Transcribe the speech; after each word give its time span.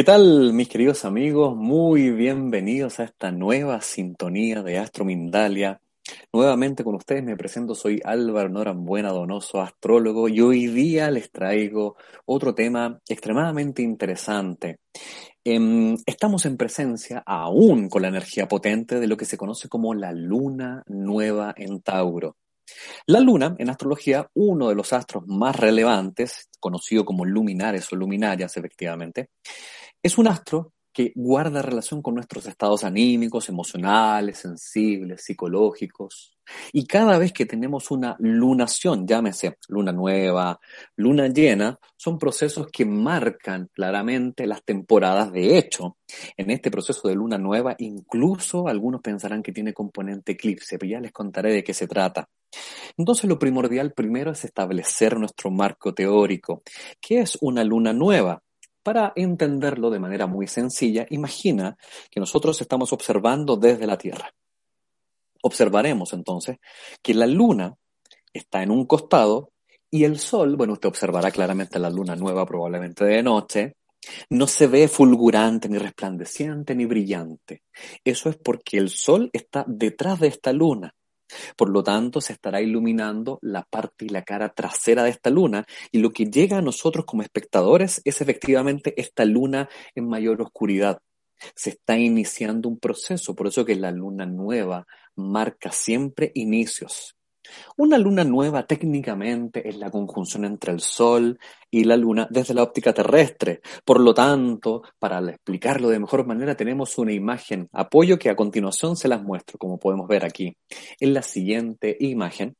¿Qué 0.00 0.04
tal, 0.04 0.54
mis 0.54 0.66
queridos 0.66 1.04
amigos? 1.04 1.54
Muy 1.54 2.10
bienvenidos 2.10 2.98
a 3.00 3.04
esta 3.04 3.30
nueva 3.30 3.82
sintonía 3.82 4.62
de 4.62 4.78
Astro 4.78 5.04
Mindalia. 5.04 5.78
Nuevamente 6.32 6.82
con 6.82 6.94
ustedes 6.94 7.22
me 7.22 7.36
presento, 7.36 7.74
soy 7.74 8.00
Álvaro 8.02 8.48
Norambuena 8.48 9.10
Donoso, 9.10 9.60
astrólogo, 9.60 10.26
y 10.26 10.40
hoy 10.40 10.68
día 10.68 11.10
les 11.10 11.30
traigo 11.30 11.96
otro 12.24 12.54
tema 12.54 12.98
extremadamente 13.06 13.82
interesante. 13.82 14.78
Em, 15.44 15.98
estamos 16.06 16.46
en 16.46 16.56
presencia, 16.56 17.22
aún 17.26 17.90
con 17.90 18.00
la 18.00 18.08
energía 18.08 18.48
potente, 18.48 19.00
de 19.00 19.06
lo 19.06 19.18
que 19.18 19.26
se 19.26 19.36
conoce 19.36 19.68
como 19.68 19.92
la 19.92 20.12
luna 20.12 20.82
nueva 20.86 21.52
en 21.54 21.82
Tauro. 21.82 22.38
La 23.04 23.20
luna, 23.20 23.54
en 23.58 23.68
astrología, 23.68 24.30
uno 24.32 24.70
de 24.70 24.76
los 24.76 24.94
astros 24.94 25.24
más 25.26 25.56
relevantes, 25.56 26.48
conocido 26.58 27.04
como 27.04 27.26
luminares 27.26 27.92
o 27.92 27.96
luminarias, 27.96 28.56
efectivamente, 28.56 29.28
es 30.02 30.18
un 30.18 30.28
astro 30.28 30.72
que 30.92 31.12
guarda 31.14 31.62
relación 31.62 32.02
con 32.02 32.14
nuestros 32.14 32.46
estados 32.46 32.84
anímicos, 32.84 33.48
emocionales, 33.48 34.38
sensibles, 34.38 35.22
psicológicos. 35.22 36.36
Y 36.72 36.84
cada 36.86 37.16
vez 37.16 37.32
que 37.32 37.46
tenemos 37.46 37.92
una 37.92 38.16
lunación, 38.18 39.06
llámese 39.06 39.56
luna 39.68 39.92
nueva, 39.92 40.58
luna 40.96 41.28
llena, 41.28 41.78
son 41.96 42.18
procesos 42.18 42.66
que 42.72 42.84
marcan 42.84 43.68
claramente 43.72 44.46
las 44.46 44.64
temporadas. 44.64 45.30
De 45.30 45.56
hecho, 45.58 45.96
en 46.36 46.50
este 46.50 46.72
proceso 46.72 47.06
de 47.06 47.14
luna 47.14 47.38
nueva, 47.38 47.76
incluso 47.78 48.66
algunos 48.66 49.00
pensarán 49.00 49.44
que 49.44 49.52
tiene 49.52 49.72
componente 49.72 50.32
eclipse, 50.32 50.76
pero 50.76 50.90
ya 50.90 51.00
les 51.00 51.12
contaré 51.12 51.52
de 51.52 51.62
qué 51.62 51.72
se 51.72 51.86
trata. 51.86 52.28
Entonces, 52.96 53.26
lo 53.26 53.38
primordial 53.38 53.92
primero 53.92 54.32
es 54.32 54.44
establecer 54.44 55.16
nuestro 55.16 55.52
marco 55.52 55.94
teórico. 55.94 56.62
¿Qué 57.00 57.20
es 57.20 57.38
una 57.40 57.62
luna 57.62 57.92
nueva? 57.92 58.42
Para 58.82 59.12
entenderlo 59.14 59.90
de 59.90 59.98
manera 59.98 60.26
muy 60.26 60.46
sencilla, 60.46 61.06
imagina 61.10 61.76
que 62.10 62.20
nosotros 62.20 62.60
estamos 62.60 62.92
observando 62.92 63.56
desde 63.56 63.86
la 63.86 63.98
Tierra. 63.98 64.32
Observaremos 65.42 66.12
entonces 66.12 66.58
que 67.02 67.14
la 67.14 67.26
luna 67.26 67.74
está 68.32 68.62
en 68.62 68.70
un 68.70 68.86
costado 68.86 69.52
y 69.90 70.04
el 70.04 70.18
sol, 70.18 70.56
bueno, 70.56 70.74
usted 70.74 70.88
observará 70.88 71.30
claramente 71.30 71.78
la 71.78 71.90
luna 71.90 72.14
nueva 72.16 72.46
probablemente 72.46 73.04
de 73.04 73.22
noche, 73.22 73.76
no 74.30 74.46
se 74.46 74.66
ve 74.66 74.88
fulgurante, 74.88 75.68
ni 75.68 75.78
resplandeciente, 75.78 76.74
ni 76.74 76.86
brillante. 76.86 77.62
Eso 78.04 78.30
es 78.30 78.36
porque 78.36 78.78
el 78.78 78.88
sol 78.88 79.30
está 79.32 79.64
detrás 79.66 80.20
de 80.20 80.28
esta 80.28 80.52
luna. 80.52 80.94
Por 81.56 81.70
lo 81.70 81.82
tanto, 81.82 82.20
se 82.20 82.32
estará 82.32 82.60
iluminando 82.60 83.38
la 83.42 83.62
parte 83.62 84.04
y 84.06 84.08
la 84.08 84.22
cara 84.22 84.50
trasera 84.50 85.04
de 85.04 85.10
esta 85.10 85.30
luna 85.30 85.66
y 85.92 85.98
lo 85.98 86.10
que 86.10 86.26
llega 86.26 86.58
a 86.58 86.62
nosotros 86.62 87.04
como 87.04 87.22
espectadores 87.22 88.00
es 88.04 88.20
efectivamente 88.20 88.94
esta 89.00 89.24
luna 89.24 89.68
en 89.94 90.08
mayor 90.08 90.42
oscuridad. 90.42 91.00
Se 91.54 91.70
está 91.70 91.96
iniciando 91.96 92.68
un 92.68 92.78
proceso, 92.78 93.34
por 93.34 93.46
eso 93.46 93.64
que 93.64 93.74
la 93.74 93.90
luna 93.90 94.26
nueva 94.26 94.86
marca 95.14 95.72
siempre 95.72 96.32
inicios. 96.34 97.16
Una 97.76 97.98
luna 97.98 98.24
nueva 98.24 98.66
técnicamente 98.66 99.68
es 99.68 99.76
la 99.76 99.90
conjunción 99.90 100.44
entre 100.44 100.72
el 100.72 100.80
Sol 100.80 101.38
y 101.70 101.84
la 101.84 101.96
Luna 101.96 102.26
desde 102.30 102.54
la 102.54 102.62
óptica 102.62 102.92
terrestre. 102.92 103.60
Por 103.84 104.00
lo 104.00 104.14
tanto, 104.14 104.82
para 104.98 105.20
explicarlo 105.30 105.88
de 105.88 105.98
mejor 105.98 106.26
manera, 106.26 106.56
tenemos 106.56 106.98
una 106.98 107.12
imagen, 107.12 107.68
apoyo 107.72 108.18
que 108.18 108.30
a 108.30 108.36
continuación 108.36 108.96
se 108.96 109.08
las 109.08 109.22
muestro, 109.22 109.58
como 109.58 109.78
podemos 109.78 110.08
ver 110.08 110.24
aquí. 110.24 110.56
En 110.98 111.14
la 111.14 111.22
siguiente 111.22 111.96
imagen, 112.00 112.56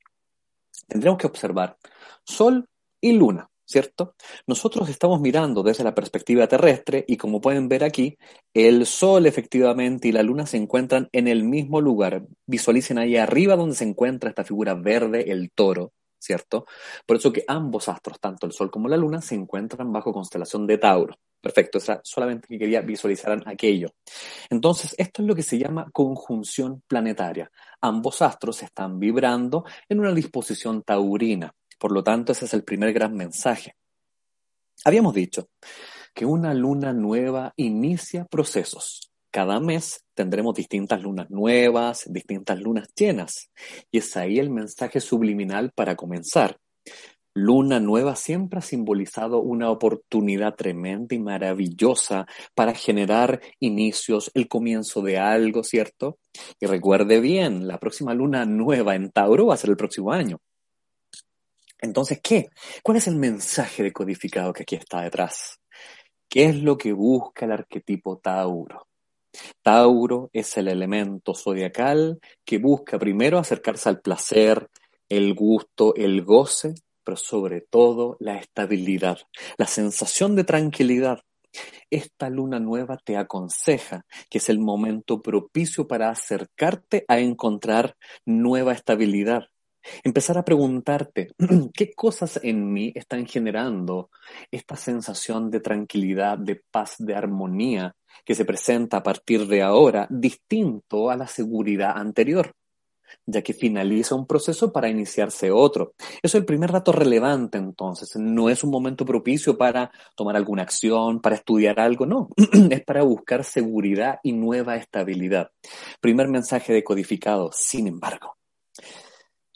tendremos 0.86 1.18
que 1.18 1.26
observar 1.26 1.76
Sol 2.24 2.68
y 3.00 3.12
Luna. 3.12 3.48
¿Cierto? 3.70 4.14
Nosotros 4.46 4.88
estamos 4.88 5.20
mirando 5.20 5.62
desde 5.62 5.84
la 5.84 5.94
perspectiva 5.94 6.48
terrestre 6.48 7.04
y 7.06 7.16
como 7.16 7.40
pueden 7.40 7.68
ver 7.68 7.84
aquí, 7.84 8.18
el 8.52 8.84
Sol 8.84 9.26
efectivamente 9.26 10.08
y 10.08 10.12
la 10.12 10.24
Luna 10.24 10.46
se 10.46 10.56
encuentran 10.56 11.08
en 11.12 11.28
el 11.28 11.44
mismo 11.44 11.80
lugar. 11.80 12.26
Visualicen 12.46 12.98
ahí 12.98 13.16
arriba 13.16 13.54
donde 13.54 13.76
se 13.76 13.84
encuentra 13.84 14.30
esta 14.30 14.44
figura 14.44 14.74
verde, 14.74 15.30
el 15.30 15.52
toro, 15.52 15.92
¿cierto? 16.18 16.66
Por 17.06 17.18
eso 17.18 17.32
que 17.32 17.44
ambos 17.46 17.88
astros, 17.88 18.18
tanto 18.18 18.46
el 18.46 18.52
Sol 18.52 18.72
como 18.72 18.88
la 18.88 18.96
Luna, 18.96 19.22
se 19.22 19.36
encuentran 19.36 19.92
bajo 19.92 20.12
constelación 20.12 20.66
de 20.66 20.78
Tauro. 20.78 21.14
Perfecto, 21.40 21.78
o 21.78 22.00
solamente 22.02 22.48
que 22.48 22.58
quería 22.58 22.82
visualizar 22.82 23.40
aquello. 23.46 23.94
Entonces, 24.50 24.94
esto 24.98 25.22
es 25.22 25.28
lo 25.28 25.34
que 25.34 25.42
se 25.42 25.58
llama 25.58 25.88
conjunción 25.90 26.82
planetaria. 26.86 27.50
Ambos 27.80 28.20
astros 28.20 28.62
están 28.62 28.98
vibrando 28.98 29.64
en 29.88 30.00
una 30.00 30.12
disposición 30.12 30.82
taurina. 30.82 31.54
Por 31.80 31.92
lo 31.92 32.04
tanto, 32.04 32.32
ese 32.32 32.44
es 32.44 32.52
el 32.52 32.62
primer 32.62 32.92
gran 32.92 33.14
mensaje. 33.14 33.74
Habíamos 34.84 35.14
dicho 35.14 35.48
que 36.14 36.26
una 36.26 36.52
luna 36.52 36.92
nueva 36.92 37.54
inicia 37.56 38.26
procesos. 38.26 39.10
Cada 39.30 39.60
mes 39.60 40.04
tendremos 40.14 40.54
distintas 40.54 41.02
lunas 41.02 41.30
nuevas, 41.30 42.04
distintas 42.12 42.60
lunas 42.60 42.88
llenas. 42.94 43.50
Y 43.90 43.98
es 43.98 44.14
ahí 44.18 44.38
el 44.38 44.50
mensaje 44.50 45.00
subliminal 45.00 45.72
para 45.74 45.96
comenzar. 45.96 46.58
Luna 47.32 47.80
nueva 47.80 48.14
siempre 48.14 48.58
ha 48.58 48.62
simbolizado 48.62 49.40
una 49.40 49.70
oportunidad 49.70 50.56
tremenda 50.56 51.14
y 51.14 51.18
maravillosa 51.18 52.26
para 52.54 52.74
generar 52.74 53.40
inicios, 53.58 54.30
el 54.34 54.48
comienzo 54.48 55.00
de 55.00 55.16
algo, 55.16 55.64
¿cierto? 55.64 56.18
Y 56.60 56.66
recuerde 56.66 57.20
bien, 57.20 57.66
la 57.66 57.78
próxima 57.78 58.12
luna 58.12 58.44
nueva 58.44 58.96
en 58.96 59.10
Tauro 59.10 59.46
va 59.46 59.54
a 59.54 59.56
ser 59.58 59.70
el 59.70 59.76
próximo 59.78 60.12
año. 60.12 60.40
Entonces, 61.80 62.20
¿qué? 62.22 62.48
¿Cuál 62.82 62.98
es 62.98 63.06
el 63.06 63.16
mensaje 63.16 63.82
decodificado 63.82 64.52
que 64.52 64.62
aquí 64.64 64.76
está 64.76 65.02
detrás? 65.02 65.60
¿Qué 66.28 66.46
es 66.46 66.56
lo 66.62 66.76
que 66.76 66.92
busca 66.92 67.46
el 67.46 67.52
arquetipo 67.52 68.18
Tauro? 68.18 68.86
Tauro 69.62 70.30
es 70.32 70.56
el 70.56 70.68
elemento 70.68 71.34
zodiacal 71.34 72.20
que 72.44 72.58
busca 72.58 72.98
primero 72.98 73.38
acercarse 73.38 73.88
al 73.88 74.00
placer, 74.00 74.68
el 75.08 75.34
gusto, 75.34 75.94
el 75.94 76.22
goce, 76.22 76.74
pero 77.04 77.16
sobre 77.16 77.60
todo 77.60 78.16
la 78.20 78.36
estabilidad, 78.36 79.18
la 79.56 79.66
sensación 79.66 80.36
de 80.36 80.44
tranquilidad. 80.44 81.20
Esta 81.90 82.30
luna 82.30 82.60
nueva 82.60 82.96
te 83.04 83.16
aconseja 83.16 84.04
que 84.28 84.38
es 84.38 84.48
el 84.48 84.60
momento 84.60 85.20
propicio 85.20 85.88
para 85.88 86.10
acercarte 86.10 87.04
a 87.08 87.18
encontrar 87.18 87.96
nueva 88.24 88.72
estabilidad, 88.72 89.48
Empezar 90.02 90.38
a 90.38 90.44
preguntarte, 90.44 91.28
¿qué 91.74 91.92
cosas 91.92 92.40
en 92.42 92.72
mí 92.72 92.92
están 92.94 93.26
generando 93.26 94.10
esta 94.50 94.76
sensación 94.76 95.50
de 95.50 95.60
tranquilidad, 95.60 96.38
de 96.38 96.62
paz, 96.70 96.96
de 96.98 97.14
armonía 97.14 97.94
que 98.24 98.34
se 98.34 98.44
presenta 98.44 98.98
a 98.98 99.02
partir 99.02 99.46
de 99.46 99.62
ahora, 99.62 100.06
distinto 100.10 101.10
a 101.10 101.16
la 101.16 101.26
seguridad 101.26 101.96
anterior? 101.96 102.54
ya 103.26 103.42
que 103.42 103.52
finaliza 103.52 104.14
un 104.14 104.26
proceso 104.26 104.72
para 104.72 104.88
iniciarse 104.88 105.50
otro. 105.50 105.94
Eso 105.98 106.18
es 106.22 106.34
el 106.36 106.44
primer 106.44 106.72
dato 106.72 106.92
relevante 106.92 107.58
entonces. 107.58 108.16
No 108.16 108.48
es 108.48 108.64
un 108.64 108.70
momento 108.70 109.04
propicio 109.04 109.56
para 109.56 109.90
tomar 110.16 110.36
alguna 110.36 110.62
acción, 110.62 111.20
para 111.20 111.36
estudiar 111.36 111.80
algo, 111.80 112.06
no. 112.06 112.28
es 112.70 112.84
para 112.84 113.02
buscar 113.02 113.44
seguridad 113.44 114.18
y 114.22 114.32
nueva 114.32 114.76
estabilidad. 114.76 115.50
Primer 116.00 116.28
mensaje 116.28 116.72
decodificado, 116.72 117.50
sin 117.52 117.86
embargo. 117.86 118.39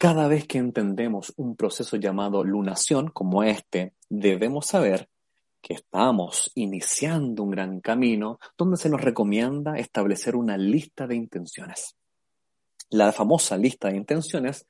Cada 0.04 0.28
vez 0.28 0.46
que 0.46 0.58
entendemos 0.58 1.32
un 1.38 1.56
proceso 1.56 1.96
llamado 1.96 2.44
lunación 2.44 3.08
como 3.08 3.42
este, 3.42 3.94
debemos 4.10 4.66
saber 4.66 5.08
que 5.62 5.72
estamos 5.72 6.52
iniciando 6.56 7.42
un 7.42 7.50
gran 7.50 7.80
camino 7.80 8.38
donde 8.54 8.76
se 8.76 8.90
nos 8.90 9.00
recomienda 9.00 9.78
establecer 9.78 10.36
una 10.36 10.58
lista 10.58 11.06
de 11.06 11.16
intenciones. 11.16 11.96
La 12.90 13.12
famosa 13.12 13.56
lista 13.56 13.88
de 13.88 13.96
intenciones 13.96 14.66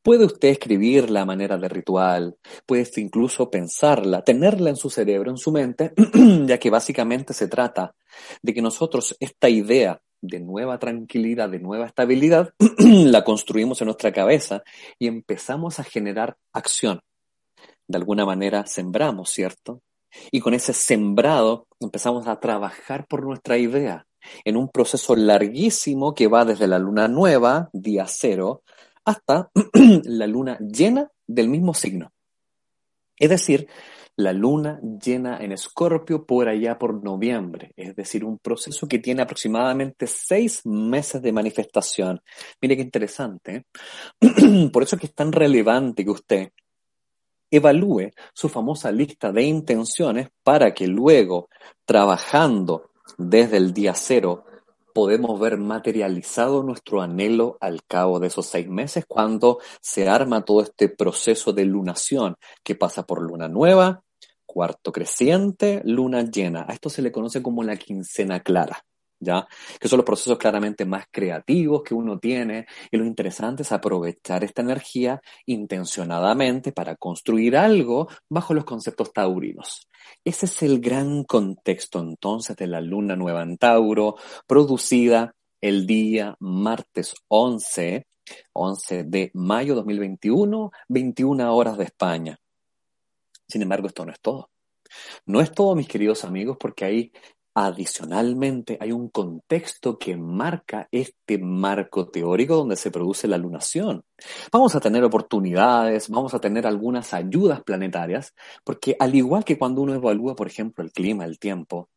puede 0.00 0.24
usted 0.24 0.48
escribirla 0.48 1.20
a 1.20 1.26
manera 1.26 1.58
de 1.58 1.68
ritual, 1.68 2.38
puede 2.64 2.88
incluso 2.96 3.50
pensarla, 3.50 4.24
tenerla 4.24 4.70
en 4.70 4.76
su 4.76 4.88
cerebro, 4.88 5.30
en 5.30 5.36
su 5.36 5.52
mente, 5.52 5.92
ya 6.46 6.58
que 6.58 6.70
básicamente 6.70 7.34
se 7.34 7.46
trata 7.46 7.94
de 8.40 8.54
que 8.54 8.62
nosotros 8.62 9.14
esta 9.20 9.50
idea 9.50 10.00
de 10.20 10.40
nueva 10.40 10.78
tranquilidad, 10.78 11.48
de 11.48 11.60
nueva 11.60 11.86
estabilidad, 11.86 12.52
la 12.78 13.24
construimos 13.24 13.80
en 13.80 13.86
nuestra 13.86 14.12
cabeza 14.12 14.62
y 14.98 15.06
empezamos 15.06 15.78
a 15.80 15.84
generar 15.84 16.36
acción. 16.52 17.00
De 17.86 17.98
alguna 17.98 18.26
manera 18.26 18.66
sembramos, 18.66 19.30
¿cierto? 19.30 19.82
Y 20.30 20.40
con 20.40 20.54
ese 20.54 20.72
sembrado 20.72 21.66
empezamos 21.80 22.26
a 22.26 22.40
trabajar 22.40 23.06
por 23.06 23.24
nuestra 23.24 23.58
idea 23.58 24.06
en 24.44 24.56
un 24.56 24.68
proceso 24.68 25.16
larguísimo 25.16 26.14
que 26.14 26.26
va 26.26 26.44
desde 26.44 26.66
la 26.66 26.78
luna 26.78 27.08
nueva, 27.08 27.70
día 27.72 28.06
cero, 28.06 28.62
hasta 29.04 29.50
la 30.04 30.26
luna 30.26 30.58
llena 30.58 31.10
del 31.26 31.48
mismo 31.48 31.74
signo. 31.74 32.12
Es 33.16 33.30
decir, 33.30 33.68
la 34.18 34.32
luna 34.32 34.80
llena 34.82 35.38
en 35.38 35.52
Escorpio 35.52 36.26
por 36.26 36.48
allá 36.48 36.76
por 36.76 37.04
noviembre, 37.04 37.72
es 37.76 37.94
decir, 37.94 38.24
un 38.24 38.38
proceso 38.38 38.88
que 38.88 38.98
tiene 38.98 39.22
aproximadamente 39.22 40.08
seis 40.08 40.66
meses 40.66 41.22
de 41.22 41.32
manifestación. 41.32 42.20
Mire 42.60 42.76
qué 42.76 42.82
interesante. 42.82 43.64
¿eh? 44.20 44.70
por 44.72 44.82
eso 44.82 44.96
es 44.96 45.00
que 45.00 45.06
es 45.06 45.14
tan 45.14 45.30
relevante 45.30 46.04
que 46.04 46.10
usted 46.10 46.50
evalúe 47.48 48.10
su 48.34 48.48
famosa 48.48 48.90
lista 48.90 49.30
de 49.30 49.44
intenciones 49.44 50.28
para 50.42 50.74
que 50.74 50.88
luego, 50.88 51.48
trabajando 51.84 52.90
desde 53.18 53.56
el 53.56 53.72
día 53.72 53.94
cero, 53.94 54.46
podemos 54.92 55.38
ver 55.38 55.58
materializado 55.58 56.64
nuestro 56.64 57.02
anhelo 57.02 57.56
al 57.60 57.84
cabo 57.84 58.18
de 58.18 58.26
esos 58.26 58.46
seis 58.46 58.68
meses 58.68 59.04
cuando 59.06 59.60
se 59.80 60.08
arma 60.08 60.44
todo 60.44 60.60
este 60.60 60.88
proceso 60.88 61.52
de 61.52 61.66
lunación 61.66 62.34
que 62.64 62.74
pasa 62.74 63.06
por 63.06 63.22
luna 63.22 63.46
nueva, 63.46 64.02
cuarto 64.48 64.90
creciente, 64.90 65.82
luna 65.84 66.22
llena. 66.22 66.64
A 66.66 66.72
esto 66.72 66.88
se 66.88 67.02
le 67.02 67.12
conoce 67.12 67.42
como 67.42 67.62
la 67.62 67.76
quincena 67.76 68.40
clara. 68.40 68.82
¿ya? 69.20 69.46
Que 69.78 69.88
son 69.88 69.98
los 69.98 70.06
procesos 70.06 70.38
claramente 70.38 70.84
más 70.84 71.06
creativos 71.10 71.82
que 71.82 71.94
uno 71.94 72.18
tiene 72.18 72.66
y 72.90 72.96
lo 72.96 73.04
interesante 73.04 73.62
es 73.62 73.72
aprovechar 73.72 74.44
esta 74.44 74.62
energía 74.62 75.20
intencionadamente 75.46 76.72
para 76.72 76.96
construir 76.96 77.56
algo 77.56 78.08
bajo 78.28 78.54
los 78.54 78.64
conceptos 78.64 79.12
taurinos. 79.12 79.88
Ese 80.24 80.46
es 80.46 80.62
el 80.62 80.80
gran 80.80 81.24
contexto 81.24 82.00
entonces 82.00 82.56
de 82.56 82.66
la 82.66 82.80
luna 82.80 83.16
nueva 83.16 83.42
en 83.42 83.58
Tauro, 83.58 84.16
producida 84.46 85.34
el 85.60 85.86
día 85.86 86.36
martes 86.40 87.14
11, 87.28 88.06
11 88.52 89.04
de 89.04 89.30
mayo 89.34 89.74
2021, 89.74 90.70
21 90.88 91.54
horas 91.54 91.76
de 91.76 91.84
España. 91.84 92.38
Sin 93.48 93.62
embargo, 93.62 93.88
esto 93.88 94.04
no 94.04 94.12
es 94.12 94.20
todo. 94.20 94.50
No 95.26 95.40
es 95.40 95.52
todo, 95.52 95.74
mis 95.74 95.88
queridos 95.88 96.24
amigos, 96.24 96.56
porque 96.58 96.84
hay 96.84 97.12
Adicionalmente, 97.60 98.78
hay 98.80 98.92
un 98.92 99.08
contexto 99.08 99.98
que 99.98 100.16
marca 100.16 100.86
este 100.92 101.38
marco 101.38 102.08
teórico 102.08 102.54
donde 102.54 102.76
se 102.76 102.92
produce 102.92 103.26
la 103.26 103.36
lunación. 103.36 104.04
Vamos 104.52 104.76
a 104.76 104.80
tener 104.80 105.02
oportunidades, 105.02 106.08
vamos 106.08 106.34
a 106.34 106.38
tener 106.38 106.68
algunas 106.68 107.12
ayudas 107.14 107.64
planetarias, 107.64 108.32
porque 108.62 108.94
al 109.00 109.12
igual 109.16 109.44
que 109.44 109.58
cuando 109.58 109.82
uno 109.82 109.92
evalúa, 109.92 110.36
por 110.36 110.46
ejemplo, 110.46 110.84
el 110.84 110.92
clima, 110.92 111.24
el 111.24 111.40
tiempo, 111.40 111.88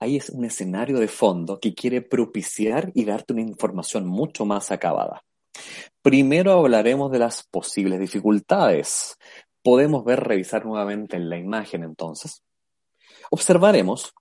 ahí 0.00 0.16
es 0.16 0.30
un 0.30 0.46
escenario 0.46 0.98
de 0.98 1.08
fondo 1.08 1.60
que 1.60 1.74
quiere 1.74 2.00
propiciar 2.00 2.90
y 2.94 3.04
darte 3.04 3.34
una 3.34 3.42
información 3.42 4.06
mucho 4.06 4.46
más 4.46 4.72
acabada. 4.72 5.22
Primero 6.00 6.52
hablaremos 6.52 7.12
de 7.12 7.18
las 7.18 7.42
posibles 7.42 8.00
dificultades. 8.00 9.18
Podemos 9.62 10.04
ver, 10.04 10.20
revisar 10.20 10.66
nuevamente 10.66 11.16
en 11.16 11.30
la 11.30 11.38
imagen 11.38 11.84
entonces. 11.84 12.42
Observaremos 13.30 14.12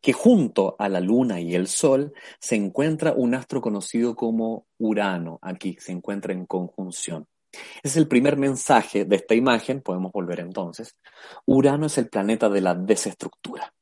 que 0.00 0.12
junto 0.12 0.76
a 0.78 0.88
la 0.88 1.00
Luna 1.00 1.40
y 1.40 1.54
el 1.54 1.66
Sol 1.66 2.12
se 2.40 2.56
encuentra 2.56 3.12
un 3.12 3.34
astro 3.34 3.60
conocido 3.60 4.14
como 4.14 4.66
Urano, 4.78 5.38
aquí 5.42 5.76
se 5.80 5.92
encuentra 5.92 6.32
en 6.32 6.46
conjunción. 6.46 7.26
Es 7.82 7.96
el 7.96 8.06
primer 8.06 8.36
mensaje 8.36 9.04
de 9.04 9.16
esta 9.16 9.34
imagen, 9.34 9.80
podemos 9.80 10.12
volver 10.12 10.40
entonces. 10.40 10.96
Urano 11.46 11.86
es 11.86 11.98
el 11.98 12.08
planeta 12.08 12.48
de 12.48 12.60
la 12.60 12.74
desestructura 12.74 13.72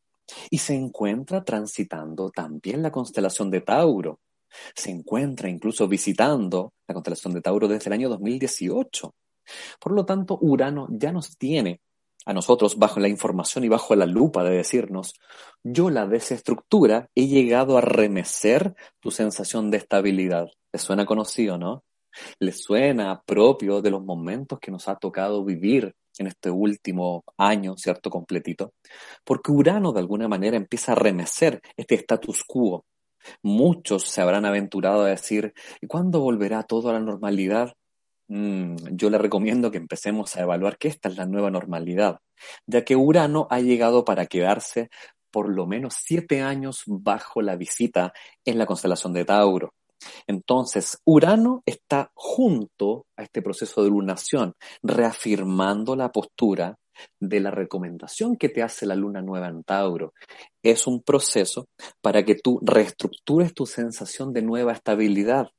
y 0.51 0.59
se 0.59 0.75
encuentra 0.75 1.45
transitando 1.45 2.31
también 2.31 2.83
la 2.83 2.91
constelación 2.91 3.51
de 3.51 3.61
Tauro. 3.61 4.21
Se 4.75 4.91
encuentra 4.91 5.49
incluso 5.49 5.87
visitando 5.89 6.73
la 6.87 6.95
constelación 6.95 7.35
de 7.35 7.43
Tauro 7.43 7.69
desde 7.69 7.89
el 7.89 7.95
año 7.95 8.09
2018. 8.09 9.15
Por 9.81 9.93
lo 9.93 10.05
tanto, 10.05 10.39
Urano 10.41 10.89
ya 10.91 11.13
nos 11.13 11.37
tiene 11.37 11.81
a 12.27 12.33
nosotros 12.33 12.77
bajo 12.77 12.99
la 12.99 13.09
información 13.09 13.65
y 13.65 13.69
bajo 13.69 13.95
la 13.95 14.07
lupa 14.07 14.43
de 14.43 14.57
decirnos, 14.57 15.15
yo 15.63 15.91
la 15.91 16.07
desestructura 16.07 17.09
he 17.15 17.29
llegado 17.29 17.79
a 17.79 17.81
remecer 17.81 18.75
tu 19.01 19.13
sensación 19.13 19.71
de 19.71 19.79
estabilidad. 19.79 20.49
¿Le 20.73 20.79
suena 20.81 21.07
conocido, 21.07 21.57
no? 21.57 21.85
¿Le 22.41 22.51
suena 22.53 23.23
propio 23.25 23.81
de 23.81 23.91
los 23.91 24.05
momentos 24.05 24.59
que 24.59 24.73
nos 24.73 24.89
ha 24.89 24.97
tocado 24.97 25.45
vivir 25.45 25.95
en 26.19 26.27
este 26.27 26.51
último 26.51 27.25
año, 27.37 27.77
¿cierto? 27.77 28.11
Completito. 28.11 28.73
Porque 29.25 29.53
Urano 29.53 29.93
de 29.93 30.01
alguna 30.01 30.27
manera 30.27 30.57
empieza 30.57 30.93
a 30.93 30.97
remecer 30.97 31.61
este 31.77 31.95
status 31.95 32.43
quo. 32.45 32.85
Muchos 33.43 34.05
se 34.05 34.21
habrán 34.21 34.45
aventurado 34.45 35.03
a 35.03 35.09
decir, 35.09 35.53
¿y 35.81 35.87
cuándo 35.87 36.21
volverá 36.21 36.63
todo 36.63 36.91
a 36.91 36.95
la 36.95 37.01
normalidad? 37.01 37.75
Mm, 38.29 38.77
yo 38.93 39.09
le 39.11 39.19
recomiendo 39.19 39.71
que 39.71 39.79
empecemos 39.79 40.37
a 40.37 40.43
evaluar 40.43 40.79
que 40.79 40.89
esta 40.89 41.09
es 41.09 41.17
la 41.17 41.27
nueva 41.27 41.51
normalidad, 41.51 42.19
ya 42.67 42.85
que 42.85 42.97
Urano 42.97 43.47
ha 43.51 43.61
llegado 43.61 44.05
para 44.05 44.27
quedarse 44.27 44.91
por 45.31 45.49
lo 45.49 45.67
menos 45.67 45.95
siete 45.99 46.43
años 46.43 46.83
bajo 46.87 47.43
la 47.43 47.57
visita 47.57 48.13
en 48.45 48.59
la 48.59 48.67
constelación 48.67 49.13
de 49.13 49.25
Tauro. 49.25 49.75
Entonces, 50.27 50.99
Urano 51.05 51.63
está 51.67 52.11
junto 52.15 53.07
a 53.17 53.23
este 53.23 53.43
proceso 53.43 53.83
de 53.83 53.91
lunación, 53.91 54.55
reafirmando 54.83 55.97
la 55.97 56.11
postura 56.11 56.77
de 57.21 57.41
la 57.41 57.51
recomendación 57.51 58.37
que 58.37 58.49
te 58.49 58.63
hace 58.63 58.87
la 58.87 58.95
luna 58.95 59.21
nueva 59.23 59.49
en 59.49 59.63
Tauro. 59.63 60.15
Es 60.63 60.87
un 60.87 61.03
proceso 61.03 61.69
para 62.01 62.25
que 62.25 62.37
tú 62.37 62.59
reestructures 62.63 63.55
tu 63.55 63.67
sensación 63.67 64.33
de 64.33 64.43
nueva 64.43 64.73
estabilidad, 64.73 65.51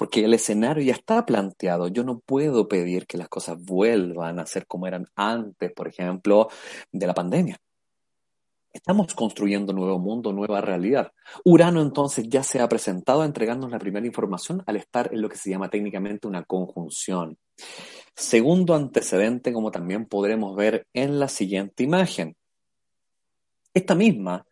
porque 0.00 0.24
el 0.24 0.32
escenario 0.32 0.82
ya 0.82 0.94
está 0.94 1.26
planteado. 1.26 1.86
Yo 1.88 2.04
no 2.04 2.20
puedo 2.20 2.68
pedir 2.68 3.06
que 3.06 3.18
las 3.18 3.28
cosas 3.28 3.62
vuelvan 3.62 4.38
a 4.38 4.46
ser 4.46 4.66
como 4.66 4.86
eran 4.86 5.06
antes, 5.14 5.70
por 5.74 5.88
ejemplo, 5.88 6.48
de 6.90 7.06
la 7.06 7.12
pandemia. 7.12 7.58
Estamos 8.72 9.12
construyendo 9.12 9.74
nuevo 9.74 9.98
mundo, 9.98 10.32
nueva 10.32 10.62
realidad. 10.62 11.12
Urano 11.44 11.82
entonces 11.82 12.26
ya 12.30 12.42
se 12.42 12.60
ha 12.60 12.68
presentado 12.70 13.26
entregándonos 13.26 13.72
la 13.72 13.78
primera 13.78 14.06
información 14.06 14.62
al 14.66 14.76
estar 14.76 15.12
en 15.12 15.20
lo 15.20 15.28
que 15.28 15.36
se 15.36 15.50
llama 15.50 15.68
técnicamente 15.68 16.26
una 16.26 16.44
conjunción. 16.44 17.36
Segundo 18.16 18.74
antecedente, 18.74 19.52
como 19.52 19.70
también 19.70 20.06
podremos 20.06 20.56
ver 20.56 20.86
en 20.94 21.20
la 21.20 21.28
siguiente 21.28 21.82
imagen. 21.82 22.34
Esta 23.74 23.94
misma 23.94 24.46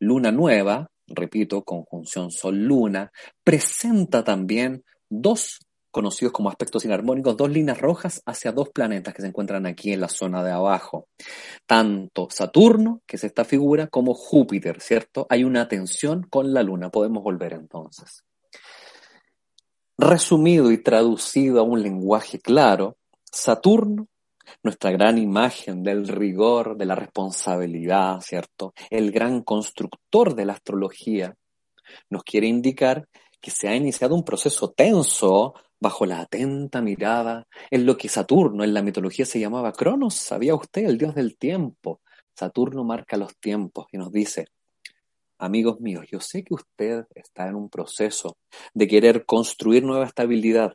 luna 0.00 0.30
nueva 0.30 0.91
repito, 1.14 1.62
conjunción 1.62 2.30
Sol-Luna, 2.30 3.12
presenta 3.44 4.24
también 4.24 4.84
dos 5.08 5.60
conocidos 5.92 6.32
como 6.32 6.48
aspectos 6.48 6.84
inarmónicos, 6.84 7.36
dos 7.36 7.50
líneas 7.50 7.78
rojas 7.78 8.22
hacia 8.24 8.50
dos 8.50 8.70
planetas 8.70 9.14
que 9.14 9.22
se 9.22 9.28
encuentran 9.28 9.66
aquí 9.66 9.92
en 9.92 10.00
la 10.00 10.08
zona 10.08 10.42
de 10.42 10.50
abajo. 10.50 11.06
Tanto 11.66 12.28
Saturno, 12.30 13.02
que 13.06 13.16
es 13.16 13.24
esta 13.24 13.44
figura, 13.44 13.86
como 13.88 14.14
Júpiter, 14.14 14.80
¿cierto? 14.80 15.26
Hay 15.28 15.44
una 15.44 15.68
tensión 15.68 16.26
con 16.28 16.52
la 16.54 16.62
Luna. 16.62 16.90
Podemos 16.90 17.22
volver 17.22 17.52
entonces. 17.52 18.24
Resumido 19.98 20.72
y 20.72 20.82
traducido 20.82 21.60
a 21.60 21.62
un 21.62 21.82
lenguaje 21.82 22.40
claro, 22.40 22.96
Saturno 23.30 24.08
nuestra 24.62 24.90
gran 24.90 25.18
imagen 25.18 25.82
del 25.82 26.08
rigor, 26.08 26.76
de 26.76 26.86
la 26.86 26.94
responsabilidad, 26.94 28.20
¿cierto? 28.20 28.74
El 28.90 29.10
gran 29.10 29.42
constructor 29.42 30.34
de 30.34 30.46
la 30.46 30.54
astrología 30.54 31.34
nos 32.10 32.22
quiere 32.22 32.46
indicar 32.46 33.08
que 33.40 33.50
se 33.50 33.68
ha 33.68 33.74
iniciado 33.76 34.14
un 34.14 34.24
proceso 34.24 34.70
tenso 34.70 35.54
bajo 35.80 36.06
la 36.06 36.20
atenta 36.20 36.80
mirada 36.80 37.48
en 37.70 37.84
lo 37.84 37.96
que 37.96 38.08
Saturno 38.08 38.62
en 38.62 38.72
la 38.72 38.82
mitología 38.82 39.26
se 39.26 39.40
llamaba 39.40 39.72
Cronos, 39.72 40.14
¿sabía 40.14 40.54
usted? 40.54 40.84
El 40.84 40.96
dios 40.96 41.14
del 41.14 41.36
tiempo. 41.36 42.00
Saturno 42.34 42.84
marca 42.84 43.16
los 43.16 43.36
tiempos 43.36 43.86
y 43.90 43.98
nos 43.98 44.12
dice, 44.12 44.46
amigos 45.38 45.80
míos, 45.80 46.06
yo 46.10 46.20
sé 46.20 46.44
que 46.44 46.54
usted 46.54 47.04
está 47.14 47.48
en 47.48 47.56
un 47.56 47.68
proceso 47.68 48.36
de 48.72 48.86
querer 48.86 49.26
construir 49.26 49.82
nueva 49.84 50.06
estabilidad, 50.06 50.74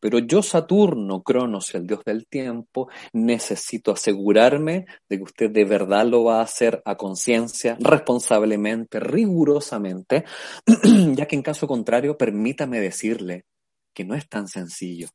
pero 0.00 0.18
yo, 0.18 0.42
Saturno, 0.42 1.22
Cronos, 1.22 1.74
el 1.74 1.86
dios 1.86 2.02
del 2.04 2.26
tiempo, 2.26 2.88
necesito 3.12 3.92
asegurarme 3.92 4.86
de 5.08 5.16
que 5.16 5.22
usted 5.22 5.50
de 5.50 5.64
verdad 5.64 6.06
lo 6.06 6.24
va 6.24 6.38
a 6.38 6.44
hacer 6.44 6.82
a 6.84 6.96
conciencia, 6.96 7.76
responsablemente, 7.80 9.00
rigurosamente, 9.00 10.24
ya 11.14 11.26
que 11.26 11.36
en 11.36 11.42
caso 11.42 11.66
contrario, 11.66 12.16
permítame 12.16 12.80
decirle 12.80 13.44
que 13.94 14.04
no 14.04 14.14
es 14.14 14.28
tan 14.28 14.48
sencillo. 14.48 15.08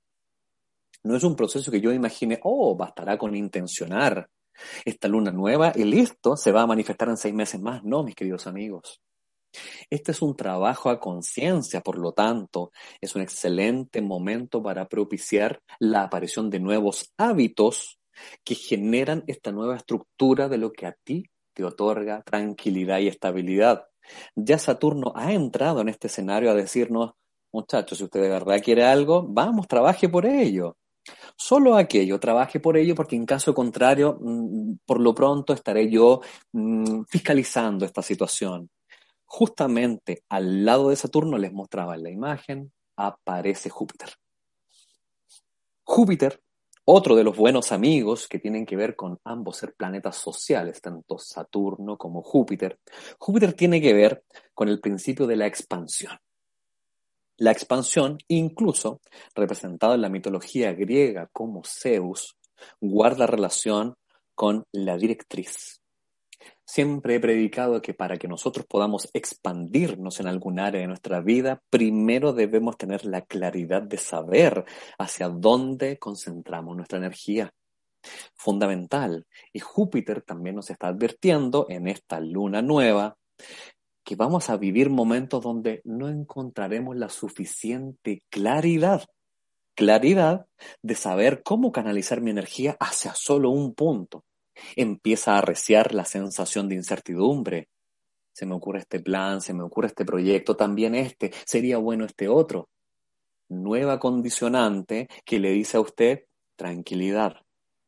No 1.03 1.15
es 1.15 1.23
un 1.23 1.35
proceso 1.35 1.71
que 1.71 1.81
yo 1.81 1.91
imagine, 1.91 2.39
oh, 2.43 2.75
bastará 2.75 3.17
con 3.17 3.35
intencionar 3.35 4.29
esta 4.85 5.07
luna 5.07 5.31
nueva 5.31 5.71
y 5.75 5.83
listo, 5.83 6.35
se 6.35 6.51
va 6.51 6.61
a 6.61 6.67
manifestar 6.67 7.09
en 7.09 7.17
seis 7.17 7.33
meses 7.33 7.59
más. 7.59 7.83
No, 7.83 8.03
mis 8.03 8.15
queridos 8.15 8.45
amigos. 8.47 9.01
Este 9.89 10.11
es 10.11 10.21
un 10.21 10.35
trabajo 10.35 10.89
a 10.89 10.99
conciencia, 10.99 11.81
por 11.81 11.97
lo 11.97 12.13
tanto, 12.13 12.71
es 12.99 13.15
un 13.15 13.21
excelente 13.21 14.01
momento 14.01 14.61
para 14.63 14.87
propiciar 14.87 15.61
la 15.79 16.03
aparición 16.03 16.49
de 16.49 16.59
nuevos 16.59 17.11
hábitos 17.17 17.99
que 18.43 18.55
generan 18.55 19.23
esta 19.27 19.51
nueva 19.51 19.75
estructura 19.75 20.47
de 20.47 20.57
lo 20.57 20.71
que 20.71 20.85
a 20.85 20.95
ti 21.03 21.25
te 21.53 21.63
otorga 21.63 22.21
tranquilidad 22.23 22.99
y 22.99 23.07
estabilidad. 23.07 23.87
Ya 24.35 24.57
Saturno 24.57 25.13
ha 25.15 25.33
entrado 25.33 25.81
en 25.81 25.89
este 25.89 26.07
escenario 26.07 26.51
a 26.51 26.55
decirnos, 26.55 27.11
muchachos, 27.51 27.97
si 27.97 28.03
usted 28.05 28.21
de 28.21 28.29
verdad 28.29 28.61
quiere 28.63 28.83
algo, 28.83 29.25
vamos, 29.27 29.67
trabaje 29.67 30.07
por 30.09 30.25
ello. 30.25 30.77
Solo 31.35 31.75
aquello, 31.75 32.19
trabaje 32.19 32.59
por 32.59 32.77
ello, 32.77 32.93
porque 32.95 33.15
en 33.15 33.25
caso 33.25 33.53
contrario, 33.53 34.17
mm, 34.21 34.75
por 34.85 34.99
lo 34.99 35.15
pronto 35.15 35.53
estaré 35.53 35.89
yo 35.89 36.21
mm, 36.53 37.03
fiscalizando 37.07 37.85
esta 37.85 38.01
situación 38.01 38.69
justamente 39.31 40.25
al 40.27 40.65
lado 40.65 40.89
de 40.89 40.97
Saturno, 40.97 41.37
les 41.37 41.53
mostraba 41.53 41.95
en 41.95 42.03
la 42.03 42.09
imagen, 42.09 42.73
aparece 42.97 43.69
Júpiter. 43.69 44.09
Júpiter 45.83 46.41
Otro 46.83 47.15
de 47.15 47.23
los 47.23 47.37
buenos 47.37 47.71
amigos 47.71 48.27
que 48.27 48.39
tienen 48.39 48.65
que 48.65 48.75
ver 48.75 48.97
con 48.97 49.19
ambos 49.23 49.55
ser 49.55 49.73
planetas 49.73 50.17
sociales, 50.17 50.81
tanto 50.81 51.17
Saturno 51.17 51.97
como 51.97 52.21
Júpiter. 52.21 52.77
Júpiter 53.19 53.53
tiene 53.53 53.79
que 53.79 53.93
ver 53.93 54.25
con 54.53 54.67
el 54.67 54.81
principio 54.81 55.25
de 55.25 55.37
la 55.37 55.47
expansión. 55.47 56.17
La 57.37 57.51
expansión, 57.51 58.17
incluso 58.27 58.99
representada 59.33 59.95
en 59.95 60.01
la 60.01 60.09
mitología 60.09 60.73
griega 60.73 61.29
como 61.31 61.61
Zeus, 61.63 62.35
guarda 62.81 63.27
relación 63.27 63.95
con 64.35 64.65
la 64.73 64.97
directriz. 64.97 65.80
Siempre 66.73 67.15
he 67.15 67.19
predicado 67.19 67.81
que 67.81 67.93
para 67.93 68.15
que 68.15 68.29
nosotros 68.29 68.65
podamos 68.65 69.09
expandirnos 69.11 70.21
en 70.21 70.27
algún 70.27 70.57
área 70.57 70.79
de 70.79 70.87
nuestra 70.87 71.19
vida, 71.19 71.61
primero 71.69 72.31
debemos 72.31 72.77
tener 72.77 73.03
la 73.03 73.23
claridad 73.23 73.81
de 73.81 73.97
saber 73.97 74.63
hacia 74.97 75.27
dónde 75.27 75.99
concentramos 75.99 76.77
nuestra 76.77 76.97
energía. 76.97 77.53
Fundamental. 78.35 79.27
Y 79.51 79.59
Júpiter 79.59 80.21
también 80.21 80.55
nos 80.55 80.69
está 80.69 80.87
advirtiendo 80.87 81.65
en 81.67 81.89
esta 81.89 82.21
luna 82.21 82.61
nueva 82.61 83.17
que 84.05 84.15
vamos 84.15 84.49
a 84.49 84.55
vivir 84.55 84.89
momentos 84.89 85.43
donde 85.43 85.81
no 85.83 86.07
encontraremos 86.07 86.95
la 86.95 87.09
suficiente 87.09 88.23
claridad. 88.29 89.03
Claridad 89.75 90.45
de 90.81 90.95
saber 90.95 91.43
cómo 91.43 91.73
canalizar 91.73 92.21
mi 92.21 92.31
energía 92.31 92.77
hacia 92.79 93.13
solo 93.13 93.49
un 93.49 93.73
punto 93.75 94.23
empieza 94.75 95.33
a 95.33 95.39
arreciar 95.39 95.93
la 95.93 96.05
sensación 96.05 96.69
de 96.69 96.75
incertidumbre. 96.75 97.69
Se 98.33 98.45
me 98.45 98.55
ocurre 98.55 98.79
este 98.79 98.99
plan, 98.99 99.41
se 99.41 99.53
me 99.53 99.63
ocurre 99.63 99.87
este 99.87 100.05
proyecto, 100.05 100.55
también 100.55 100.95
este, 100.95 101.31
sería 101.45 101.77
bueno 101.77 102.05
este 102.05 102.27
otro. 102.27 102.69
Nueva 103.49 103.99
condicionante 103.99 105.09
que 105.25 105.39
le 105.39 105.51
dice 105.51 105.77
a 105.77 105.81
usted 105.81 106.25
tranquilidad. 106.55 107.35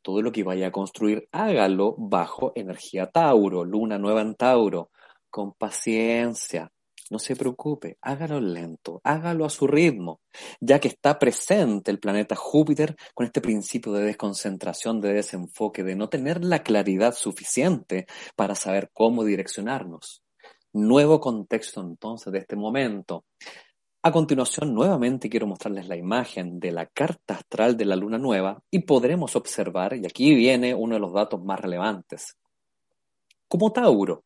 Todo 0.02 0.22
lo 0.22 0.34
que 0.34 0.44
vaya 0.44 0.68
a 0.68 0.72
construir, 0.72 1.30
hágalo 1.32 1.96
bajo 1.98 2.52
energía 2.56 3.08
Tauro, 3.08 3.64
luna 3.64 3.98
nueva 3.98 4.22
en 4.22 4.36
Tauro, 4.36 4.90
con 5.30 5.54
paciencia, 5.54 6.73
no 7.10 7.20
se 7.20 7.36
preocupe, 7.36 7.98
hágalo 8.02 8.40
lento, 8.40 9.02
hágalo 9.04 9.46
a 9.46 9.50
su 9.50 9.68
ritmo, 9.68 10.22
ya 10.60 10.80
que 10.80 10.88
está 10.88 11.20
presente 11.20 11.92
el 11.92 12.00
planeta 12.00 12.36
Júpiter 12.36 12.96
con 13.14 13.26
este 13.26 13.42
principio 13.42 13.92
de 13.94 14.04
desconcentración, 14.04 15.02
de 15.02 15.14
desenfoque, 15.14 15.84
de 15.84 15.96
no 15.96 16.10
tener 16.10 16.44
la 16.44 16.64
claridad 16.64 17.14
suficiente 17.14 18.06
para 18.36 18.56
saber 18.56 18.90
cómo 18.94 19.24
direccionarnos. 19.24 20.24
Nuevo 20.74 21.20
contexto 21.20 21.82
entonces 21.82 22.34
de 22.34 22.40
este 22.40 22.56
momento. 22.56 23.26
A 24.02 24.12
continuación, 24.12 24.74
nuevamente 24.74 25.30
quiero 25.30 25.48
mostrarles 25.48 25.88
la 25.88 25.96
imagen 25.96 26.60
de 26.60 26.72
la 26.72 26.88
carta 26.88 27.36
astral 27.36 27.78
de 27.78 27.86
la 27.86 27.96
luna 27.96 28.18
nueva 28.18 28.62
y 28.70 28.80
podremos 28.80 29.36
observar, 29.36 29.96
y 29.96 30.06
aquí 30.06 30.36
viene 30.36 30.76
uno 30.76 30.96
de 30.96 31.00
los 31.00 31.14
datos 31.14 31.42
más 31.42 31.60
relevantes. 31.60 32.36
Como 33.48 33.72
Tauro, 33.72 34.26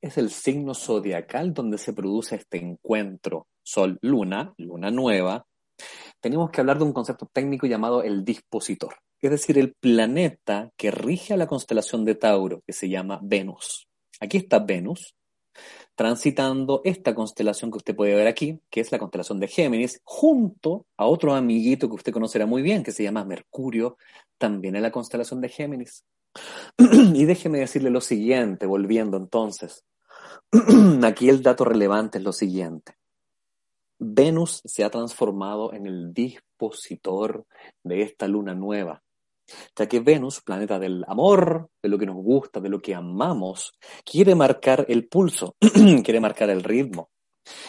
es 0.00 0.18
el 0.18 0.30
signo 0.30 0.74
zodiacal 0.74 1.52
donde 1.54 1.78
se 1.78 1.92
produce 1.92 2.36
este 2.36 2.58
encuentro 2.58 3.48
Sol-Luna, 3.62 4.54
Luna 4.56 4.90
nueva, 4.90 5.46
tenemos 6.20 6.50
que 6.50 6.60
hablar 6.60 6.78
de 6.78 6.84
un 6.84 6.92
concepto 6.92 7.28
técnico 7.32 7.66
llamado 7.66 8.02
el 8.02 8.24
dispositor, 8.24 8.96
es 9.20 9.30
decir, 9.30 9.58
el 9.58 9.74
planeta 9.74 10.70
que 10.76 10.90
rige 10.90 11.34
a 11.34 11.36
la 11.36 11.46
constelación 11.46 12.04
de 12.04 12.14
Tauro, 12.14 12.62
que 12.66 12.72
se 12.72 12.88
llama 12.88 13.20
Venus. 13.22 13.88
Aquí 14.20 14.38
está 14.38 14.58
Venus, 14.58 15.14
transitando 15.94 16.80
esta 16.84 17.14
constelación 17.14 17.70
que 17.70 17.78
usted 17.78 17.96
puede 17.96 18.14
ver 18.14 18.26
aquí, 18.26 18.60
que 18.70 18.80
es 18.80 18.90
la 18.92 18.98
constelación 18.98 19.40
de 19.40 19.48
Géminis, 19.48 20.00
junto 20.04 20.86
a 20.96 21.06
otro 21.06 21.34
amiguito 21.34 21.88
que 21.88 21.96
usted 21.96 22.12
conocerá 22.12 22.46
muy 22.46 22.62
bien, 22.62 22.82
que 22.82 22.92
se 22.92 23.02
llama 23.02 23.24
Mercurio, 23.24 23.96
también 24.38 24.76
en 24.76 24.82
la 24.82 24.90
constelación 24.90 25.40
de 25.40 25.48
Géminis. 25.48 26.04
y 26.78 27.24
déjeme 27.24 27.58
decirle 27.60 27.90
lo 27.90 28.00
siguiente, 28.00 28.66
volviendo 28.66 29.16
entonces. 29.16 29.84
Aquí 31.02 31.28
el 31.28 31.42
dato 31.42 31.64
relevante 31.64 32.18
es 32.18 32.24
lo 32.24 32.32
siguiente. 32.32 32.94
Venus 33.98 34.62
se 34.64 34.84
ha 34.84 34.90
transformado 34.90 35.72
en 35.72 35.86
el 35.86 36.12
dispositor 36.14 37.44
de 37.82 38.02
esta 38.02 38.28
luna 38.28 38.54
nueva, 38.54 39.02
ya 39.76 39.88
que 39.88 40.00
Venus, 40.00 40.40
planeta 40.40 40.78
del 40.78 41.04
amor, 41.08 41.68
de 41.82 41.88
lo 41.88 41.98
que 41.98 42.06
nos 42.06 42.16
gusta, 42.16 42.60
de 42.60 42.68
lo 42.68 42.80
que 42.80 42.94
amamos, 42.94 43.72
quiere 44.04 44.34
marcar 44.34 44.86
el 44.88 45.08
pulso, 45.08 45.56
quiere 46.04 46.20
marcar 46.20 46.50
el 46.50 46.62
ritmo. 46.62 47.10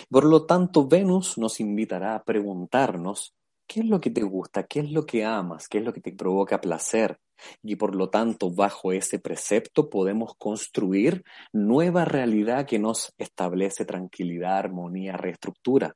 Por 0.09 0.25
lo 0.25 0.45
tanto, 0.45 0.87
Venus 0.87 1.37
nos 1.37 1.59
invitará 1.59 2.15
a 2.15 2.23
preguntarnos 2.23 3.33
qué 3.65 3.79
es 3.79 3.85
lo 3.85 3.99
que 3.99 4.11
te 4.11 4.21
gusta, 4.21 4.63
qué 4.63 4.81
es 4.81 4.91
lo 4.91 5.05
que 5.05 5.23
amas, 5.25 5.67
qué 5.67 5.79
es 5.79 5.83
lo 5.83 5.93
que 5.93 6.01
te 6.01 6.11
provoca 6.11 6.61
placer, 6.61 7.19
y 7.63 7.75
por 7.75 7.95
lo 7.95 8.09
tanto, 8.09 8.51
bajo 8.51 8.91
ese 8.91 9.19
precepto 9.19 9.89
podemos 9.89 10.33
construir 10.37 11.23
nueva 11.53 12.05
realidad 12.05 12.65
que 12.65 12.79
nos 12.79 13.13
establece 13.17 13.85
tranquilidad, 13.85 14.57
armonía, 14.57 15.17
reestructura. 15.17 15.95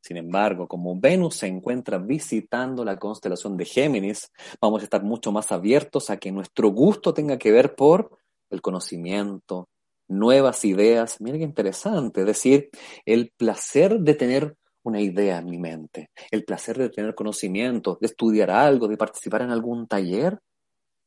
Sin 0.00 0.16
embargo, 0.16 0.66
como 0.66 0.98
Venus 0.98 1.36
se 1.36 1.46
encuentra 1.46 1.98
visitando 1.98 2.84
la 2.84 2.98
constelación 2.98 3.56
de 3.56 3.64
Géminis, 3.64 4.32
vamos 4.60 4.80
a 4.80 4.84
estar 4.84 5.04
mucho 5.04 5.30
más 5.30 5.52
abiertos 5.52 6.10
a 6.10 6.16
que 6.16 6.32
nuestro 6.32 6.70
gusto 6.70 7.14
tenga 7.14 7.38
que 7.38 7.52
ver 7.52 7.76
por 7.76 8.18
el 8.50 8.60
conocimiento, 8.60 9.68
nuevas 10.08 10.64
ideas. 10.64 11.20
Miren 11.20 11.40
qué 11.40 11.44
interesante, 11.44 12.22
es 12.22 12.26
decir, 12.26 12.70
el 13.06 13.32
placer 13.36 14.00
de 14.00 14.14
tener 14.14 14.56
una 14.84 15.00
idea 15.00 15.38
en 15.38 15.46
mi 15.46 15.58
mente, 15.58 16.10
el 16.30 16.44
placer 16.44 16.78
de 16.78 16.90
tener 16.90 17.14
conocimiento, 17.14 17.98
de 18.00 18.06
estudiar 18.06 18.50
algo, 18.50 18.88
de 18.88 18.96
participar 18.96 19.42
en 19.42 19.50
algún 19.50 19.86
taller, 19.86 20.38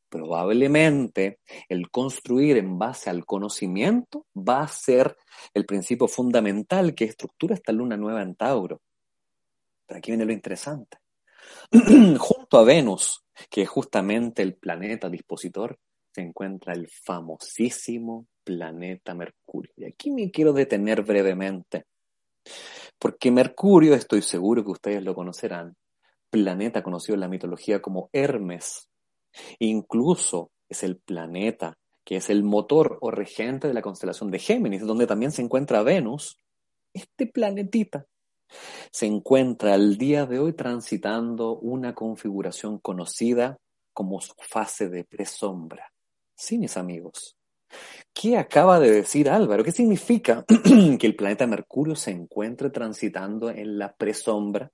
probablemente 0.10 1.40
el 1.68 1.90
construir 1.90 2.58
en 2.58 2.78
base 2.78 3.10
al 3.10 3.26
conocimiento 3.26 4.26
va 4.36 4.62
a 4.62 4.68
ser 4.68 5.18
el 5.54 5.66
principio 5.66 6.08
fundamental 6.08 6.96
que 6.96 7.06
estructura 7.06 7.56
esta 7.56 7.74
luna 7.74 7.98
nueva 7.98 8.22
en 8.22 8.36
Tauro. 8.36 8.82
Pero 9.86 9.98
aquí 9.98 10.12
viene 10.12 10.26
lo 10.26 10.32
interesante. 10.32 11.00
Junto 12.18 12.58
a 12.58 12.64
Venus, 12.64 13.24
que 13.50 13.64
es 13.64 13.70
justamente 13.70 14.42
el 14.42 14.56
planeta 14.56 15.10
dispositor, 15.10 15.78
se 16.14 16.22
encuentra 16.22 16.74
el 16.74 16.88
famosísimo 16.88 18.28
planeta 18.44 19.14
Mercurio. 19.14 19.74
Y 19.76 19.86
aquí 19.86 20.12
me 20.12 20.32
quiero 20.32 20.54
detener 20.54 21.02
brevemente. 21.04 21.88
Porque 23.00 23.32
Mercurio, 23.32 23.94
estoy 23.94 24.22
seguro 24.22 24.64
que 24.64 24.72
ustedes 24.72 25.04
lo 25.04 25.16
conocerán, 25.16 25.76
planeta 26.30 26.84
conocido 26.84 27.16
en 27.16 27.22
la 27.22 27.28
mitología 27.28 27.82
como 27.82 28.10
Hermes. 28.14 28.90
Incluso 29.60 30.52
es 30.70 30.84
el 30.84 30.98
planeta 30.98 31.78
que 32.06 32.18
es 32.18 32.30
el 32.30 32.44
motor 32.44 33.00
o 33.02 33.10
regente 33.10 33.68
de 33.68 33.74
la 33.74 33.82
constelación 33.82 34.30
de 34.30 34.40
Géminis, 34.40 34.86
donde 34.86 35.08
también 35.08 35.32
se 35.32 35.42
encuentra 35.42 35.82
Venus. 35.82 36.38
Este 36.94 37.26
planetita 37.26 38.06
se 38.92 39.08
encuentra 39.08 39.74
al 39.74 39.98
día 39.98 40.26
de 40.26 40.40
hoy 40.40 40.54
transitando 40.54 41.58
una 41.58 41.96
configuración 41.96 42.80
conocida 42.80 43.58
como 43.92 44.22
su 44.22 44.34
fase 44.38 44.88
de 44.90 45.04
presombra. 45.04 45.92
Sí, 46.36 46.58
mis 46.58 46.78
amigos. 46.78 47.36
¿Qué 48.18 48.38
acaba 48.38 48.80
de 48.80 48.92
decir 48.92 49.30
Álvaro? 49.30 49.62
¿Qué 49.62 49.74
significa 49.74 50.46
que 50.64 51.06
el 51.06 51.18
planeta 51.18 51.46
Mercurio 51.48 51.98
se 51.98 52.12
encuentre 52.12 52.70
transitando 52.70 53.50
en 53.50 53.78
la 53.78 53.94
presombra? 53.94 54.72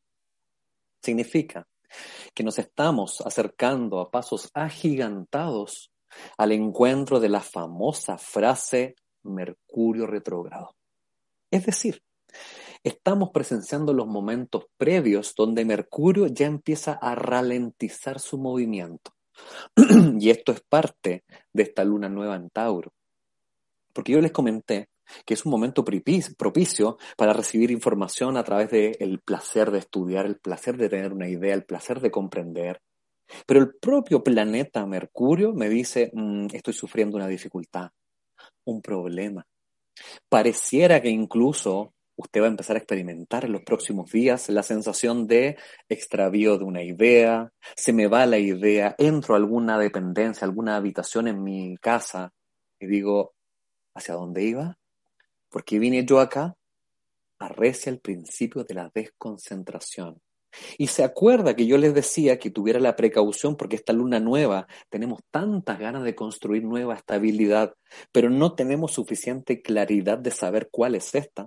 Significa 1.01 1.67
que 2.35 2.43
nos 2.43 2.59
estamos 2.59 3.19
acercando 3.21 3.99
a 3.99 4.11
pasos 4.11 4.51
agigantados 4.53 5.91
al 6.37 6.51
encuentro 6.51 7.19
de 7.19 7.29
la 7.29 7.39
famosa 7.39 8.19
frase 8.19 8.93
Mercurio 9.23 10.05
retrógrado. 10.05 10.75
Es 11.49 11.65
decir, 11.65 12.03
estamos 12.83 13.31
presenciando 13.31 13.91
los 13.91 14.05
momentos 14.05 14.65
previos 14.77 15.33
donde 15.35 15.65
Mercurio 15.65 16.27
ya 16.27 16.45
empieza 16.45 16.93
a 16.93 17.15
ralentizar 17.15 18.19
su 18.19 18.37
movimiento. 18.37 19.13
y 20.19 20.29
esto 20.29 20.51
es 20.51 20.61
parte 20.61 21.23
de 21.51 21.63
esta 21.63 21.83
luna 21.83 22.07
nueva 22.07 22.35
en 22.35 22.51
Tauro. 22.51 22.93
Porque 23.93 24.13
yo 24.13 24.21
les 24.21 24.31
comenté 24.31 24.89
que 25.25 25.33
es 25.33 25.45
un 25.45 25.51
momento 25.51 25.83
propicio 25.83 26.97
para 27.17 27.33
recibir 27.33 27.71
información 27.71 28.37
a 28.37 28.43
través 28.43 28.69
del 28.71 29.19
placer 29.19 29.71
de 29.71 29.79
estudiar, 29.79 30.25
el 30.25 30.37
placer 30.37 30.77
de 30.77 30.89
tener 30.89 31.13
una 31.13 31.27
idea, 31.27 31.53
el 31.53 31.65
placer 31.65 31.99
de 31.99 32.11
comprender. 32.11 32.79
Pero 33.45 33.61
el 33.61 33.75
propio 33.75 34.23
planeta 34.23 34.85
Mercurio 34.85 35.53
me 35.53 35.69
dice, 35.69 36.11
mm, 36.13 36.47
estoy 36.53 36.73
sufriendo 36.73 37.17
una 37.17 37.27
dificultad, 37.27 37.89
un 38.65 38.81
problema. 38.81 39.45
Pareciera 40.29 41.01
que 41.01 41.09
incluso 41.09 41.93
usted 42.15 42.41
va 42.41 42.45
a 42.45 42.49
empezar 42.49 42.75
a 42.75 42.79
experimentar 42.79 43.45
en 43.45 43.53
los 43.53 43.63
próximos 43.63 44.11
días 44.11 44.49
la 44.49 44.63
sensación 44.63 45.27
de 45.27 45.57
extravío 45.89 46.57
de 46.57 46.65
una 46.65 46.83
idea, 46.83 47.51
se 47.75 47.93
me 47.93 48.07
va 48.07 48.25
la 48.25 48.37
idea, 48.37 48.95
entro 48.97 49.33
a 49.33 49.37
alguna 49.37 49.77
dependencia, 49.79 50.45
alguna 50.45 50.75
habitación 50.75 51.27
en 51.27 51.43
mi 51.43 51.77
casa 51.77 52.31
y 52.79 52.87
digo, 52.87 53.33
¿hacia 53.93 54.15
dónde 54.15 54.43
iba? 54.43 54.77
Porque 55.49 55.79
vine 55.79 56.05
yo 56.05 56.19
acá? 56.19 56.55
Arrecia 57.39 57.91
el 57.91 57.99
principio 57.99 58.63
de 58.63 58.75
la 58.75 58.91
desconcentración. 58.93 60.21
Y 60.77 60.87
se 60.87 61.03
acuerda 61.03 61.55
que 61.55 61.65
yo 61.65 61.77
les 61.77 61.93
decía 61.93 62.37
que 62.37 62.49
tuviera 62.49 62.79
la 62.79 62.95
precaución 62.95 63.55
porque 63.55 63.77
esta 63.77 63.93
luna 63.93 64.19
nueva, 64.19 64.67
tenemos 64.89 65.21
tantas 65.31 65.79
ganas 65.79 66.03
de 66.03 66.15
construir 66.15 66.63
nueva 66.63 66.95
estabilidad, 66.95 67.73
pero 68.11 68.29
no 68.29 68.53
tenemos 68.53 68.91
suficiente 68.91 69.61
claridad 69.61 70.17
de 70.17 70.31
saber 70.31 70.69
cuál 70.71 70.95
es 70.95 71.15
esta. 71.15 71.45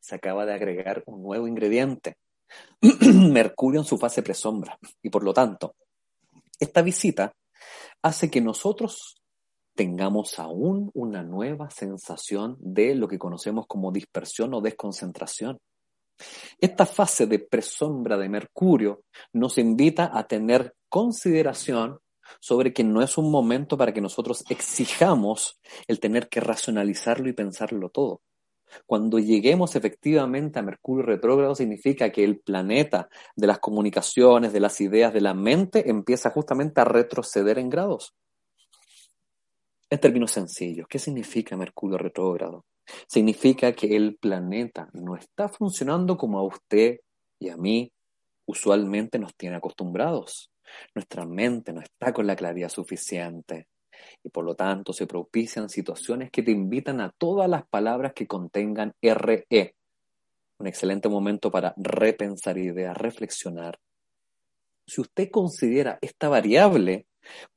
Se 0.00 0.16
acaba 0.16 0.44
de 0.46 0.54
agregar 0.54 1.04
un 1.06 1.22
nuevo 1.22 1.46
ingrediente, 1.46 2.16
Mercurio 3.30 3.80
en 3.80 3.86
su 3.86 3.98
fase 3.98 4.22
presombra. 4.22 4.78
Y 5.00 5.10
por 5.10 5.22
lo 5.22 5.32
tanto, 5.32 5.76
esta 6.58 6.82
visita 6.82 7.32
hace 8.02 8.30
que 8.30 8.40
nosotros 8.40 9.21
tengamos 9.74 10.38
aún 10.38 10.90
una 10.94 11.22
nueva 11.22 11.70
sensación 11.70 12.56
de 12.60 12.94
lo 12.94 13.08
que 13.08 13.18
conocemos 13.18 13.66
como 13.66 13.92
dispersión 13.92 14.54
o 14.54 14.60
desconcentración. 14.60 15.58
Esta 16.58 16.86
fase 16.86 17.26
de 17.26 17.38
presombra 17.38 18.16
de 18.16 18.28
Mercurio 18.28 19.02
nos 19.32 19.58
invita 19.58 20.10
a 20.12 20.26
tener 20.26 20.74
consideración 20.88 21.98
sobre 22.40 22.72
que 22.72 22.84
no 22.84 23.02
es 23.02 23.18
un 23.18 23.30
momento 23.30 23.76
para 23.76 23.92
que 23.92 24.00
nosotros 24.00 24.44
exijamos 24.48 25.60
el 25.86 26.00
tener 26.00 26.28
que 26.28 26.40
racionalizarlo 26.40 27.28
y 27.28 27.32
pensarlo 27.32 27.90
todo. 27.90 28.20
Cuando 28.86 29.18
lleguemos 29.18 29.76
efectivamente 29.76 30.58
a 30.58 30.62
Mercurio 30.62 31.04
retrógrado 31.04 31.54
significa 31.54 32.10
que 32.10 32.24
el 32.24 32.40
planeta 32.40 33.08
de 33.36 33.46
las 33.46 33.58
comunicaciones, 33.58 34.52
de 34.52 34.60
las 34.60 34.80
ideas, 34.80 35.12
de 35.12 35.20
la 35.20 35.34
mente 35.34 35.90
empieza 35.90 36.30
justamente 36.30 36.80
a 36.80 36.84
retroceder 36.84 37.58
en 37.58 37.68
grados. 37.68 38.14
En 39.92 40.00
términos 40.00 40.30
sencillos, 40.30 40.86
¿qué 40.88 40.98
significa 40.98 41.54
Mercurio 41.54 41.98
retrógrado? 41.98 42.64
Significa 43.06 43.74
que 43.74 43.94
el 43.94 44.16
planeta 44.16 44.88
no 44.94 45.16
está 45.16 45.50
funcionando 45.50 46.16
como 46.16 46.38
a 46.38 46.46
usted 46.46 47.00
y 47.38 47.50
a 47.50 47.58
mí 47.58 47.92
usualmente 48.46 49.18
nos 49.18 49.36
tiene 49.36 49.56
acostumbrados. 49.56 50.50
Nuestra 50.94 51.26
mente 51.26 51.74
no 51.74 51.82
está 51.82 52.10
con 52.14 52.26
la 52.26 52.36
claridad 52.36 52.70
suficiente 52.70 53.68
y 54.24 54.30
por 54.30 54.46
lo 54.46 54.54
tanto 54.54 54.94
se 54.94 55.06
propician 55.06 55.68
situaciones 55.68 56.30
que 56.30 56.42
te 56.42 56.52
invitan 56.52 57.02
a 57.02 57.12
todas 57.18 57.46
las 57.50 57.68
palabras 57.68 58.14
que 58.14 58.26
contengan 58.26 58.94
RE. 59.02 59.74
Un 60.58 60.68
excelente 60.68 61.10
momento 61.10 61.50
para 61.50 61.74
repensar 61.76 62.56
ideas, 62.56 62.96
reflexionar. 62.96 63.78
Si 64.86 65.02
usted 65.02 65.28
considera 65.30 65.98
esta 66.00 66.30
variable 66.30 67.08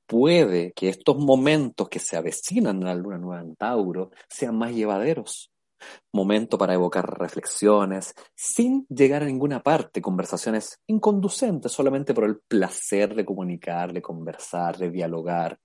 puede 0.05 0.71
que 0.73 0.89
estos 0.89 1.17
momentos 1.17 1.89
que 1.89 1.99
se 1.99 2.17
avecinan 2.17 2.77
en 2.77 2.85
la 2.85 2.95
luna 2.95 3.17
nueva 3.17 3.41
en 3.41 3.55
Tauro 3.55 4.11
sean 4.29 4.57
más 4.57 4.71
llevaderos. 4.73 5.51
Momento 6.13 6.57
para 6.57 6.73
evocar 6.73 7.19
reflexiones 7.19 8.13
sin 8.33 8.85
llegar 8.87 9.23
a 9.23 9.25
ninguna 9.25 9.61
parte, 9.61 10.01
conversaciones 10.01 10.79
inconducentes 10.87 11.71
solamente 11.71 12.13
por 12.13 12.23
el 12.23 12.39
placer 12.47 13.13
de 13.13 13.25
comunicar, 13.25 13.91
de 13.91 14.01
conversar, 14.01 14.77
de 14.77 14.89
dialogar. 14.89 15.59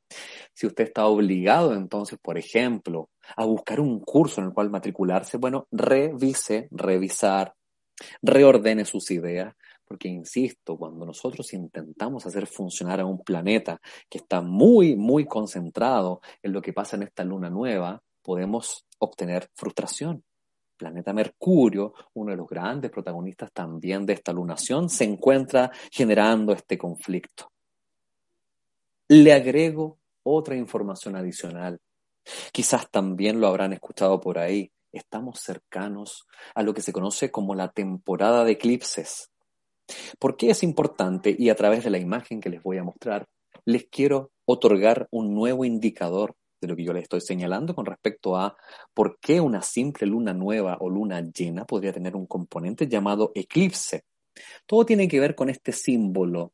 Si 0.52 0.66
usted 0.66 0.84
está 0.84 1.06
obligado 1.06 1.74
entonces, 1.74 2.18
por 2.20 2.36
ejemplo, 2.36 3.08
a 3.36 3.44
buscar 3.44 3.80
un 3.80 4.00
curso 4.00 4.40
en 4.40 4.48
el 4.48 4.52
cual 4.52 4.70
matricularse, 4.70 5.36
bueno, 5.36 5.66
revise, 5.70 6.68
revisar, 6.72 7.54
reordene 8.20 8.84
sus 8.84 9.10
ideas, 9.10 9.54
porque, 9.90 10.06
insisto, 10.06 10.78
cuando 10.78 11.04
nosotros 11.04 11.52
intentamos 11.52 12.24
hacer 12.24 12.46
funcionar 12.46 13.00
a 13.00 13.04
un 13.04 13.24
planeta 13.24 13.80
que 14.08 14.18
está 14.18 14.40
muy, 14.40 14.94
muy 14.94 15.26
concentrado 15.26 16.20
en 16.40 16.52
lo 16.52 16.62
que 16.62 16.72
pasa 16.72 16.94
en 16.94 17.02
esta 17.02 17.24
luna 17.24 17.50
nueva, 17.50 18.00
podemos 18.22 18.86
obtener 19.00 19.50
frustración. 19.52 20.22
Planeta 20.76 21.12
Mercurio, 21.12 21.92
uno 22.14 22.30
de 22.30 22.36
los 22.36 22.46
grandes 22.46 22.92
protagonistas 22.92 23.50
también 23.52 24.06
de 24.06 24.12
esta 24.12 24.32
lunación, 24.32 24.88
se 24.88 25.02
encuentra 25.02 25.72
generando 25.90 26.52
este 26.52 26.78
conflicto. 26.78 27.50
Le 29.08 29.32
agrego 29.32 29.98
otra 30.22 30.54
información 30.54 31.16
adicional. 31.16 31.80
Quizás 32.52 32.88
también 32.92 33.40
lo 33.40 33.48
habrán 33.48 33.72
escuchado 33.72 34.20
por 34.20 34.38
ahí. 34.38 34.70
Estamos 34.92 35.40
cercanos 35.40 36.28
a 36.54 36.62
lo 36.62 36.74
que 36.74 36.80
se 36.80 36.92
conoce 36.92 37.32
como 37.32 37.56
la 37.56 37.72
temporada 37.72 38.44
de 38.44 38.52
eclipses. 38.52 39.30
¿Por 40.18 40.36
qué 40.36 40.50
es 40.50 40.62
importante? 40.62 41.34
Y 41.38 41.50
a 41.50 41.54
través 41.54 41.84
de 41.84 41.90
la 41.90 41.98
imagen 41.98 42.40
que 42.40 42.50
les 42.50 42.62
voy 42.62 42.78
a 42.78 42.84
mostrar, 42.84 43.26
les 43.64 43.86
quiero 43.90 44.32
otorgar 44.44 45.08
un 45.10 45.34
nuevo 45.34 45.64
indicador 45.64 46.34
de 46.60 46.68
lo 46.68 46.76
que 46.76 46.84
yo 46.84 46.92
les 46.92 47.04
estoy 47.04 47.20
señalando 47.20 47.74
con 47.74 47.86
respecto 47.86 48.36
a 48.36 48.56
por 48.92 49.18
qué 49.20 49.40
una 49.40 49.62
simple 49.62 50.06
luna 50.06 50.34
nueva 50.34 50.76
o 50.80 50.90
luna 50.90 51.20
llena 51.20 51.64
podría 51.64 51.92
tener 51.92 52.14
un 52.14 52.26
componente 52.26 52.86
llamado 52.86 53.32
eclipse. 53.34 54.04
Todo 54.66 54.84
tiene 54.84 55.08
que 55.08 55.20
ver 55.20 55.34
con 55.34 55.48
este 55.48 55.72
símbolo, 55.72 56.52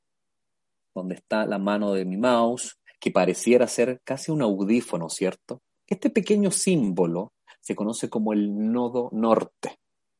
donde 0.94 1.16
está 1.16 1.44
la 1.44 1.58
mano 1.58 1.92
de 1.92 2.04
mi 2.04 2.16
mouse, 2.16 2.78
que 3.00 3.10
pareciera 3.10 3.66
ser 3.66 4.00
casi 4.04 4.30
un 4.30 4.42
audífono, 4.42 5.08
¿cierto? 5.08 5.60
Este 5.86 6.10
pequeño 6.10 6.50
símbolo 6.50 7.32
se 7.60 7.74
conoce 7.74 8.08
como 8.08 8.32
el 8.32 8.72
nodo 8.72 9.10
norte. 9.12 9.78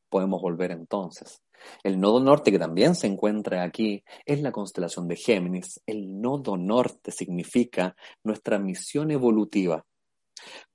Podemos 0.09 0.41
volver 0.41 0.71
entonces. 0.71 1.41
El 1.83 1.99
nodo 1.99 2.19
norte, 2.19 2.51
que 2.51 2.59
también 2.59 2.95
se 2.95 3.07
encuentra 3.07 3.63
aquí, 3.63 4.03
es 4.25 4.41
la 4.41 4.51
constelación 4.51 5.07
de 5.07 5.15
Géminis. 5.15 5.81
El 5.85 6.21
nodo 6.21 6.57
norte 6.57 7.11
significa 7.11 7.95
nuestra 8.23 8.59
misión 8.59 9.11
evolutiva. 9.11 9.85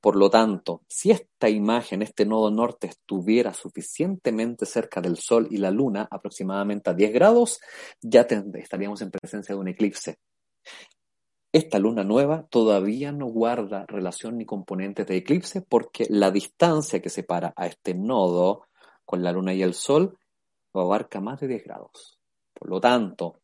Por 0.01 0.17
lo 0.17 0.29
tanto, 0.29 0.83
si 0.89 1.13
esta 1.13 1.49
imagen, 1.49 2.03
este 2.03 2.27
nodo 2.27 2.51
norte, 2.51 2.89
estuviera 2.89 3.55
suficientemente 3.55 4.67
cerca 4.67 5.01
del 5.01 5.17
Sol 5.17 5.47
y 5.51 5.59
la 5.59 5.71
Luna, 5.71 6.09
aproximadamente 6.11 6.91
a 6.91 6.95
10 6.95 7.13
grados, 7.13 7.61
ya 8.01 8.27
estaríamos 8.55 9.01
en 9.03 9.11
presencia 9.11 9.55
de 9.55 9.61
un 9.61 9.69
eclipse. 9.69 10.19
Esta 11.55 11.79
luna 11.79 12.03
nueva 12.03 12.47
todavía 12.49 13.13
no 13.13 13.27
guarda 13.27 13.85
relación 13.87 14.39
ni 14.39 14.47
componentes 14.47 15.07
de 15.07 15.19
eclipse 15.19 15.61
porque 15.61 16.07
la 16.09 16.31
distancia 16.31 17.03
que 17.03 17.11
separa 17.11 17.53
a 17.55 17.67
este 17.67 17.93
nodo 17.93 18.69
con 19.13 19.23
la 19.23 19.31
luna 19.31 19.53
y 19.53 19.63
el 19.63 19.75
sol 19.75 20.19
abarca 20.73 21.21
más 21.21 21.39
de 21.39 21.47
10 21.47 21.65
grados. 21.65 22.19
Por 22.55 22.71
lo 22.71 22.81
tanto, 22.81 23.43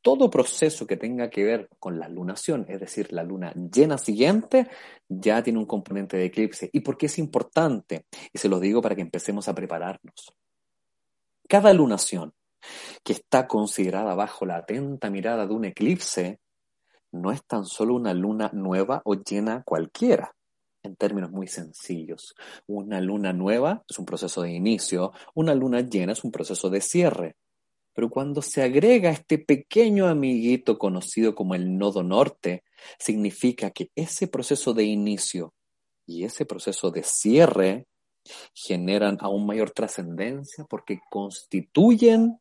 todo 0.00 0.30
proceso 0.30 0.86
que 0.86 0.96
tenga 0.96 1.28
que 1.28 1.42
ver 1.42 1.68
con 1.80 1.98
la 1.98 2.08
lunación, 2.08 2.64
es 2.68 2.78
decir, 2.78 3.12
la 3.12 3.24
luna 3.24 3.52
llena 3.54 3.98
siguiente, 3.98 4.68
ya 5.08 5.42
tiene 5.42 5.58
un 5.58 5.66
componente 5.66 6.16
de 6.16 6.26
eclipse. 6.26 6.70
¿Y 6.72 6.78
por 6.78 6.96
qué 6.96 7.06
es 7.06 7.18
importante? 7.18 8.06
Y 8.32 8.38
se 8.38 8.48
lo 8.48 8.60
digo 8.60 8.80
para 8.80 8.94
que 8.94 9.02
empecemos 9.02 9.48
a 9.48 9.54
prepararnos. 9.56 10.32
Cada 11.48 11.72
lunación 11.72 12.32
que 13.02 13.14
está 13.14 13.48
considerada 13.48 14.14
bajo 14.14 14.46
la 14.46 14.58
atenta 14.58 15.10
mirada 15.10 15.44
de 15.44 15.54
un 15.54 15.64
eclipse, 15.64 16.38
no 17.10 17.32
es 17.32 17.44
tan 17.44 17.64
solo 17.64 17.96
una 17.96 18.14
luna 18.14 18.48
nueva 18.52 19.02
o 19.04 19.16
llena 19.16 19.64
cualquiera 19.64 20.36
en 20.82 20.96
términos 20.96 21.30
muy 21.30 21.46
sencillos. 21.46 22.34
Una 22.66 23.00
luna 23.00 23.32
nueva 23.32 23.84
es 23.88 23.98
un 23.98 24.04
proceso 24.04 24.42
de 24.42 24.52
inicio, 24.52 25.12
una 25.34 25.54
luna 25.54 25.80
llena 25.80 26.12
es 26.12 26.24
un 26.24 26.30
proceso 26.30 26.70
de 26.70 26.80
cierre. 26.80 27.36
Pero 27.94 28.10
cuando 28.10 28.42
se 28.42 28.62
agrega 28.62 29.10
este 29.10 29.38
pequeño 29.38 30.06
amiguito 30.06 30.78
conocido 30.78 31.34
como 31.34 31.54
el 31.54 31.76
nodo 31.76 32.02
norte, 32.02 32.62
significa 32.98 33.70
que 33.70 33.90
ese 33.96 34.28
proceso 34.28 34.72
de 34.72 34.84
inicio 34.84 35.52
y 36.06 36.24
ese 36.24 36.46
proceso 36.46 36.90
de 36.90 37.02
cierre 37.02 37.86
generan 38.54 39.18
aún 39.20 39.46
mayor 39.46 39.70
trascendencia 39.70 40.64
porque 40.64 41.00
constituyen 41.10 42.38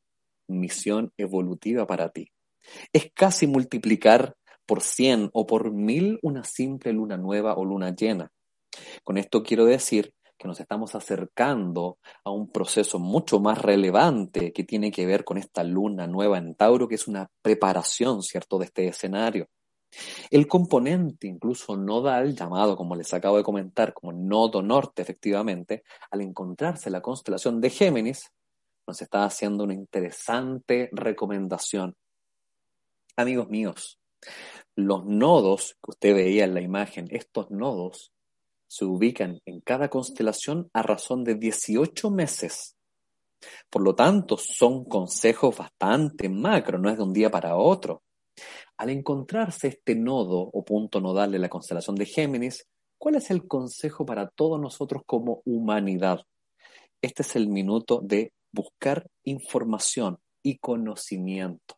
misión 0.47 1.11
evolutiva 1.17 1.87
para 1.87 2.09
ti. 2.09 2.31
Es 2.93 3.11
casi 3.13 3.47
multiplicar 3.47 4.35
por 4.67 4.81
cien 4.81 5.31
o 5.33 5.47
por 5.47 5.71
mil 5.71 6.19
una 6.21 6.43
simple 6.43 6.93
luna 6.93 7.17
nueva 7.17 7.55
o 7.55 7.65
luna 7.65 7.95
llena. 7.95 8.31
Con 9.03 9.17
esto 9.17 9.41
quiero 9.41 9.65
decir 9.65 10.13
que 10.37 10.47
nos 10.47 10.59
estamos 10.59 10.93
acercando 10.93 11.97
a 12.23 12.29
un 12.29 12.51
proceso 12.51 12.99
mucho 12.99 13.39
más 13.39 13.59
relevante 13.59 14.53
que 14.53 14.63
tiene 14.63 14.91
que 14.91 15.07
ver 15.07 15.23
con 15.23 15.39
esta 15.39 15.63
luna 15.63 16.05
nueva 16.05 16.37
en 16.37 16.53
Tauro, 16.53 16.87
que 16.87 16.95
es 16.95 17.07
una 17.07 17.27
preparación, 17.41 18.21
¿cierto?, 18.21 18.59
de 18.59 18.65
este 18.65 18.87
escenario. 18.87 19.47
El 20.29 20.47
componente 20.47 21.27
incluso 21.27 21.75
nodal, 21.75 22.35
llamado, 22.35 22.75
como 22.75 22.95
les 22.95 23.11
acabo 23.13 23.37
de 23.37 23.43
comentar, 23.43 23.93
como 23.93 24.11
nodo 24.11 24.61
norte, 24.61 25.01
efectivamente, 25.01 25.83
al 26.11 26.21
encontrarse 26.21 26.91
la 26.91 27.01
constelación 27.01 27.59
de 27.59 27.69
Géminis, 27.71 28.31
nos 28.85 29.01
está 29.01 29.23
haciendo 29.25 29.63
una 29.63 29.73
interesante 29.73 30.89
recomendación. 30.91 31.95
Amigos 33.15 33.49
míos, 33.49 33.99
los 34.77 35.05
nodos 35.05 35.75
que 35.83 35.91
usted 35.91 36.15
veía 36.15 36.45
en 36.45 36.53
la 36.53 36.61
imagen, 36.61 37.07
estos 37.09 37.51
nodos 37.51 38.13
se 38.69 38.85
ubican 38.85 39.39
en 39.45 39.59
cada 39.61 39.89
constelación 39.89 40.69
a 40.73 40.81
razón 40.83 41.23
de 41.23 41.35
18 41.35 42.09
meses. 42.11 42.75
Por 43.69 43.81
lo 43.81 43.95
tanto, 43.95 44.37
son 44.37 44.85
consejos 44.85 45.57
bastante 45.57 46.29
macro, 46.29 46.77
no 46.77 46.89
es 46.89 46.97
de 46.97 47.03
un 47.03 47.13
día 47.13 47.29
para 47.29 47.55
otro. 47.55 48.03
Al 48.77 48.91
encontrarse 48.91 49.69
este 49.69 49.95
nodo 49.95 50.39
o 50.39 50.63
punto 50.63 51.01
nodal 51.01 51.31
de 51.31 51.39
la 51.39 51.49
constelación 51.49 51.95
de 51.95 52.05
Géminis, 52.05 52.67
¿cuál 52.97 53.15
es 53.15 53.31
el 53.31 53.47
consejo 53.47 54.05
para 54.05 54.29
todos 54.29 54.59
nosotros 54.61 55.01
como 55.05 55.41
humanidad? 55.45 56.21
Este 57.01 57.23
es 57.23 57.35
el 57.35 57.47
minuto 57.47 57.99
de 58.03 58.33
buscar 58.51 59.07
información, 59.23 60.19
y 60.47 60.59
conocimiento. 60.59 61.75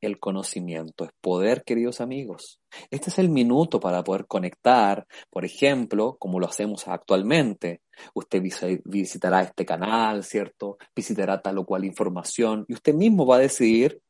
El 0.00 0.20
conocimiento 0.20 1.04
es 1.04 1.10
poder, 1.20 1.64
queridos 1.64 2.00
amigos. 2.00 2.60
Este 2.90 3.10
es 3.10 3.18
el 3.18 3.28
minuto 3.30 3.80
para 3.80 4.04
poder 4.04 4.26
conectar, 4.26 5.06
por 5.28 5.44
ejemplo, 5.44 6.16
como 6.18 6.38
lo 6.38 6.46
hacemos 6.46 6.86
actualmente. 6.86 7.82
Usted 8.14 8.40
visitará 8.84 9.42
este 9.42 9.66
canal, 9.66 10.22
¿cierto? 10.22 10.78
Visitará 10.94 11.42
tal 11.42 11.58
o 11.58 11.66
cual 11.66 11.84
información 11.84 12.64
y 12.68 12.74
usted 12.74 12.94
mismo 12.94 13.26
va 13.26 13.36
a 13.36 13.40
decidir 13.40 14.00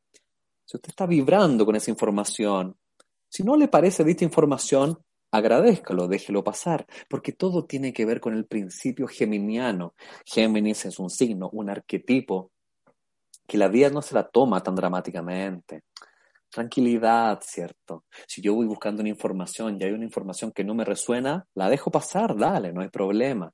si 0.65 0.77
usted 0.77 0.89
está 0.89 1.07
vibrando 1.07 1.65
con 1.65 1.75
esa 1.75 1.89
información. 1.89 2.77
Si 3.27 3.43
no 3.43 3.57
le 3.57 3.67
parece 3.67 4.03
esta 4.07 4.23
información, 4.23 4.99
agradezcalo, 5.31 6.07
déjelo 6.07 6.43
pasar, 6.43 6.85
porque 7.09 7.31
todo 7.31 7.65
tiene 7.65 7.93
que 7.93 8.05
ver 8.05 8.19
con 8.19 8.35
el 8.35 8.45
principio 8.45 9.07
geminiano. 9.07 9.95
Géminis 10.25 10.85
es 10.85 10.99
un 10.99 11.09
signo, 11.09 11.49
un 11.51 11.71
arquetipo 11.71 12.51
que 13.49 13.57
la 13.57 13.67
vida 13.67 13.89
no 13.89 14.01
se 14.01 14.13
la 14.13 14.27
toma 14.27 14.61
tan 14.61 14.75
dramáticamente. 14.75 15.81
Tranquilidad, 16.51 17.39
¿cierto? 17.41 18.05
Si 18.27 18.41
yo 18.41 18.53
voy 18.53 18.67
buscando 18.67 19.01
una 19.01 19.09
información 19.09 19.77
y 19.79 19.83
hay 19.83 19.91
una 19.91 20.05
información 20.05 20.51
que 20.51 20.63
no 20.63 20.75
me 20.75 20.85
resuena, 20.85 21.45
la 21.55 21.67
dejo 21.67 21.89
pasar, 21.89 22.37
dale, 22.37 22.71
no 22.71 22.81
hay 22.81 22.89
problema. 22.89 23.51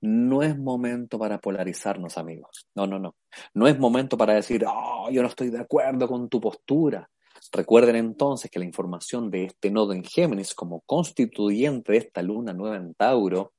No 0.00 0.42
es 0.42 0.58
momento 0.58 1.18
para 1.18 1.38
polarizarnos, 1.38 2.18
amigos. 2.18 2.66
No, 2.74 2.86
no, 2.86 2.98
no. 2.98 3.14
No 3.54 3.68
es 3.68 3.78
momento 3.78 4.16
para 4.18 4.34
decir, 4.34 4.64
oh, 4.66 5.08
yo 5.10 5.22
no 5.22 5.28
estoy 5.28 5.50
de 5.50 5.60
acuerdo 5.60 6.08
con 6.08 6.28
tu 6.28 6.40
postura. 6.40 7.08
Recuerden 7.52 7.96
entonces 7.96 8.50
que 8.50 8.58
la 8.58 8.64
información 8.64 9.30
de 9.30 9.44
este 9.44 9.70
nodo 9.70 9.92
en 9.92 10.02
Géminis 10.02 10.54
como 10.54 10.80
constituyente 10.80 11.92
de 11.92 11.98
esta 11.98 12.22
luna 12.22 12.52
nueva 12.52 12.76
en 12.76 12.94
Tauro 12.94 13.52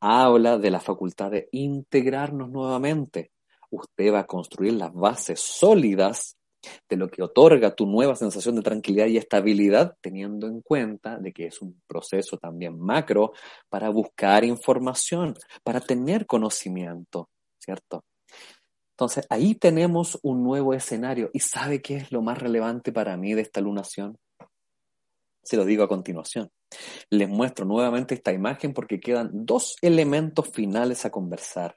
habla 0.00 0.58
de 0.58 0.70
la 0.70 0.80
facultad 0.80 1.30
de 1.30 1.48
integrarnos 1.52 2.50
nuevamente, 2.50 3.30
usted 3.72 4.12
va 4.12 4.20
a 4.20 4.26
construir 4.26 4.74
las 4.74 4.92
bases 4.92 5.40
sólidas 5.40 6.36
de 6.88 6.96
lo 6.96 7.08
que 7.08 7.22
otorga 7.22 7.74
tu 7.74 7.86
nueva 7.86 8.14
sensación 8.14 8.54
de 8.56 8.62
tranquilidad 8.62 9.06
y 9.06 9.16
estabilidad, 9.16 9.96
teniendo 10.00 10.46
en 10.46 10.60
cuenta 10.60 11.18
de 11.18 11.32
que 11.32 11.46
es 11.46 11.60
un 11.60 11.80
proceso 11.86 12.38
también 12.38 12.78
macro 12.78 13.32
para 13.68 13.88
buscar 13.90 14.44
información, 14.44 15.34
para 15.64 15.80
tener 15.80 16.26
conocimiento, 16.26 17.28
¿cierto? 17.58 18.04
Entonces, 18.92 19.26
ahí 19.30 19.54
tenemos 19.54 20.18
un 20.22 20.44
nuevo 20.44 20.74
escenario. 20.74 21.30
¿Y 21.32 21.40
sabe 21.40 21.82
qué 21.82 21.96
es 21.96 22.12
lo 22.12 22.22
más 22.22 22.38
relevante 22.38 22.92
para 22.92 23.16
mí 23.16 23.34
de 23.34 23.42
esta 23.42 23.60
lunación? 23.60 24.16
Se 25.42 25.56
lo 25.56 25.64
digo 25.64 25.82
a 25.82 25.88
continuación. 25.88 26.50
Les 27.10 27.28
muestro 27.28 27.64
nuevamente 27.64 28.14
esta 28.14 28.32
imagen 28.32 28.72
porque 28.72 29.00
quedan 29.00 29.30
dos 29.32 29.76
elementos 29.82 30.48
finales 30.50 31.04
a 31.04 31.10
conversar. 31.10 31.76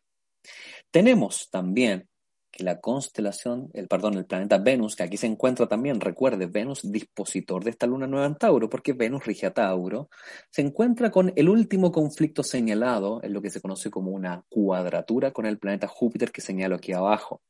Tenemos 0.95 1.49
también 1.49 2.07
que 2.49 2.63
la 2.63 2.79
constelación, 2.79 3.69
el 3.73 3.89
perdón, 3.89 4.13
el 4.13 4.25
planeta 4.25 4.59
Venus, 4.59 4.95
que 4.95 5.03
aquí 5.03 5.17
se 5.17 5.27
encuentra 5.27 5.67
también, 5.67 5.99
recuerde, 5.99 6.45
Venus 6.45 6.89
dispositor 6.89 7.65
de 7.65 7.71
esta 7.71 7.85
luna 7.85 8.07
nueva 8.07 8.27
en 8.27 8.35
Tauro, 8.35 8.69
porque 8.69 8.93
Venus 8.93 9.25
rige 9.25 9.45
a 9.45 9.53
Tauro, 9.53 10.09
se 10.49 10.61
encuentra 10.61 11.11
con 11.11 11.33
el 11.35 11.49
último 11.49 11.91
conflicto 11.91 12.43
señalado 12.43 13.19
en 13.23 13.33
lo 13.33 13.41
que 13.41 13.49
se 13.49 13.59
conoce 13.59 13.91
como 13.91 14.11
una 14.11 14.45
cuadratura 14.47 15.31
con 15.31 15.45
el 15.45 15.59
planeta 15.59 15.85
Júpiter 15.85 16.31
que 16.31 16.39
señalo 16.39 16.77
aquí 16.77 16.93
abajo. 16.93 17.41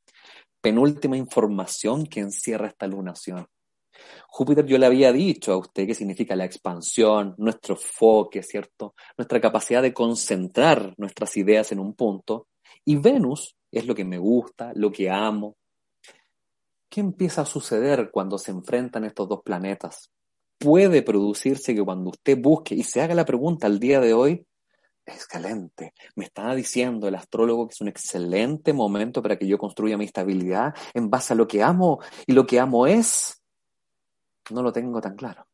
Penúltima 0.59 1.15
información 1.15 2.07
que 2.07 2.21
encierra 2.21 2.69
esta 2.69 2.87
lunación. 2.87 3.45
Júpiter 4.27 4.65
yo 4.65 4.79
le 4.79 4.87
había 4.87 5.13
dicho 5.13 5.53
a 5.53 5.57
usted 5.57 5.85
que 5.85 5.93
significa 5.93 6.35
la 6.35 6.45
expansión, 6.45 7.35
nuestro 7.37 7.75
enfoque, 7.75 8.41
¿cierto? 8.41 8.95
Nuestra 9.15 9.39
capacidad 9.39 9.83
de 9.83 9.93
concentrar 9.93 10.95
nuestras 10.97 11.37
ideas 11.37 11.71
en 11.71 11.77
un 11.77 11.93
punto 11.93 12.47
y 12.83 12.95
Venus 12.97 13.55
es 13.71 13.85
lo 13.85 13.95
que 13.95 14.05
me 14.05 14.17
gusta, 14.17 14.71
lo 14.75 14.91
que 14.91 15.09
amo. 15.09 15.55
¿Qué 16.89 17.01
empieza 17.01 17.41
a 17.41 17.45
suceder 17.45 18.09
cuando 18.11 18.37
se 18.37 18.51
enfrentan 18.51 19.05
estos 19.05 19.27
dos 19.27 19.41
planetas? 19.43 20.09
Puede 20.57 21.01
producirse 21.01 21.75
que 21.75 21.83
cuando 21.83 22.11
usted 22.11 22.37
busque 22.39 22.75
y 22.75 22.83
se 22.83 23.01
haga 23.01 23.13
la 23.15 23.25
pregunta 23.25 23.67
al 23.67 23.79
día 23.79 23.99
de 23.99 24.13
hoy, 24.13 24.45
excelente, 25.05 25.93
me 26.15 26.25
está 26.25 26.55
diciendo 26.55 27.07
el 27.07 27.15
astrólogo 27.15 27.67
que 27.67 27.73
es 27.73 27.81
un 27.81 27.89
excelente 27.89 28.73
momento 28.73 29.21
para 29.21 29.37
que 29.37 29.47
yo 29.47 29.57
construya 29.57 29.97
mi 29.97 30.05
estabilidad 30.05 30.73
en 30.93 31.09
base 31.09 31.33
a 31.33 31.35
lo 31.35 31.47
que 31.47 31.61
amo 31.61 31.99
y 32.25 32.33
lo 32.33 32.45
que 32.45 32.59
amo 32.59 32.87
es, 32.87 33.41
no 34.51 34.63
lo 34.63 34.71
tengo 34.71 35.01
tan 35.01 35.15
claro 35.15 35.45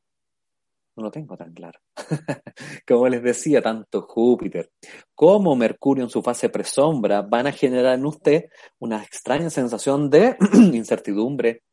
no 0.95 1.03
lo 1.03 1.11
tengo 1.11 1.37
tan 1.37 1.53
claro. 1.53 1.79
como 2.87 3.07
les 3.07 3.23
decía, 3.23 3.61
tanto 3.61 4.01
Júpiter 4.01 4.71
como 5.15 5.55
Mercurio 5.55 6.03
en 6.03 6.09
su 6.09 6.21
fase 6.21 6.49
presombra 6.49 7.21
van 7.21 7.47
a 7.47 7.51
generar 7.51 7.97
en 7.97 8.05
usted 8.05 8.45
una 8.79 9.01
extraña 9.03 9.49
sensación 9.49 10.09
de 10.09 10.35
incertidumbre. 10.73 11.63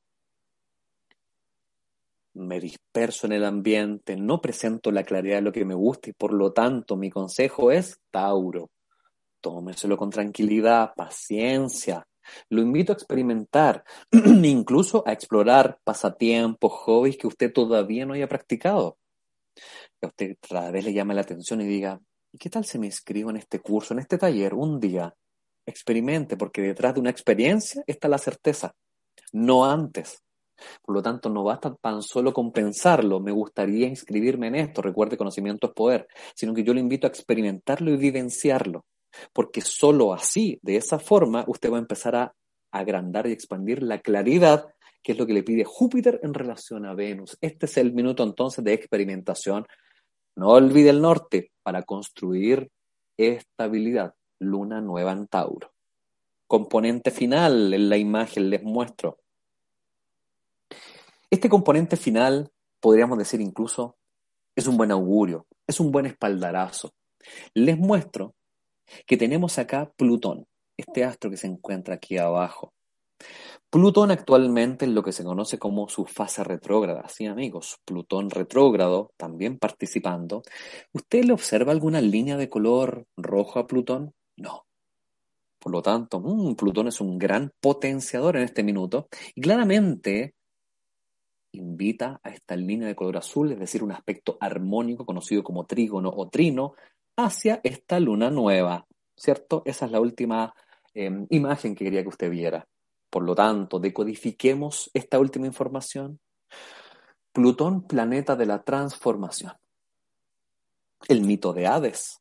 Me 2.35 2.61
disperso 2.61 3.27
en 3.27 3.33
el 3.33 3.45
ambiente, 3.45 4.17
no 4.17 4.41
presento 4.41 4.93
la 4.93 5.03
claridad 5.03 5.37
de 5.37 5.43
lo 5.43 5.53
que 5.53 5.65
me 5.65 5.75
gusta 5.75 6.11
y 6.11 6.13
por 6.13 6.33
lo 6.33 6.53
tanto 6.53 6.97
mi 6.97 7.11
consejo 7.11 7.73
es 7.73 7.99
Tauro. 8.11 8.71
Tómeselo 9.41 9.97
con 9.97 10.11
tranquilidad, 10.11 10.93
paciencia. 10.95 12.07
Lo 12.51 12.61
invito 12.61 12.93
a 12.93 12.95
experimentar, 12.95 13.83
incluso 14.13 15.03
a 15.07 15.13
explorar 15.13 15.79
pasatiempos, 15.83 16.73
hobbies 16.73 17.17
que 17.17 17.27
usted 17.27 17.53
todavía 17.53 18.05
no 18.07 18.15
haya 18.15 18.29
practicado 18.29 18.99
que 20.01 20.07
a 20.07 20.09
usted 20.09 20.37
cada 20.41 20.71
vez 20.71 20.85
le 20.85 20.93
llame 20.93 21.15
la 21.15 21.23
atención 21.23 21.61
y 21.61 21.67
diga, 21.67 22.01
¿y 22.33 22.39
qué 22.39 22.51
tal 22.51 22.65
si 22.65 22.79
me 22.79 22.87
inscribo 22.87 23.31
en 23.31 23.37
este 23.37 23.61
curso, 23.61 23.95
en 23.95 24.01
este 24.01 24.19
taller, 24.19 24.55
un 24.55 24.81
día? 24.81 25.15
Experimente, 25.67 26.37
porque 26.37 26.63
detrás 26.63 26.95
de 26.95 27.01
una 27.01 27.11
experiencia 27.11 27.83
está 27.87 28.09
la 28.09 28.19
certeza, 28.19 28.75
no 29.33 29.65
antes. 29.65 30.23
Por 30.83 30.95
lo 30.95 31.03
tanto, 31.03 31.29
no 31.31 31.45
basta 31.45 31.75
tan 31.77 32.03
solo 32.03 32.33
con 32.33 32.53
pensarlo, 32.53 33.21
me 33.21 33.33
gustaría 33.33 33.87
inscribirme 33.87 34.49
en 34.49 34.57
esto, 34.57 34.83
recuerde, 34.83 35.17
conocimiento 35.17 35.69
es 35.69 35.73
poder, 35.73 36.09
sino 36.35 36.55
que 36.55 36.65
yo 36.65 36.75
le 36.75 36.81
invito 36.81 37.07
a 37.07 37.11
experimentarlo 37.11 37.93
y 37.93 37.97
vivenciarlo, 37.97 38.85
porque 39.33 39.61
solo 39.61 40.13
así, 40.13 40.59
de 40.63 40.77
esa 40.77 40.99
forma, 40.99 41.45
usted 41.47 41.71
va 41.71 41.77
a 41.77 41.81
empezar 41.81 42.17
a 42.17 42.35
agrandar 42.73 43.27
y 43.27 43.33
expandir 43.33 43.83
la 43.83 44.01
claridad 44.01 44.67
que 45.03 45.13
es 45.13 45.19
lo 45.19 45.27
que 45.27 45.33
le 45.33 45.43
pide 45.43 45.65
Júpiter 45.65 46.21
en 46.23 46.35
relación 46.35 46.87
a 46.87 46.95
Venus. 46.95 47.39
Este 47.41 47.67
es 47.67 47.77
el 47.77 47.93
minuto 47.93 48.23
entonces 48.23 48.65
de 48.65 48.73
experimentación. 48.73 49.67
No 50.37 50.51
olvide 50.51 50.91
el 50.91 51.01
norte 51.01 51.53
para 51.63 51.83
construir 51.83 52.71
estabilidad. 53.17 54.15
Luna 54.41 54.81
nueva 54.81 55.13
en 55.13 55.27
Tauro. 55.27 55.73
Componente 56.47 57.11
final 57.11 57.75
en 57.75 57.89
la 57.89 57.97
imagen 57.97 58.51
les 58.51 58.63
muestro. 58.63 59.19
Este 61.31 61.49
componente 61.49 61.97
final, 61.97 62.51
podríamos 62.81 63.19
decir 63.19 63.41
incluso, 63.41 63.99
es 64.57 64.67
un 64.67 64.77
buen 64.77 64.91
augurio, 64.91 65.47
es 65.67 65.79
un 65.79 65.93
buen 65.93 66.07
espaldarazo. 66.07 66.95
Les 67.53 67.77
muestro 67.77 68.35
que 69.07 69.17
tenemos 69.17 69.59
acá 69.59 69.93
Plutón, 69.97 70.47
este 70.77 71.05
astro 71.05 71.31
que 71.31 71.37
se 71.37 71.47
encuentra 71.47 71.97
aquí 71.97 72.17
abajo. 72.17 72.73
Plutón 73.71 74.11
actualmente 74.11 74.87
es 74.87 74.93
lo 74.93 75.03
que 75.03 75.13
se 75.13 75.25
conoce 75.25 75.59
como 75.59 75.91
su 75.91 76.07
fase 76.07 76.43
retrógrada. 76.43 77.07
Sí, 77.09 77.27
amigos, 77.27 77.79
Plutón 77.85 78.31
retrógrado, 78.31 79.13
también 79.19 79.59
participando. 79.59 80.43
¿Usted 80.95 81.25
le 81.25 81.35
observa 81.35 81.73
alguna 81.73 82.01
línea 82.01 82.39
de 82.39 82.49
color 82.49 83.07
rojo 83.17 83.59
a 83.59 83.67
Plutón? 83.67 84.15
No. 84.37 84.65
Por 85.59 85.73
lo 85.73 85.83
tanto, 85.83 86.19
mm, 86.21 86.55
Plutón 86.55 86.89
es 86.89 87.01
un 87.03 87.19
gran 87.19 87.53
potenciador 87.61 88.37
en 88.37 88.45
este 88.45 88.63
minuto 88.63 89.09
y 89.35 89.43
claramente 89.43 90.35
invita 91.53 92.21
a 92.23 92.31
esta 92.31 92.57
línea 92.57 92.89
de 92.89 92.95
color 92.95 93.19
azul, 93.19 93.53
es 93.53 93.59
decir, 93.59 93.83
un 93.83 93.93
aspecto 93.93 94.39
armónico 94.41 95.05
conocido 95.05 95.43
como 95.43 95.67
trígono 95.67 96.11
o 96.15 96.29
trino, 96.31 96.75
hacia 97.17 97.61
esta 97.65 98.01
luna 98.01 98.31
nueva, 98.31 98.87
¿cierto? 99.17 99.63
Esa 99.67 99.87
es 99.87 99.93
la 99.93 100.01
última 100.01 100.55
em, 100.95 101.27
imagen 101.31 101.75
que 101.75 101.85
quería 101.85 102.03
que 102.03 102.09
usted 102.09 102.31
viera. 102.31 102.67
Por 103.11 103.23
lo 103.23 103.35
tanto, 103.35 103.79
decodifiquemos 103.79 104.91
esta 104.93 105.19
última 105.19 105.47
información. 105.47 106.21
Plutón, 107.33 107.87
planeta 107.87 108.37
de 108.37 108.47
la 108.47 108.63
transformación. 108.63 109.53
El 111.09 111.23
mito 111.23 111.53
de 111.53 111.67
Hades. 111.67 112.21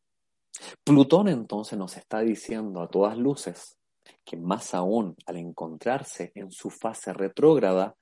Plutón 0.84 1.28
entonces 1.28 1.78
nos 1.78 1.98
está 1.98 2.20
diciendo 2.22 2.82
a 2.82 2.90
todas 2.90 3.18
luces 3.18 3.78
que 4.24 4.38
más 4.38 4.74
aún 4.74 5.16
al 5.26 5.38
encontrarse 5.38 6.32
en 6.36 6.52
su 6.52 6.70
fase 6.70 7.14
retrógrada, 7.14 7.96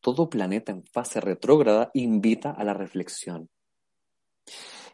todo 0.00 0.30
planeta 0.30 0.72
en 0.72 0.84
fase 0.84 1.20
retrógrada 1.20 1.90
invita 1.94 2.50
a 2.50 2.64
la 2.64 2.74
reflexión. 2.74 3.50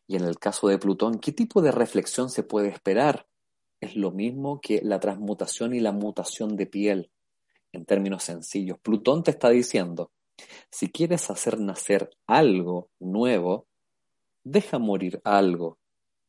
Y 0.07 0.17
en 0.17 0.25
el 0.25 0.39
caso 0.39 0.69
de 0.69 0.79
Plutón, 0.79 1.19
¿qué 1.19 1.33
tipo 1.33 1.63
de 1.63 1.73
reflexión 1.73 2.31
se 2.31 2.43
puede 2.43 2.69
esperar? 2.69 3.27
Es 3.81 3.97
lo 3.97 4.11
mismo 4.11 4.61
que 4.61 4.81
la 4.83 5.01
transmutación 5.01 5.75
y 5.75 5.81
la 5.81 5.93
mutación 5.93 6.57
de 6.57 6.67
piel 6.67 7.11
en 7.77 7.85
términos 7.85 8.25
sencillos. 8.25 8.79
Plutón 8.81 9.23
te 9.23 9.31
está 9.31 9.51
diciendo, 9.51 10.11
si 10.71 10.91
quieres 10.91 11.31
hacer 11.31 11.61
nacer 11.61 12.11
algo 12.27 12.89
nuevo, 12.99 13.67
deja 14.45 14.79
morir 14.79 15.21
algo. 15.25 15.79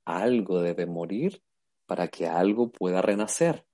Algo 0.05 0.61
debe 0.61 0.85
morir 0.85 1.41
para 1.85 2.07
que 2.07 2.27
algo 2.27 2.69
pueda 2.69 3.01
renacer. 3.01 3.65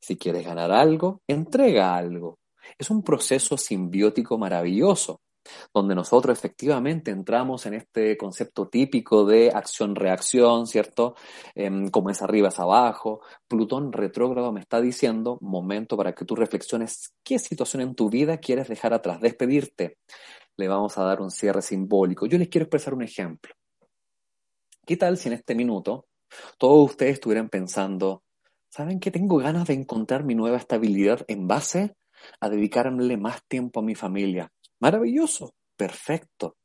Si 0.00 0.16
quieres 0.16 0.44
ganar 0.44 0.72
algo, 0.72 1.22
entrega 1.26 1.96
algo. 1.96 2.38
Es 2.78 2.90
un 2.90 3.02
proceso 3.02 3.56
simbiótico 3.56 4.36
maravilloso, 4.38 5.20
donde 5.72 5.94
nosotros 5.94 6.36
efectivamente 6.36 7.10
entramos 7.10 7.66
en 7.66 7.74
este 7.74 8.16
concepto 8.16 8.68
típico 8.68 9.24
de 9.24 9.50
acción-reacción, 9.50 10.66
¿cierto? 10.66 11.14
Em, 11.54 11.88
como 11.88 12.10
es 12.10 12.22
arriba 12.22 12.48
es 12.48 12.58
abajo. 12.58 13.20
Plutón 13.48 13.92
retrógrado 13.92 14.52
me 14.52 14.60
está 14.60 14.80
diciendo, 14.80 15.38
momento 15.40 15.96
para 15.96 16.12
que 16.12 16.24
tú 16.24 16.34
reflexiones 16.36 17.12
qué 17.24 17.38
situación 17.38 17.82
en 17.82 17.94
tu 17.94 18.10
vida 18.10 18.38
quieres 18.38 18.68
dejar 18.68 18.94
atrás, 18.94 19.20
despedirte. 19.20 19.98
Le 20.56 20.68
vamos 20.68 20.98
a 20.98 21.04
dar 21.04 21.20
un 21.20 21.30
cierre 21.30 21.62
simbólico. 21.62 22.26
Yo 22.26 22.38
les 22.38 22.48
quiero 22.48 22.64
expresar 22.64 22.94
un 22.94 23.02
ejemplo. 23.02 23.54
¿Qué 24.86 24.96
tal 24.96 25.16
si 25.16 25.28
en 25.28 25.34
este 25.34 25.54
minuto 25.54 26.06
todos 26.58 26.90
ustedes 26.90 27.14
estuvieran 27.14 27.48
pensando, 27.48 28.22
¿saben 28.68 29.00
que 29.00 29.10
tengo 29.10 29.38
ganas 29.38 29.68
de 29.68 29.74
encontrar 29.74 30.24
mi 30.24 30.34
nueva 30.34 30.56
estabilidad 30.56 31.24
en 31.28 31.46
base 31.46 31.96
a 32.40 32.48
dedicarle 32.48 33.16
más 33.16 33.42
tiempo 33.46 33.80
a 33.80 33.82
mi 33.82 33.94
familia? 33.94 34.50
Maravilloso, 34.80 35.54
perfecto. 35.76 36.56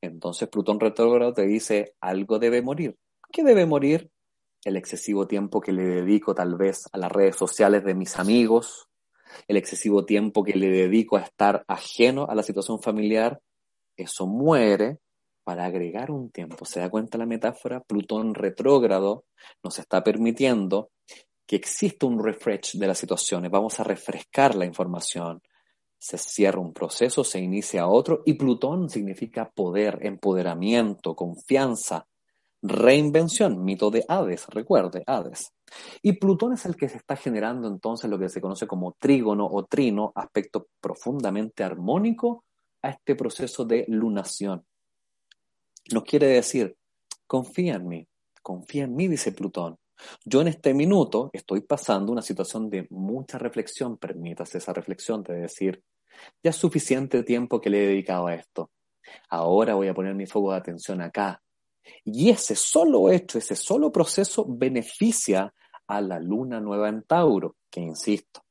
Entonces 0.00 0.48
Plutón 0.48 0.80
retrógrado 0.80 1.32
te 1.32 1.46
dice, 1.46 1.94
algo 2.00 2.38
debe 2.38 2.62
morir. 2.62 2.96
¿Qué 3.30 3.42
debe 3.42 3.66
morir? 3.66 4.10
El 4.64 4.76
excesivo 4.76 5.26
tiempo 5.26 5.60
que 5.60 5.72
le 5.72 5.84
dedico 5.84 6.34
tal 6.34 6.56
vez 6.56 6.88
a 6.92 6.98
las 6.98 7.12
redes 7.12 7.36
sociales 7.36 7.84
de 7.84 7.94
mis 7.94 8.18
amigos, 8.18 8.88
el 9.48 9.56
excesivo 9.56 10.04
tiempo 10.04 10.42
que 10.42 10.54
le 10.54 10.68
dedico 10.68 11.16
a 11.16 11.22
estar 11.22 11.64
ajeno 11.68 12.26
a 12.28 12.34
la 12.34 12.42
situación 12.42 12.80
familiar, 12.80 13.40
eso 13.96 14.26
muere 14.26 14.98
para 15.44 15.64
agregar 15.64 16.10
un 16.10 16.30
tiempo. 16.30 16.64
¿Se 16.64 16.80
da 16.80 16.90
cuenta 16.90 17.18
la 17.18 17.26
metáfora? 17.26 17.80
Plutón 17.80 18.34
retrógrado 18.34 19.24
nos 19.62 19.78
está 19.78 20.02
permitiendo 20.02 20.90
que 21.46 21.56
exista 21.56 22.06
un 22.06 22.22
refresh 22.22 22.76
de 22.76 22.86
las 22.86 22.98
situaciones. 22.98 23.50
Vamos 23.50 23.78
a 23.78 23.84
refrescar 23.84 24.54
la 24.56 24.64
información. 24.64 25.40
Se 26.06 26.18
cierra 26.18 26.60
un 26.60 26.72
proceso, 26.72 27.24
se 27.24 27.40
inicia 27.40 27.88
otro 27.88 28.22
y 28.24 28.34
Plutón 28.34 28.88
significa 28.88 29.50
poder, 29.50 29.98
empoderamiento, 30.02 31.16
confianza, 31.16 32.06
reinvención, 32.62 33.64
mito 33.64 33.90
de 33.90 34.04
Hades, 34.06 34.46
recuerde, 34.46 35.02
Hades. 35.04 35.52
Y 36.02 36.12
Plutón 36.12 36.52
es 36.52 36.64
el 36.64 36.76
que 36.76 36.88
se 36.88 36.98
está 36.98 37.16
generando 37.16 37.66
entonces 37.66 38.08
lo 38.08 38.20
que 38.20 38.28
se 38.28 38.40
conoce 38.40 38.68
como 38.68 38.92
trígono 38.92 39.48
o 39.50 39.64
trino, 39.64 40.12
aspecto 40.14 40.68
profundamente 40.80 41.64
armónico 41.64 42.44
a 42.82 42.90
este 42.90 43.16
proceso 43.16 43.64
de 43.64 43.84
lunación. 43.88 44.64
Nos 45.92 46.04
quiere 46.04 46.28
decir, 46.28 46.76
confía 47.26 47.74
en 47.74 47.88
mí, 47.88 48.06
confía 48.44 48.84
en 48.84 48.94
mí, 48.94 49.08
dice 49.08 49.32
Plutón. 49.32 49.76
Yo 50.24 50.40
en 50.40 50.46
este 50.46 50.72
minuto 50.72 51.30
estoy 51.32 51.62
pasando 51.62 52.12
una 52.12 52.22
situación 52.22 52.70
de 52.70 52.86
mucha 52.90 53.38
reflexión, 53.38 53.96
permítase 53.96 54.58
esa 54.58 54.72
reflexión 54.72 55.24
de 55.24 55.34
decir, 55.34 55.82
ya 56.42 56.50
es 56.50 56.56
suficiente 56.56 57.22
tiempo 57.22 57.60
que 57.60 57.70
le 57.70 57.84
he 57.84 57.88
dedicado 57.88 58.26
a 58.26 58.34
esto. 58.34 58.70
Ahora 59.28 59.74
voy 59.74 59.88
a 59.88 59.94
poner 59.94 60.14
mi 60.14 60.26
foco 60.26 60.52
de 60.52 60.58
atención 60.58 61.00
acá. 61.00 61.42
Y 62.04 62.30
ese 62.30 62.56
solo 62.56 63.10
hecho, 63.10 63.38
ese 63.38 63.56
solo 63.56 63.92
proceso 63.92 64.44
beneficia 64.48 65.52
a 65.86 66.00
la 66.00 66.18
luna 66.18 66.60
nueva 66.60 66.88
en 66.88 67.02
Tauro, 67.02 67.56
que 67.70 67.80
insisto, 67.80 68.42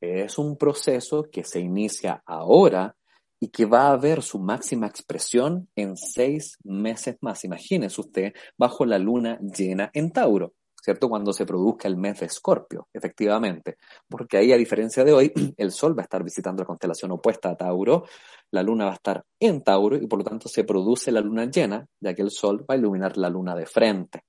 es 0.00 0.38
un 0.38 0.56
proceso 0.56 1.24
que 1.30 1.44
se 1.44 1.60
inicia 1.60 2.22
ahora 2.24 2.96
y 3.38 3.48
que 3.48 3.64
va 3.64 3.90
a 3.90 3.96
ver 3.96 4.22
su 4.22 4.38
máxima 4.38 4.86
expresión 4.86 5.68
en 5.74 5.96
seis 5.96 6.58
meses 6.62 7.16
más. 7.20 7.44
Imagínese 7.44 8.00
usted 8.00 8.32
bajo 8.56 8.84
la 8.84 8.98
luna 8.98 9.38
llena 9.40 9.90
en 9.94 10.12
Tauro, 10.12 10.54
¿cierto? 10.82 11.08
Cuando 11.08 11.32
se 11.32 11.46
produzca 11.46 11.88
el 11.88 11.96
mes 11.96 12.20
de 12.20 12.26
Escorpio, 12.26 12.88
efectivamente. 12.92 13.76
Porque 14.08 14.38
ahí, 14.38 14.52
a 14.52 14.56
diferencia 14.56 15.04
de 15.04 15.12
hoy, 15.12 15.32
el 15.56 15.70
Sol 15.70 15.96
va 15.96 16.02
a 16.02 16.04
estar 16.04 16.22
visitando 16.24 16.62
la 16.62 16.66
constelación 16.66 17.10
opuesta 17.12 17.50
a 17.50 17.56
Tauro, 17.56 18.04
la 18.50 18.62
luna 18.62 18.86
va 18.86 18.92
a 18.92 18.94
estar 18.94 19.24
en 19.38 19.62
Tauro 19.62 19.96
y 19.96 20.06
por 20.06 20.18
lo 20.18 20.24
tanto 20.24 20.48
se 20.48 20.64
produce 20.64 21.12
la 21.12 21.20
luna 21.20 21.46
llena, 21.46 21.86
ya 22.00 22.14
que 22.14 22.22
el 22.22 22.30
Sol 22.30 22.64
va 22.68 22.74
a 22.74 22.78
iluminar 22.78 23.16
la 23.16 23.28
luna 23.28 23.54
de 23.54 23.66
frente. 23.66 24.24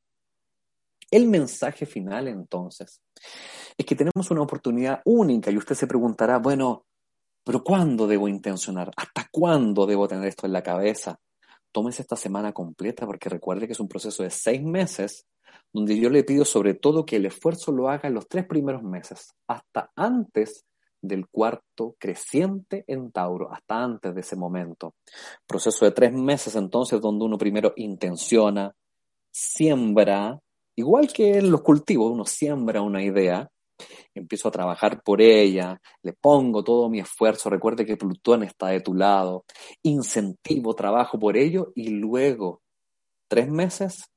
El 1.10 1.28
mensaje 1.28 1.86
final, 1.86 2.30
entonces, 2.30 3.02
es 3.78 3.86
que 3.86 3.96
tenemos 3.96 4.32
una 4.32 4.42
oportunidad 4.42 5.02
única 5.06 5.52
y 5.52 5.58
usted 5.58 5.76
se 5.76 5.88
preguntará, 5.88 6.40
bueno, 6.40 6.86
pero 7.44 7.64
¿cuándo 7.64 8.08
debo 8.08 8.28
intencionar? 8.28 8.92
¿Hasta 8.96 9.28
cuándo 9.32 9.86
debo 9.86 10.08
tener 10.08 10.28
esto 10.28 10.46
en 10.46 10.54
la 10.54 10.64
cabeza? 10.64 11.20
Tómese 11.72 12.02
esta 12.02 12.16
semana 12.16 12.54
completa 12.54 13.06
porque 13.06 13.30
recuerde 13.30 13.66
que 13.66 13.74
es 13.74 13.80
un 13.80 13.88
proceso 13.88 14.24
de 14.24 14.30
seis 14.30 14.62
meses 14.62 15.26
donde 15.74 15.98
yo 15.98 16.10
le 16.10 16.24
pido 16.24 16.46
sobre 16.46 16.74
todo 16.74 17.06
que 17.06 17.18
el 17.18 17.26
esfuerzo 17.26 17.72
lo 17.72 17.90
haga 17.90 18.08
en 18.08 18.16
los 18.16 18.28
tres 18.28 18.46
primeros 18.46 18.84
meses, 18.84 19.34
hasta 19.48 19.92
antes 19.96 20.66
del 21.02 21.28
cuarto 21.28 21.96
creciente 21.98 22.84
en 22.88 23.12
Tauro, 23.12 23.52
hasta 23.52 23.84
antes 23.84 24.14
de 24.14 24.22
ese 24.22 24.36
momento. 24.36 24.94
Proceso 25.48 25.86
de 25.86 25.92
tres 25.92 26.14
meses 26.14 26.56
entonces 26.56 27.02
donde 27.02 27.26
uno 27.26 27.38
primero 27.38 27.74
intenciona, 27.76 28.74
siembra, 29.32 30.40
igual 30.76 31.12
que 31.12 31.38
en 31.38 31.52
los 31.52 31.62
cultivos, 31.62 32.12
uno 32.12 32.26
siembra 32.26 32.82
una 32.82 33.04
idea, 33.04 33.50
empiezo 34.14 34.50
a 34.50 34.52
trabajar 34.52 35.02
por 35.02 35.22
ella, 35.22 35.82
le 36.04 36.14
pongo 36.14 36.64
todo 36.64 36.90
mi 36.90 37.00
esfuerzo, 37.00 37.50
recuerde 37.50 37.86
que 37.86 37.98
Plutón 37.98 38.44
está 38.44 38.68
de 38.68 38.82
tu 38.82 38.94
lado, 38.94 39.46
incentivo, 39.82 40.76
trabajo 40.76 41.18
por 41.18 41.38
ello 41.38 41.72
y 41.76 41.90
luego, 41.90 42.62
tres 43.28 43.50
meses, 43.50 44.11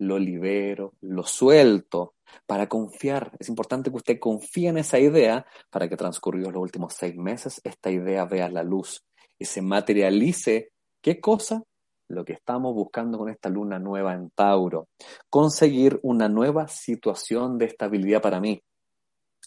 lo 0.00 0.18
libero, 0.18 0.94
lo 1.02 1.24
suelto 1.24 2.14
para 2.46 2.68
confiar. 2.68 3.32
Es 3.38 3.48
importante 3.48 3.90
que 3.90 3.96
usted 3.96 4.18
confíe 4.18 4.68
en 4.68 4.78
esa 4.78 4.98
idea 4.98 5.46
para 5.70 5.88
que 5.88 5.96
transcurridos 5.96 6.52
los 6.52 6.62
últimos 6.62 6.94
seis 6.94 7.16
meses 7.16 7.60
esta 7.64 7.90
idea 7.90 8.24
vea 8.24 8.48
la 8.48 8.62
luz 8.62 9.04
y 9.38 9.44
se 9.44 9.62
materialice. 9.62 10.72
¿Qué 11.02 11.20
cosa? 11.20 11.62
Lo 12.08 12.24
que 12.24 12.32
estamos 12.32 12.74
buscando 12.74 13.18
con 13.18 13.28
esta 13.28 13.48
luna 13.50 13.78
nueva 13.78 14.14
en 14.14 14.30
Tauro. 14.30 14.88
Conseguir 15.28 16.00
una 16.02 16.28
nueva 16.28 16.66
situación 16.66 17.58
de 17.58 17.66
estabilidad 17.66 18.22
para 18.22 18.40
mí 18.40 18.60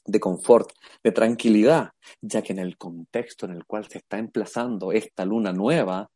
de 0.06 0.20
confort, 0.20 0.70
de 1.02 1.14
tranquilidad, 1.14 1.92
ya 2.22 2.42
que 2.42 2.52
en 2.52 2.60
el 2.60 2.78
contexto 2.78 3.46
en 3.46 3.54
el 3.54 3.66
cual 3.66 3.88
se 3.88 4.00
está 4.00 4.18
emplazando 4.18 4.92
esta 4.92 5.24
luna 5.24 5.54
nueva, 5.54 6.10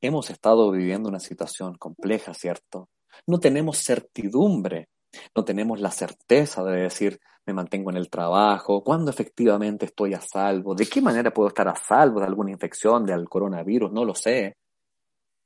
hemos 0.00 0.28
estado 0.28 0.70
viviendo 0.70 1.08
una 1.08 1.20
situación 1.20 1.76
compleja, 1.78 2.34
¿cierto? 2.34 2.90
No 3.26 3.38
tenemos 3.38 3.78
certidumbre, 3.78 4.88
no 5.34 5.44
tenemos 5.44 5.80
la 5.80 5.90
certeza 5.90 6.62
de 6.64 6.82
decir, 6.82 7.20
me 7.46 7.54
mantengo 7.54 7.90
en 7.90 7.96
el 7.96 8.10
trabajo, 8.10 8.82
cuándo 8.84 9.10
efectivamente 9.10 9.86
estoy 9.86 10.14
a 10.14 10.20
salvo, 10.20 10.74
de 10.74 10.86
qué 10.86 11.00
manera 11.00 11.32
puedo 11.32 11.48
estar 11.48 11.68
a 11.68 11.74
salvo 11.74 12.20
de 12.20 12.26
alguna 12.26 12.52
infección, 12.52 13.04
del 13.04 13.28
coronavirus, 13.28 13.92
no 13.92 14.04
lo 14.04 14.14
sé. 14.14 14.56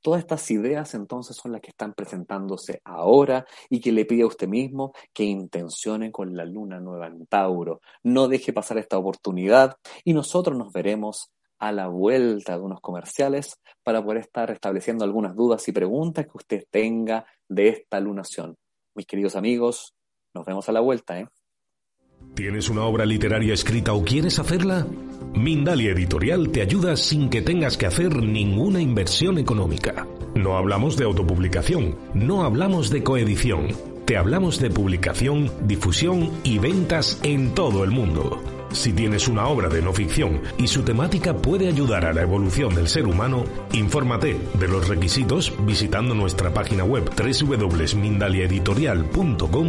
Todas 0.03 0.21
estas 0.21 0.51
ideas 0.51 0.93
entonces 0.93 1.35
son 1.35 1.53
las 1.53 1.63
que 1.63 1.71
están 1.71 1.95
presentándose 1.95 2.83
ahora 2.85 3.47
y 3.71 3.81
que 3.81 3.91
le 3.91 4.05
pide 4.05 4.25
a 4.25 4.27
usted 4.27 4.47
mismo 4.47 4.93
que 5.15 5.25
intencione 5.25 6.13
con 6.13 6.37
la 6.37 6.45
luna 6.45 6.79
nueva 6.79 7.07
en 7.07 7.25
Tauro. 7.25 7.81
No 8.03 8.29
deje 8.29 8.53
pasar 8.53 8.77
esta 8.77 8.99
oportunidad 8.99 9.79
y 10.05 10.13
nosotros 10.13 10.59
nos 10.59 10.75
veremos 10.75 11.31
a 11.59 11.73
la 11.73 11.89
vuelta 11.89 12.57
de 12.57 12.63
unos 12.63 12.81
comerciales 12.81 13.61
para 13.83 14.03
poder 14.03 14.19
estar 14.19 14.51
estableciendo 14.51 15.05
algunas 15.05 15.35
dudas 15.35 15.67
y 15.69 15.73
preguntas 15.73 16.27
que 16.27 16.37
usted 16.37 16.65
tenga 16.71 17.27
de 17.49 17.69
esta 17.69 18.01
lunación. 18.01 18.57
Mis 18.95 19.07
queridos 19.07 19.37
amigos, 19.37 19.95
nos 20.35 20.45
vemos 20.45 20.69
a 20.69 20.73
la 20.73 20.81
vuelta, 20.81 21.19
¿eh? 21.21 21.29
¿Tienes 22.35 22.69
una 22.69 22.85
obra 22.85 23.07
literaria 23.07 23.55
escrita 23.55 23.93
o 23.93 24.03
quieres 24.03 24.39
hacerla? 24.39 24.87
Mindalia 25.35 25.93
Editorial 25.93 26.51
te 26.51 26.63
ayuda 26.63 26.97
sin 26.97 27.31
que 27.31 27.43
tengas 27.43 27.77
que 27.77 27.87
hacer 27.87 28.17
ninguna 28.17 28.81
inversión 28.81 29.39
económica. 29.39 30.07
No 30.35 30.57
hablamos 30.57 30.97
de 30.97 31.05
autopublicación, 31.05 31.97
no 32.13 32.43
hablamos 32.43 32.91
de 32.91 33.05
coedición, 33.05 33.69
te 34.05 34.17
hablamos 34.17 34.59
de 34.59 34.71
publicación, 34.71 35.51
difusión 35.67 36.31
y 36.43 36.59
ventas 36.59 37.21
en 37.23 37.55
todo 37.55 37.85
el 37.85 37.93
mundo. 37.93 38.43
Si 38.75 38.93
tienes 38.93 39.27
una 39.29 39.47
obra 39.47 39.69
de 39.69 39.81
no 39.81 39.93
ficción 39.93 40.41
y 40.59 40.67
su 40.67 40.83
temática 40.83 41.37
puede 41.37 41.69
ayudar 41.69 42.05
a 42.05 42.13
la 42.13 42.23
evolución 42.23 42.75
del 42.75 42.89
ser 42.89 43.07
humano, 43.07 43.45
infórmate 43.73 44.37
de 44.59 44.69
los 44.69 44.89
requisitos 44.89 45.53
visitando 45.61 46.13
nuestra 46.13 46.53
página 46.53 46.83
web 46.83 47.09
www.mindaliaeditorial.com 47.17 49.69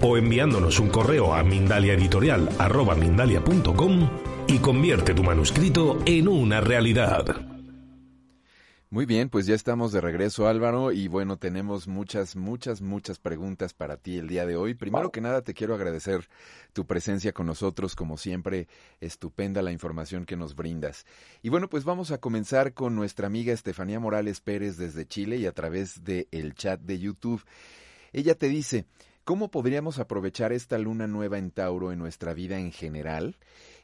o 0.00 0.16
enviándonos 0.16 0.78
un 0.78 0.88
correo 0.88 1.34
a 1.34 1.42
mindaliaeditorial.com 1.42 4.08
y 4.46 4.58
convierte 4.58 5.14
tu 5.14 5.24
manuscrito 5.24 5.98
en 6.06 6.28
una 6.28 6.60
realidad. 6.60 7.53
Muy 8.94 9.06
bien, 9.06 9.28
pues 9.28 9.46
ya 9.46 9.56
estamos 9.56 9.90
de 9.90 10.00
regreso 10.00 10.46
Álvaro 10.46 10.92
y 10.92 11.08
bueno, 11.08 11.36
tenemos 11.36 11.88
muchas, 11.88 12.36
muchas, 12.36 12.80
muchas 12.80 13.18
preguntas 13.18 13.74
para 13.74 13.96
ti 13.96 14.18
el 14.18 14.28
día 14.28 14.46
de 14.46 14.54
hoy. 14.54 14.74
Primero 14.74 15.10
que 15.10 15.20
nada 15.20 15.42
te 15.42 15.52
quiero 15.52 15.74
agradecer 15.74 16.28
tu 16.72 16.86
presencia 16.86 17.32
con 17.32 17.46
nosotros, 17.46 17.96
como 17.96 18.16
siempre, 18.16 18.68
estupenda 19.00 19.62
la 19.62 19.72
información 19.72 20.24
que 20.24 20.36
nos 20.36 20.54
brindas. 20.54 21.06
Y 21.42 21.48
bueno, 21.48 21.68
pues 21.68 21.82
vamos 21.82 22.12
a 22.12 22.18
comenzar 22.18 22.72
con 22.72 22.94
nuestra 22.94 23.26
amiga 23.26 23.52
Estefanía 23.52 23.98
Morales 23.98 24.40
Pérez 24.40 24.76
desde 24.76 25.08
Chile 25.08 25.38
y 25.38 25.46
a 25.46 25.52
través 25.52 26.04
del 26.04 26.28
el 26.30 26.54
chat 26.54 26.80
de 26.80 27.00
YouTube. 27.00 27.42
Ella 28.12 28.36
te 28.36 28.48
dice, 28.48 28.86
¿Cómo 29.24 29.50
podríamos 29.50 29.98
aprovechar 29.98 30.52
esta 30.52 30.78
luna 30.78 31.08
nueva 31.08 31.38
en 31.38 31.50
Tauro 31.50 31.90
en 31.90 31.98
nuestra 31.98 32.32
vida 32.32 32.60
en 32.60 32.70
general 32.70 33.38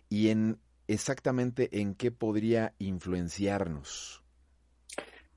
y 0.08 0.28
en 0.28 0.60
exactamente 0.86 1.80
en 1.80 1.96
qué 1.96 2.12
podría 2.12 2.74
influenciarnos? 2.78 4.19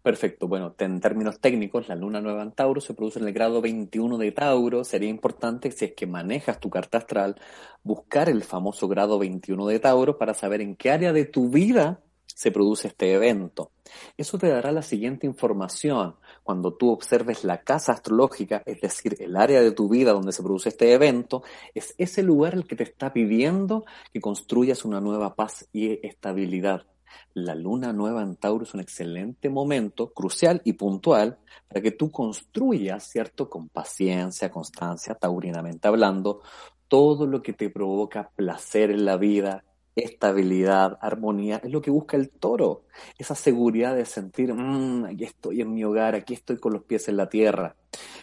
Perfecto. 0.03 0.49
Bueno, 0.49 0.75
en 0.79 0.99
términos 0.99 1.39
técnicos, 1.39 1.87
la 1.87 1.95
luna 1.95 2.19
nueva 2.19 2.43
en 2.43 2.51
Tauro 2.51 2.81
se 2.81 2.93
produce 2.93 3.19
en 3.19 3.27
el 3.27 3.33
grado 3.33 3.61
21 3.61 4.17
de 4.17 4.33
Tauro. 4.33 4.83
Sería 4.83 5.07
importante, 5.07 5.71
si 5.71 5.85
es 5.85 5.93
que 5.93 6.05
manejas 6.05 6.59
tu 6.59 6.69
carta 6.69 6.97
astral, 6.97 7.39
buscar 7.83 8.27
el 8.27 8.43
famoso 8.43 8.89
grado 8.89 9.17
21 9.17 9.65
de 9.65 9.79
Tauro 9.79 10.17
para 10.17 10.33
saber 10.33 10.59
en 10.59 10.75
qué 10.75 10.91
área 10.91 11.13
de 11.13 11.23
tu 11.23 11.49
vida 11.49 12.01
se 12.25 12.51
produce 12.51 12.89
este 12.89 13.13
evento. 13.13 13.71
Eso 14.17 14.37
te 14.37 14.49
dará 14.49 14.73
la 14.73 14.81
siguiente 14.81 15.25
información. 15.25 16.17
Cuando 16.43 16.73
tú 16.73 16.91
observes 16.91 17.45
la 17.45 17.63
casa 17.63 17.93
astrológica, 17.93 18.61
es 18.65 18.81
decir, 18.81 19.15
el 19.21 19.37
área 19.37 19.61
de 19.61 19.71
tu 19.71 19.87
vida 19.87 20.11
donde 20.11 20.33
se 20.33 20.43
produce 20.43 20.67
este 20.67 20.91
evento, 20.91 21.43
es 21.73 21.95
ese 21.97 22.23
lugar 22.23 22.55
el 22.55 22.67
que 22.67 22.75
te 22.75 22.83
está 22.83 23.13
pidiendo 23.13 23.85
que 24.11 24.19
construyas 24.19 24.83
una 24.83 24.99
nueva 24.99 25.35
paz 25.35 25.69
y 25.71 26.05
estabilidad. 26.05 26.87
La 27.33 27.55
luna 27.55 27.93
nueva 27.93 28.21
en 28.21 28.35
Tauro 28.35 28.63
es 28.63 28.73
un 28.73 28.79
excelente 28.79 29.49
momento, 29.49 30.13
crucial 30.13 30.61
y 30.63 30.73
puntual, 30.73 31.39
para 31.67 31.81
que 31.81 31.91
tú 31.91 32.11
construyas, 32.11 33.03
¿cierto? 33.09 33.49
Con 33.49 33.69
paciencia, 33.69 34.51
constancia, 34.51 35.15
taurinamente 35.15 35.87
hablando, 35.87 36.41
todo 36.87 37.25
lo 37.25 37.41
que 37.41 37.53
te 37.53 37.69
provoca 37.69 38.31
placer 38.35 38.91
en 38.91 39.05
la 39.05 39.17
vida, 39.17 39.63
estabilidad, 39.95 40.97
armonía, 41.01 41.61
es 41.63 41.71
lo 41.71 41.81
que 41.81 41.91
busca 41.91 42.17
el 42.17 42.29
toro. 42.29 42.85
Esa 43.17 43.35
seguridad 43.35 43.95
de 43.95 44.05
sentir, 44.05 44.53
mmm, 44.53 45.05
aquí 45.05 45.23
estoy 45.23 45.61
en 45.61 45.73
mi 45.73 45.83
hogar, 45.83 46.15
aquí 46.15 46.33
estoy 46.33 46.57
con 46.57 46.73
los 46.73 46.83
pies 46.83 47.07
en 47.07 47.17
la 47.17 47.29
tierra. 47.29 47.75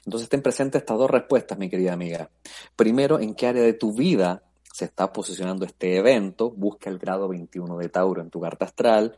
Entonces 0.05 0.29
ten 0.29 0.43
presente 0.43 0.79
estas 0.79 0.99
dos 0.99 1.11
respuestas, 1.11 1.59
mi 1.59 1.69
querida 1.69 1.93
amiga. 1.93 2.31
Primero, 2.77 3.21
¿en 3.21 3.35
qué 3.35 3.47
área 3.47 3.63
de 3.63 3.75
tu 3.75 3.93
vida 3.93 4.43
se 4.81 4.87
está 4.87 5.13
posicionando 5.13 5.67
este 5.67 5.99
evento, 5.99 6.51
busca 6.51 6.89
el 6.89 6.99
grado 6.99 7.29
21 7.29 7.77
de 7.77 7.91
Tauro 7.91 8.23
en 8.23 8.31
tu 8.31 8.41
carta 8.41 8.65
astral 8.65 9.15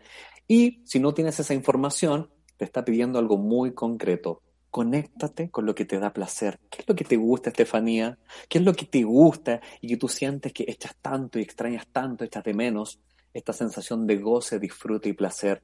y 0.48 0.83
si 0.85 0.98
no 0.98 1.14
tienes 1.14 1.38
esa 1.38 1.55
información, 1.55 2.31
te 2.57 2.64
está 2.64 2.85
pidiendo 2.85 3.20
algo 3.20 3.38
muy 3.38 3.72
concreto. 3.72 4.42
Conéctate 4.70 5.51
con 5.51 5.64
lo 5.64 5.77
que 5.77 5.85
te 5.85 6.01
da 6.01 6.12
placer. 6.12 6.59
¿Qué 6.68 6.81
es 6.81 6.88
lo 6.88 6.96
que 6.96 7.05
te 7.05 7.16
gusta, 7.16 7.51
Estefanía? 7.51 8.18
¿Qué 8.48 8.59
es 8.59 8.64
lo 8.64 8.72
que 8.72 8.87
te 8.87 9.05
gusta 9.05 9.61
y 9.81 9.87
que 9.87 9.96
tú 9.96 10.09
sientes 10.09 10.53
que 10.53 10.64
echas 10.66 10.96
tanto 11.01 11.38
y 11.38 11.42
extrañas 11.42 11.87
tanto, 11.92 12.25
echas 12.25 12.42
de 12.42 12.55
menos 12.55 12.98
esta 13.33 13.53
sensación 13.53 14.05
de 14.09 14.16
goce, 14.16 14.59
disfrute 14.59 15.11
y 15.11 15.12
placer? 15.12 15.62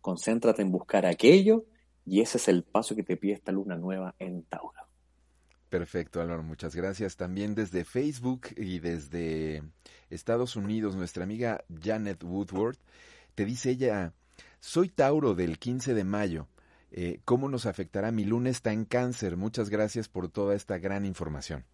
Concéntrate 0.00 0.62
en 0.62 0.70
buscar 0.70 1.06
aquello 1.06 1.64
y 2.06 2.20
ese 2.20 2.38
es 2.38 2.46
el 2.46 2.62
paso 2.62 2.94
que 2.94 3.02
te 3.02 3.16
pide 3.16 3.32
esta 3.32 3.50
luna 3.50 3.76
nueva 3.76 4.14
en 4.20 4.44
Tauro. 4.44 4.89
Perfecto, 5.70 6.20
Álvaro, 6.20 6.42
muchas 6.42 6.74
gracias. 6.74 7.16
También 7.16 7.54
desde 7.54 7.84
Facebook 7.84 8.48
y 8.56 8.80
desde 8.80 9.62
Estados 10.10 10.56
Unidos, 10.56 10.96
nuestra 10.96 11.22
amiga 11.22 11.64
Janet 11.80 12.24
Woodward, 12.24 12.76
te 13.36 13.44
dice 13.44 13.70
ella, 13.70 14.12
soy 14.58 14.88
Tauro 14.88 15.36
del 15.36 15.60
15 15.60 15.94
de 15.94 16.02
mayo. 16.02 16.48
Eh, 16.90 17.20
¿Cómo 17.24 17.48
nos 17.48 17.66
afectará? 17.66 18.10
Mi 18.10 18.24
luna 18.24 18.50
está 18.50 18.72
en 18.72 18.84
cáncer. 18.84 19.36
Muchas 19.36 19.70
gracias 19.70 20.08
por 20.08 20.28
toda 20.28 20.56
esta 20.56 20.78
gran 20.78 21.06
información. 21.06 21.64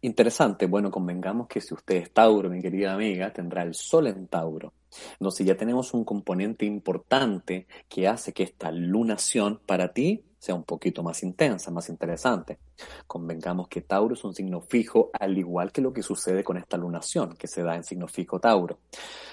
Interesante. 0.00 0.66
Bueno, 0.66 0.92
convengamos 0.92 1.48
que 1.48 1.60
si 1.60 1.74
usted 1.74 1.96
es 1.96 2.12
Tauro, 2.12 2.50
mi 2.50 2.62
querida 2.62 2.94
amiga, 2.94 3.32
tendrá 3.32 3.64
el 3.64 3.74
Sol 3.74 4.06
en 4.06 4.28
Tauro. 4.28 4.74
Entonces 5.14 5.44
ya 5.44 5.56
tenemos 5.56 5.92
un 5.92 6.04
componente 6.04 6.66
importante 6.66 7.66
que 7.88 8.06
hace 8.06 8.32
que 8.32 8.44
esta 8.44 8.70
lunación 8.70 9.60
para 9.66 9.92
ti 9.92 10.22
sea 10.42 10.56
un 10.56 10.64
poquito 10.64 11.04
más 11.04 11.22
intensa, 11.22 11.70
más 11.70 11.88
interesante. 11.88 12.58
Convengamos 13.06 13.68
que 13.68 13.82
Tauro 13.82 14.14
es 14.14 14.24
un 14.24 14.34
signo 14.34 14.60
fijo, 14.60 15.12
al 15.12 15.38
igual 15.38 15.70
que 15.70 15.80
lo 15.80 15.92
que 15.92 16.02
sucede 16.02 16.42
con 16.42 16.56
esta 16.56 16.76
lunación, 16.76 17.36
que 17.36 17.46
se 17.46 17.62
da 17.62 17.76
en 17.76 17.84
signo 17.84 18.08
fijo 18.08 18.40
Tauro. 18.40 18.80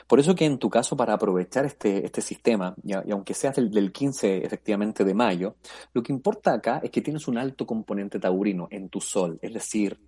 Por 0.05 0.19
eso 0.19 0.35
que 0.35 0.45
en 0.45 0.59
tu 0.59 0.69
caso, 0.69 0.95
para 0.95 1.15
aprovechar 1.15 1.65
este, 1.65 2.05
este 2.05 2.21
sistema, 2.21 2.75
y, 2.83 2.93
aunque 3.11 3.33
seas 3.33 3.55
del, 3.55 3.71
del 3.71 3.91
15 3.91 4.45
efectivamente 4.45 5.03
de 5.03 5.15
mayo, 5.15 5.55
lo 5.93 6.03
que 6.03 6.13
importa 6.13 6.53
acá 6.53 6.79
es 6.83 6.91
que 6.91 7.01
tienes 7.01 7.27
un 7.27 7.39
alto 7.39 7.65
componente 7.65 8.19
taurino 8.19 8.67
en 8.69 8.89
tu 8.89 9.01
sol, 9.01 9.39
es 9.41 9.51
decir, 9.51 9.99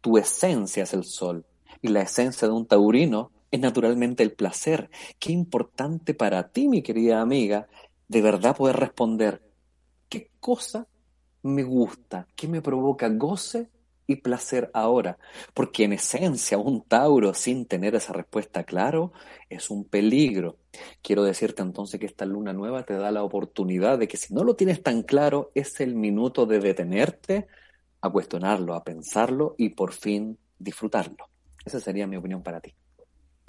tu 0.00 0.18
esencia 0.18 0.82
es 0.82 0.92
el 0.92 1.04
sol, 1.04 1.46
y 1.80 1.86
la 1.86 2.02
esencia 2.02 2.48
de 2.48 2.54
un 2.54 2.66
taurino 2.66 3.30
es 3.52 3.60
naturalmente 3.60 4.24
el 4.24 4.32
placer. 4.32 4.90
Qué 5.20 5.30
importante 5.30 6.14
para 6.14 6.48
ti, 6.48 6.66
mi 6.66 6.82
querida 6.82 7.20
amiga, 7.20 7.68
de 8.08 8.22
verdad 8.22 8.56
poder 8.56 8.74
responder 8.74 9.47
cosa 10.40 10.86
me 11.42 11.62
gusta, 11.62 12.26
qué 12.34 12.48
me 12.48 12.62
provoca 12.62 13.08
goce 13.08 13.70
y 14.06 14.16
placer 14.16 14.70
ahora. 14.74 15.18
Porque 15.54 15.84
en 15.84 15.92
esencia 15.92 16.58
un 16.58 16.82
Tauro 16.82 17.34
sin 17.34 17.66
tener 17.66 17.94
esa 17.94 18.12
respuesta 18.12 18.64
claro 18.64 19.12
es 19.48 19.70
un 19.70 19.84
peligro. 19.84 20.56
Quiero 21.02 21.22
decirte 21.22 21.62
entonces 21.62 22.00
que 22.00 22.06
esta 22.06 22.24
luna 22.24 22.52
nueva 22.52 22.84
te 22.84 22.94
da 22.94 23.12
la 23.12 23.22
oportunidad 23.22 23.98
de 23.98 24.08
que 24.08 24.16
si 24.16 24.34
no 24.34 24.42
lo 24.42 24.56
tienes 24.56 24.82
tan 24.82 25.02
claro, 25.02 25.52
es 25.54 25.80
el 25.80 25.94
minuto 25.94 26.46
de 26.46 26.58
detenerte 26.58 27.46
a 28.00 28.10
cuestionarlo, 28.10 28.74
a 28.74 28.82
pensarlo 28.82 29.54
y 29.58 29.70
por 29.70 29.92
fin 29.92 30.38
disfrutarlo. 30.58 31.28
Esa 31.64 31.80
sería 31.80 32.06
mi 32.06 32.16
opinión 32.16 32.42
para 32.42 32.60
ti. 32.60 32.74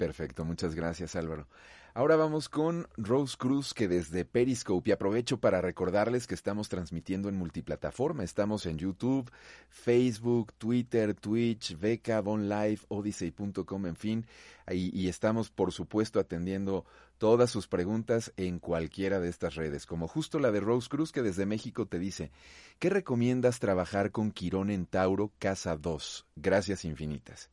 Perfecto, 0.00 0.46
muchas 0.46 0.74
gracias 0.74 1.14
Álvaro. 1.14 1.46
Ahora 1.92 2.16
vamos 2.16 2.48
con 2.48 2.88
Rose 2.96 3.36
Cruz, 3.36 3.74
que 3.74 3.86
desde 3.86 4.24
Periscope, 4.24 4.88
y 4.88 4.92
aprovecho 4.94 5.40
para 5.40 5.60
recordarles 5.60 6.26
que 6.26 6.34
estamos 6.34 6.70
transmitiendo 6.70 7.28
en 7.28 7.36
multiplataforma. 7.36 8.24
Estamos 8.24 8.64
en 8.64 8.78
YouTube, 8.78 9.30
Facebook, 9.68 10.54
Twitter, 10.54 11.12
Twitch, 11.12 11.78
Beca, 11.78 12.22
Bon 12.22 12.48
Live, 12.48 12.78
Odyssey.com, 12.88 13.86
en 13.86 13.96
fin. 13.96 14.26
Y, 14.70 14.98
y 14.98 15.08
estamos, 15.08 15.50
por 15.50 15.70
supuesto, 15.70 16.18
atendiendo 16.18 16.86
todas 17.18 17.50
sus 17.50 17.68
preguntas 17.68 18.32
en 18.38 18.58
cualquiera 18.58 19.20
de 19.20 19.28
estas 19.28 19.54
redes, 19.54 19.84
como 19.84 20.08
justo 20.08 20.38
la 20.38 20.50
de 20.50 20.60
Rose 20.60 20.88
Cruz, 20.88 21.12
que 21.12 21.20
desde 21.20 21.44
México 21.44 21.84
te 21.84 21.98
dice, 21.98 22.30
¿qué 22.78 22.88
recomiendas 22.88 23.58
trabajar 23.58 24.12
con 24.12 24.30
Quirón 24.30 24.70
en 24.70 24.86
Tauro, 24.86 25.30
Casa 25.38 25.76
2? 25.76 26.26
Gracias 26.36 26.86
infinitas. 26.86 27.50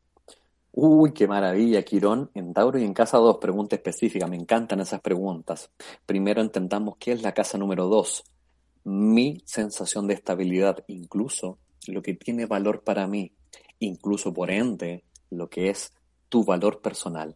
Uy, 0.71 1.11
qué 1.13 1.27
maravilla, 1.27 1.83
Quirón, 1.83 2.29
en 2.35 2.53
Tauro 2.53 2.77
y 2.77 2.83
en 2.83 2.93
casa 2.93 3.17
2, 3.17 3.37
pregunta 3.37 3.75
específica, 3.75 4.27
me 4.27 4.35
encantan 4.35 4.79
esas 4.79 5.01
preguntas. 5.01 5.71
Primero 6.05 6.41
entendamos 6.41 6.97
qué 6.99 7.13
es 7.13 7.23
la 7.23 7.33
casa 7.33 7.57
número 7.57 7.87
2. 7.87 8.23
Mi 8.83 9.41
sensación 9.45 10.07
de 10.07 10.13
estabilidad, 10.13 10.83
incluso 10.87 11.57
lo 11.87 12.01
que 12.01 12.13
tiene 12.13 12.45
valor 12.45 12.83
para 12.83 13.07
mí, 13.07 13.33
incluso 13.79 14.33
por 14.33 14.51
ende 14.51 15.03
lo 15.29 15.49
que 15.49 15.69
es 15.69 15.93
tu 16.29 16.43
valor 16.43 16.81
personal. 16.81 17.35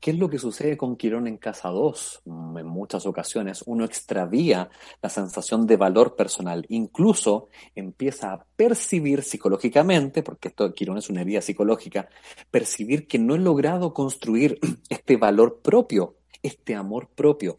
¿Qué 0.00 0.12
es 0.12 0.18
lo 0.18 0.28
que 0.28 0.38
sucede 0.38 0.76
con 0.76 0.96
Quirón 0.96 1.26
en 1.26 1.36
casa 1.36 1.68
2? 1.68 2.22
En 2.26 2.66
muchas 2.66 3.06
ocasiones 3.06 3.62
uno 3.66 3.84
extravía 3.84 4.70
la 5.02 5.08
sensación 5.08 5.66
de 5.66 5.76
valor 5.76 6.16
personal, 6.16 6.64
incluso 6.68 7.48
empieza 7.74 8.32
a 8.32 8.46
percibir 8.56 9.22
psicológicamente, 9.22 10.22
porque 10.22 10.48
esto 10.48 10.72
Quirón 10.72 10.98
es 10.98 11.10
una 11.10 11.22
herida 11.22 11.40
psicológica, 11.40 12.08
percibir 12.50 13.06
que 13.06 13.18
no 13.18 13.34
he 13.34 13.38
logrado 13.38 13.94
construir 13.94 14.58
este 14.88 15.16
valor 15.16 15.60
propio, 15.62 16.16
este 16.42 16.74
amor 16.74 17.08
propio. 17.14 17.58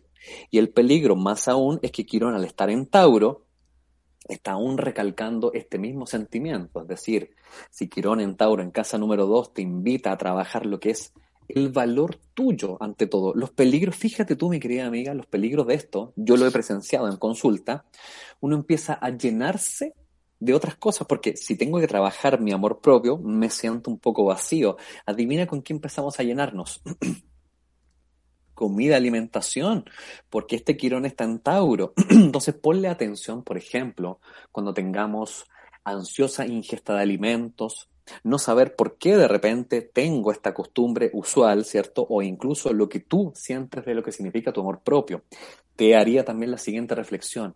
Y 0.51 0.57
el 0.57 0.69
peligro 0.69 1.15
más 1.15 1.47
aún 1.47 1.79
es 1.81 1.91
que 1.91 2.05
Quirón 2.05 2.35
al 2.35 2.45
estar 2.45 2.69
en 2.69 2.85
Tauro, 2.85 3.45
está 4.27 4.51
aún 4.51 4.77
recalcando 4.77 5.51
este 5.53 5.77
mismo 5.77 6.05
sentimiento. 6.05 6.81
Es 6.81 6.87
decir, 6.87 7.31
si 7.71 7.89
Quirón 7.89 8.21
en 8.21 8.35
Tauro 8.35 8.61
en 8.61 8.71
casa 8.71 8.97
número 8.97 9.25
2 9.25 9.53
te 9.53 9.61
invita 9.61 10.11
a 10.11 10.17
trabajar 10.17 10.65
lo 10.65 10.79
que 10.79 10.91
es 10.91 11.13
el 11.49 11.69
valor 11.69 12.17
tuyo 12.33 12.77
ante 12.81 13.07
todo. 13.07 13.33
Los 13.33 13.51
peligros, 13.51 13.95
fíjate 13.95 14.35
tú, 14.35 14.49
mi 14.49 14.59
querida 14.59 14.85
amiga, 14.85 15.13
los 15.13 15.25
peligros 15.25 15.67
de 15.67 15.73
esto, 15.73 16.13
yo 16.15 16.37
lo 16.37 16.47
he 16.47 16.51
presenciado 16.51 17.09
en 17.09 17.17
consulta, 17.17 17.85
uno 18.39 18.55
empieza 18.55 18.93
a 18.93 19.09
llenarse 19.09 19.95
de 20.39 20.53
otras 20.53 20.75
cosas, 20.75 21.05
porque 21.07 21.35
si 21.35 21.57
tengo 21.57 21.79
que 21.79 21.87
trabajar 21.87 22.39
mi 22.39 22.51
amor 22.51 22.79
propio, 22.79 23.17
me 23.17 23.49
siento 23.49 23.91
un 23.91 23.99
poco 23.99 24.23
vacío. 24.23 24.77
Adivina 25.05 25.47
con 25.47 25.61
qué 25.61 25.73
empezamos 25.73 26.19
a 26.19 26.23
llenarnos. 26.23 26.81
Comida, 28.53 28.95
alimentación, 28.95 29.85
porque 30.29 30.55
este 30.55 30.77
quirón 30.77 31.05
está 31.05 31.23
en 31.23 31.39
Tauro. 31.39 31.93
Entonces 32.09 32.55
ponle 32.55 32.87
atención, 32.87 33.43
por 33.43 33.57
ejemplo, 33.57 34.21
cuando 34.51 34.73
tengamos 34.73 35.45
ansiosa 35.83 36.45
ingesta 36.45 36.93
de 36.95 37.01
alimentos, 37.01 37.89
no 38.23 38.37
saber 38.39 38.75
por 38.75 38.97
qué 38.97 39.17
de 39.17 39.27
repente 39.27 39.81
tengo 39.81 40.31
esta 40.31 40.53
costumbre 40.53 41.09
usual, 41.13 41.65
¿cierto? 41.65 42.05
O 42.09 42.21
incluso 42.21 42.73
lo 42.73 42.89
que 42.89 42.99
tú 42.99 43.31
sientes 43.35 43.85
de 43.85 43.93
lo 43.93 44.03
que 44.03 44.11
significa 44.11 44.51
tu 44.51 44.61
amor 44.61 44.81
propio. 44.81 45.23
Te 45.75 45.95
haría 45.95 46.25
también 46.25 46.51
la 46.51 46.57
siguiente 46.57 46.95
reflexión. 46.95 47.55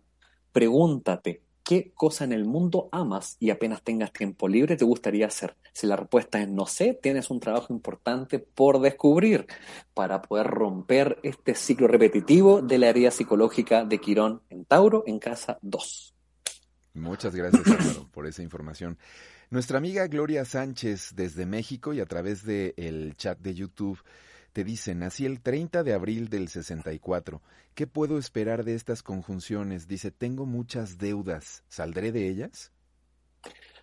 Pregúntate, 0.52 1.42
¿qué 1.64 1.92
cosa 1.94 2.24
en 2.24 2.32
el 2.32 2.44
mundo 2.44 2.88
amas 2.92 3.36
y 3.40 3.50
apenas 3.50 3.82
tengas 3.82 4.12
tiempo 4.12 4.46
libre 4.46 4.76
te 4.76 4.84
gustaría 4.84 5.26
hacer? 5.26 5.56
Si 5.72 5.86
la 5.86 5.96
respuesta 5.96 6.40
es 6.40 6.48
no 6.48 6.66
sé, 6.66 6.98
tienes 7.02 7.30
un 7.30 7.40
trabajo 7.40 7.72
importante 7.72 8.38
por 8.38 8.80
descubrir 8.80 9.46
para 9.94 10.22
poder 10.22 10.46
romper 10.46 11.18
este 11.22 11.54
ciclo 11.54 11.88
repetitivo 11.88 12.62
de 12.62 12.78
la 12.78 12.88
herida 12.88 13.10
psicológica 13.10 13.84
de 13.84 13.98
Quirón 13.98 14.42
en 14.50 14.64
Tauro 14.64 15.02
en 15.06 15.18
casa 15.18 15.58
2. 15.62 16.14
Muchas 16.94 17.34
gracias, 17.34 17.66
Álvaro, 17.66 18.08
por 18.12 18.26
esa 18.26 18.42
información. 18.42 18.96
Nuestra 19.54 19.78
amiga 19.78 20.08
Gloria 20.08 20.44
Sánchez 20.44 21.12
desde 21.14 21.46
México 21.46 21.94
y 21.94 22.00
a 22.00 22.06
través 22.06 22.44
del 22.44 22.74
el 22.76 23.16
chat 23.16 23.38
de 23.38 23.54
YouTube 23.54 24.00
te 24.52 24.64
dice, 24.64 24.96
nací 24.96 25.26
el 25.26 25.42
30 25.42 25.84
de 25.84 25.94
abril 25.94 26.28
del 26.28 26.48
64. 26.48 27.40
¿Qué 27.76 27.86
puedo 27.86 28.18
esperar 28.18 28.64
de 28.64 28.74
estas 28.74 29.04
conjunciones? 29.04 29.86
Dice, 29.86 30.10
tengo 30.10 30.44
muchas 30.44 30.98
deudas. 30.98 31.62
¿Saldré 31.68 32.10
de 32.10 32.28
ellas? 32.28 32.72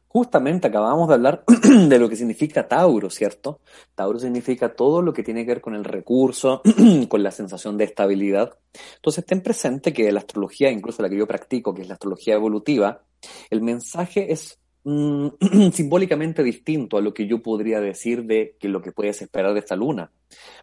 Justamente 0.10 0.68
acabamos 0.68 1.08
de 1.08 1.14
hablar 1.14 1.46
de 1.88 2.00
lo 2.00 2.10
que 2.10 2.18
significa 2.18 2.68
Tauro, 2.68 3.10
¿cierto? 3.10 3.62
Tauro 3.96 4.20
significa 4.20 4.76
todo 4.76 5.02
lo 5.02 5.14
que 5.14 5.24
tiene 5.24 5.46
que 5.46 5.52
ver 5.52 5.62
con 5.62 5.76
el 5.76 5.86
recurso, 5.86 6.62
con 7.08 7.24
la 7.24 7.32
sensación 7.32 7.78
de 7.78 7.86
estabilidad. 7.86 8.58
Entonces 8.96 9.26
ten 9.26 9.40
presente 9.40 9.94
que 9.94 10.12
la 10.12 10.20
astrología, 10.20 10.70
incluso 10.70 11.02
la 11.02 11.08
que 11.08 11.18
yo 11.18 11.28
practico, 11.28 11.74
que 11.74 11.84
es 11.84 11.88
la 11.88 11.94
astrología 11.94 12.34
evolutiva, 12.34 13.06
el 13.50 13.62
mensaje 13.62 14.34
es 14.34 14.58
mm, 14.84 15.28
simbólicamente 15.74 16.44
distinto 16.44 16.98
a 16.98 17.02
lo 17.02 17.14
que 17.14 17.28
yo 17.28 17.42
podría 17.42 17.80
decir 17.80 18.26
de 18.26 18.56
que 18.60 18.70
lo 18.70 18.82
que 18.82 18.92
puedes 18.92 19.22
esperar 19.22 19.54
de 19.54 19.60
esta 19.60 19.76
luna, 19.76 20.12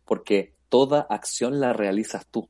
porque 0.05 0.55
toda 0.69 1.01
acción 1.09 1.61
la 1.61 1.73
realizas 1.73 2.27
tú. 2.27 2.49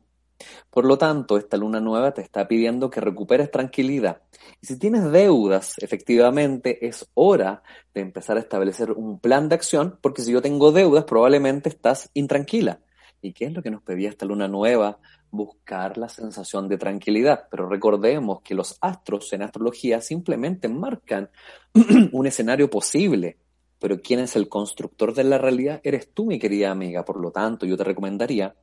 Por 0.71 0.85
lo 0.85 0.99
tanto, 0.99 1.37
esta 1.37 1.57
luna 1.57 1.81
nueva 1.81 2.13
te 2.13 2.23
está 2.23 2.47
pidiendo 2.47 2.91
que 2.91 3.01
recuperes 3.01 3.51
tranquilidad. 3.51 4.23
Y 4.61 4.67
si 4.67 4.79
tienes 4.79 5.11
deudas, 5.11 5.75
efectivamente, 5.79 6.87
es 6.87 7.09
hora 7.15 7.63
de 7.95 8.03
empezar 8.03 8.37
a 8.37 8.41
establecer 8.41 8.93
un 8.93 9.19
plan 9.19 9.49
de 9.49 9.57
acción, 9.57 9.99
porque 10.01 10.23
si 10.23 10.33
yo 10.33 10.41
tengo 10.41 10.71
deudas, 10.71 11.05
probablemente 11.05 11.69
estás 11.69 12.11
intranquila. 12.15 12.81
¿Y 13.21 13.33
qué 13.33 13.47
es 13.47 13.53
lo 13.53 13.63
que 13.63 13.71
nos 13.71 13.83
pedía 13.83 14.09
esta 14.09 14.27
luna 14.27 14.47
nueva? 14.47 15.01
Buscar 15.31 15.99
la 15.99 16.09
sensación 16.09 16.69
de 16.69 16.79
tranquilidad. 16.79 17.47
Pero 17.51 17.69
recordemos 17.69 18.43
que 18.43 18.55
los 18.55 18.79
astros 18.81 19.33
en 19.33 19.43
astrología 19.43 20.01
simplemente 20.01 20.69
marcan 20.69 21.31
un 22.13 22.27
escenario 22.27 22.71
posible. 22.71 23.39
Pero 23.79 24.01
quién 24.01 24.21
es 24.21 24.35
el 24.37 24.49
constructor 24.49 25.15
de 25.15 25.25
la 25.25 25.39
realidad 25.39 25.81
eres 25.85 26.13
tú, 26.13 26.27
mi 26.27 26.39
querida 26.39 26.71
amiga. 26.71 27.05
Por 27.05 27.21
lo 27.21 27.31
tanto, 27.31 27.67
yo 27.67 27.77
te 27.77 27.85
recomendaría 27.85 28.55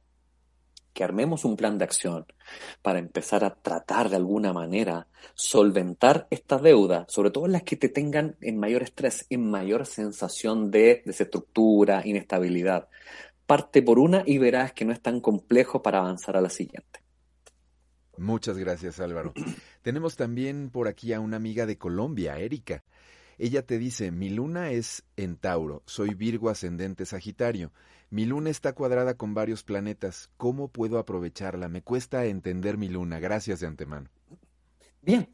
que 0.96 1.04
armemos 1.04 1.44
un 1.44 1.58
plan 1.58 1.78
de 1.78 1.84
acción 1.84 2.26
para 2.82 3.00
empezar 3.00 3.44
a 3.44 3.54
tratar 3.54 4.10
de 4.10 4.16
alguna 4.16 4.54
manera 4.54 5.08
solventar 5.36 6.26
esta 6.32 6.58
deuda, 6.58 7.06
sobre 7.10 7.32
todo 7.32 7.48
las 7.48 7.64
que 7.64 7.76
te 7.76 7.90
tengan 7.90 8.38
en 8.40 8.58
mayor 8.58 8.82
estrés, 8.82 9.28
en 9.30 9.50
mayor 9.50 9.86
sensación 9.86 10.72
de 10.72 11.04
desestructura, 11.06 12.02
inestabilidad. 12.06 12.88
Parte 13.46 13.82
por 13.82 14.00
una 14.00 14.24
y 14.26 14.38
verás 14.38 14.74
que 14.74 14.86
no 14.86 14.92
es 14.92 15.02
tan 15.02 15.20
complejo 15.20 15.82
para 15.82 16.00
avanzar 16.00 16.36
a 16.36 16.42
la 16.42 16.50
siguiente. 16.50 17.02
Muchas 18.18 18.58
gracias 18.58 19.00
Álvaro. 19.00 19.34
Tenemos 19.82 20.16
también 20.16 20.70
por 20.70 20.88
aquí 20.88 21.14
a 21.14 21.20
una 21.20 21.38
amiga 21.38 21.66
de 21.66 21.78
Colombia, 21.78 22.38
Erika. 22.40 22.84
Ella 23.38 23.66
te 23.66 23.78
dice, 23.78 24.12
mi 24.12 24.30
luna 24.30 24.72
es 24.72 25.04
en 25.18 25.36
Tauro, 25.36 25.84
soy 25.86 26.14
Virgo 26.14 26.50
ascendente 26.50 27.06
Sagitario. 27.06 27.74
Mi 28.10 28.26
luna 28.26 28.50
está 28.50 28.74
cuadrada 28.74 29.16
con 29.16 29.34
varios 29.34 29.64
planetas. 29.64 30.30
¿Cómo 30.38 30.70
puedo 30.70 31.00
aprovecharla? 31.00 31.68
Me 31.68 31.82
cuesta 31.82 32.26
entender 32.26 32.78
mi 32.78 32.88
luna. 32.88 33.20
Gracias 33.20 33.60
de 33.60 33.68
antemano. 33.68 34.10
Bien. 35.02 35.28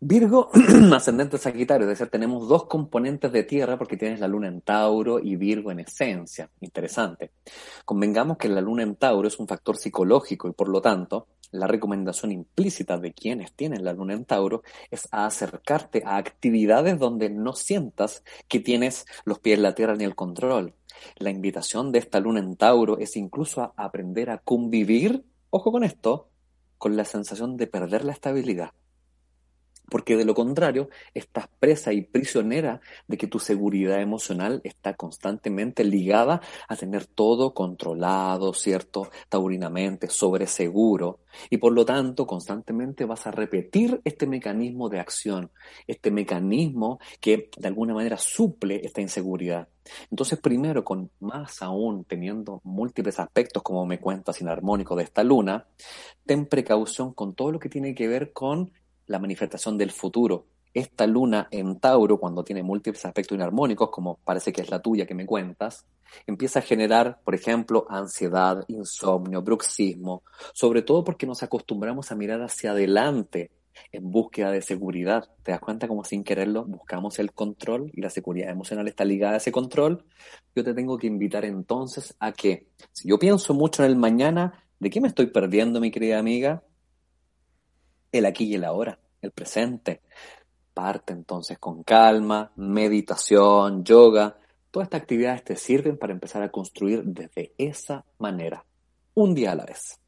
Virgo, 0.00 0.50
ascendente 0.94 1.38
Sagitario, 1.38 1.88
es 1.88 1.98
decir, 1.98 2.10
tenemos 2.10 2.46
dos 2.48 2.66
componentes 2.66 3.32
de 3.32 3.44
tierra 3.44 3.78
porque 3.78 3.96
tienes 3.96 4.20
la 4.20 4.28
luna 4.28 4.48
en 4.48 4.60
Tauro 4.60 5.18
y 5.18 5.36
Virgo 5.36 5.70
en 5.70 5.80
esencia. 5.80 6.50
Interesante. 6.60 7.30
Convengamos 7.84 8.36
que 8.36 8.48
la 8.48 8.60
luna 8.60 8.82
en 8.82 8.96
Tauro 8.96 9.28
es 9.28 9.38
un 9.38 9.48
factor 9.48 9.78
psicológico 9.78 10.48
y 10.48 10.52
por 10.52 10.68
lo 10.68 10.82
tanto, 10.82 11.28
la 11.52 11.68
recomendación 11.68 12.32
implícita 12.32 12.98
de 12.98 13.14
quienes 13.14 13.52
tienen 13.52 13.84
la 13.84 13.92
luna 13.92 14.12
en 14.14 14.24
Tauro 14.24 14.62
es 14.90 15.08
acercarte 15.10 16.02
a 16.04 16.16
actividades 16.16 16.98
donde 16.98 17.30
no 17.30 17.54
sientas 17.54 18.24
que 18.48 18.60
tienes 18.60 19.06
los 19.24 19.38
pies 19.38 19.56
en 19.56 19.62
la 19.62 19.74
tierra 19.74 19.94
ni 19.94 20.04
el 20.04 20.16
control. 20.16 20.74
La 21.16 21.30
invitación 21.30 21.92
de 21.92 22.00
esta 22.00 22.20
luna 22.20 22.40
en 22.40 22.56
Tauro 22.56 22.98
es 22.98 23.16
incluso 23.16 23.62
a 23.62 23.72
aprender 23.76 24.28
a 24.30 24.38
convivir, 24.38 25.24
ojo 25.50 25.72
con 25.72 25.84
esto, 25.84 26.28
con 26.76 26.96
la 26.96 27.04
sensación 27.04 27.56
de 27.56 27.68
perder 27.68 28.04
la 28.04 28.12
estabilidad 28.12 28.72
porque 29.88 30.16
de 30.16 30.24
lo 30.24 30.34
contrario 30.34 30.88
estás 31.12 31.48
presa 31.58 31.92
y 31.92 32.02
prisionera 32.02 32.80
de 33.06 33.16
que 33.16 33.26
tu 33.26 33.38
seguridad 33.38 34.00
emocional 34.00 34.60
está 34.64 34.94
constantemente 34.94 35.84
ligada 35.84 36.40
a 36.68 36.76
tener 36.76 37.06
todo 37.06 37.54
controlado, 37.54 38.54
¿cierto? 38.54 39.08
Taurinamente, 39.28 40.08
sobre 40.08 40.46
seguro, 40.46 41.20
y 41.50 41.58
por 41.58 41.72
lo 41.72 41.84
tanto 41.84 42.26
constantemente 42.26 43.04
vas 43.04 43.26
a 43.26 43.30
repetir 43.30 44.00
este 44.04 44.26
mecanismo 44.26 44.88
de 44.88 45.00
acción, 45.00 45.50
este 45.86 46.10
mecanismo 46.10 46.98
que 47.20 47.50
de 47.56 47.68
alguna 47.68 47.94
manera 47.94 48.16
suple 48.16 48.80
esta 48.84 49.00
inseguridad. 49.00 49.68
Entonces, 50.10 50.38
primero, 50.40 50.82
con 50.84 51.10
más 51.20 51.60
aún 51.62 52.04
teniendo 52.04 52.60
múltiples 52.64 53.18
aspectos, 53.20 53.62
como 53.62 53.84
me 53.86 54.00
cuentas, 54.00 54.40
inarmónicos 54.40 54.96
de 54.96 55.04
esta 55.04 55.22
luna, 55.22 55.66
ten 56.24 56.46
precaución 56.46 57.12
con 57.12 57.34
todo 57.34 57.52
lo 57.52 57.58
que 57.58 57.68
tiene 57.68 57.94
que 57.94 58.08
ver 58.08 58.32
con 58.32 58.72
la 59.06 59.18
manifestación 59.18 59.78
del 59.78 59.90
futuro. 59.90 60.46
Esta 60.72 61.06
luna 61.06 61.46
en 61.50 61.78
Tauro, 61.78 62.18
cuando 62.18 62.42
tiene 62.42 62.62
múltiples 62.62 63.04
aspectos 63.04 63.36
inarmónicos, 63.36 63.90
como 63.90 64.18
parece 64.24 64.52
que 64.52 64.60
es 64.60 64.70
la 64.70 64.82
tuya 64.82 65.06
que 65.06 65.14
me 65.14 65.24
cuentas, 65.24 65.86
empieza 66.26 66.58
a 66.58 66.62
generar, 66.62 67.20
por 67.24 67.34
ejemplo, 67.34 67.86
ansiedad, 67.88 68.64
insomnio, 68.68 69.42
bruxismo, 69.42 70.22
sobre 70.52 70.82
todo 70.82 71.04
porque 71.04 71.26
nos 71.26 71.42
acostumbramos 71.42 72.10
a 72.10 72.16
mirar 72.16 72.42
hacia 72.42 72.72
adelante 72.72 73.50
en 73.92 74.10
búsqueda 74.10 74.50
de 74.50 74.62
seguridad. 74.62 75.28
¿Te 75.42 75.52
das 75.52 75.60
cuenta 75.60 75.88
como 75.88 76.04
sin 76.04 76.24
quererlo 76.24 76.64
buscamos 76.64 77.18
el 77.18 77.32
control 77.32 77.90
y 77.92 78.00
la 78.00 78.10
seguridad 78.10 78.50
emocional 78.50 78.88
está 78.88 79.04
ligada 79.04 79.34
a 79.34 79.36
ese 79.38 79.52
control? 79.52 80.04
Yo 80.54 80.64
te 80.64 80.74
tengo 80.74 80.98
que 80.98 81.06
invitar 81.06 81.44
entonces 81.44 82.16
a 82.18 82.32
que, 82.32 82.66
si 82.92 83.08
yo 83.08 83.18
pienso 83.18 83.54
mucho 83.54 83.84
en 83.84 83.90
el 83.90 83.96
mañana, 83.96 84.64
¿de 84.80 84.90
qué 84.90 85.00
me 85.00 85.08
estoy 85.08 85.26
perdiendo, 85.26 85.80
mi 85.80 85.90
querida 85.90 86.18
amiga? 86.18 86.62
El 88.18 88.26
aquí 88.26 88.44
y 88.44 88.54
el 88.54 88.64
ahora, 88.64 88.98
el 89.20 89.32
presente. 89.32 90.00
Parte 90.72 91.12
entonces 91.12 91.58
con 91.58 91.82
calma, 91.82 92.52
meditación, 92.56 93.84
yoga. 93.84 94.38
Todas 94.70 94.86
estas 94.86 95.02
actividades 95.02 95.44
te 95.44 95.56
sirven 95.56 95.98
para 95.98 96.12
empezar 96.12 96.42
a 96.42 96.50
construir 96.50 97.04
desde 97.04 97.52
esa 97.58 98.04
manera, 98.18 98.64
un 99.14 99.34
día 99.34 99.52
a 99.52 99.56
la 99.56 99.64
vez. 99.64 99.98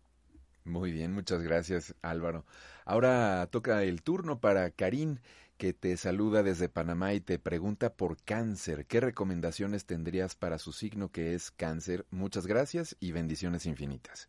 Muy 0.65 0.91
bien, 0.91 1.13
muchas 1.13 1.43
gracias 1.43 1.95
Álvaro. 2.03 2.45
Ahora 2.85 3.49
toca 3.51 3.83
el 3.85 4.03
turno 4.03 4.41
para 4.41 4.71
Karim, 4.71 5.19
que 5.57 5.73
te 5.73 5.97
saluda 5.97 6.43
desde 6.43 6.69
Panamá 6.69 7.15
y 7.15 7.21
te 7.21 7.39
pregunta 7.39 7.95
por 7.95 8.17
cáncer. 8.23 8.87
¿Qué 8.87 9.01
recomendaciones 9.01 9.87
tendrías 9.87 10.35
para 10.35 10.59
su 10.59 10.73
signo 10.73 11.11
que 11.11 11.35
es 11.35 11.51
cáncer? 11.51 12.07
Muchas 12.11 12.47
gracias 12.47 12.97
y 13.01 13.13
bendiciones 13.13 13.67
infinitas. 13.67 14.29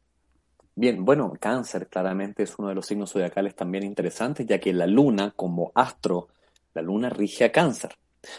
Bien, 0.80 1.04
bueno, 1.04 1.34
cáncer 1.40 1.88
claramente 1.88 2.44
es 2.44 2.54
uno 2.60 2.68
de 2.68 2.76
los 2.76 2.86
signos 2.86 3.12
zodiacales 3.12 3.56
también 3.56 3.84
interesantes, 3.84 4.46
ya 4.46 4.60
que 4.60 4.72
la 4.72 4.86
luna 4.86 5.34
como 5.36 5.72
astro, 5.74 6.28
la 6.76 6.84
luna 6.84 7.10
rige 7.10 7.46
a 7.46 7.52
cáncer. 7.52 7.96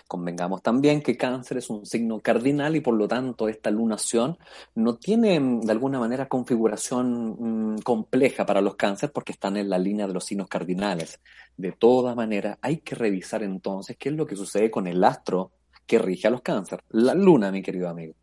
Convengamos 0.06 0.62
también 0.62 1.02
que 1.02 1.16
cáncer 1.16 1.58
es 1.58 1.68
un 1.68 1.84
signo 1.84 2.20
cardinal 2.20 2.76
y 2.76 2.80
por 2.80 2.94
lo 2.94 3.08
tanto 3.08 3.48
esta 3.48 3.72
lunación 3.72 4.38
no 4.76 4.94
tiene 4.98 5.40
mm, 5.40 5.62
de 5.62 5.72
alguna 5.72 5.98
manera 5.98 6.28
configuración 6.28 7.74
mm, 7.74 7.78
compleja 7.80 8.46
para 8.46 8.60
los 8.60 8.76
cánceres 8.76 9.12
porque 9.12 9.32
están 9.32 9.56
en 9.56 9.68
la 9.68 9.78
línea 9.78 10.06
de 10.06 10.14
los 10.14 10.24
signos 10.24 10.46
cardinales. 10.46 11.18
De 11.56 11.72
todas 11.72 12.14
maneras, 12.14 12.56
hay 12.62 12.76
que 12.78 12.94
revisar 12.94 13.42
entonces 13.42 13.96
qué 13.98 14.10
es 14.10 14.14
lo 14.14 14.28
que 14.28 14.36
sucede 14.36 14.70
con 14.70 14.86
el 14.86 15.02
astro 15.02 15.50
que 15.84 15.98
rige 15.98 16.28
a 16.28 16.30
los 16.30 16.42
cánceres, 16.42 16.84
la 16.90 17.14
luna, 17.14 17.50
mi 17.50 17.62
querido 17.62 17.88
amigo. 17.88 18.14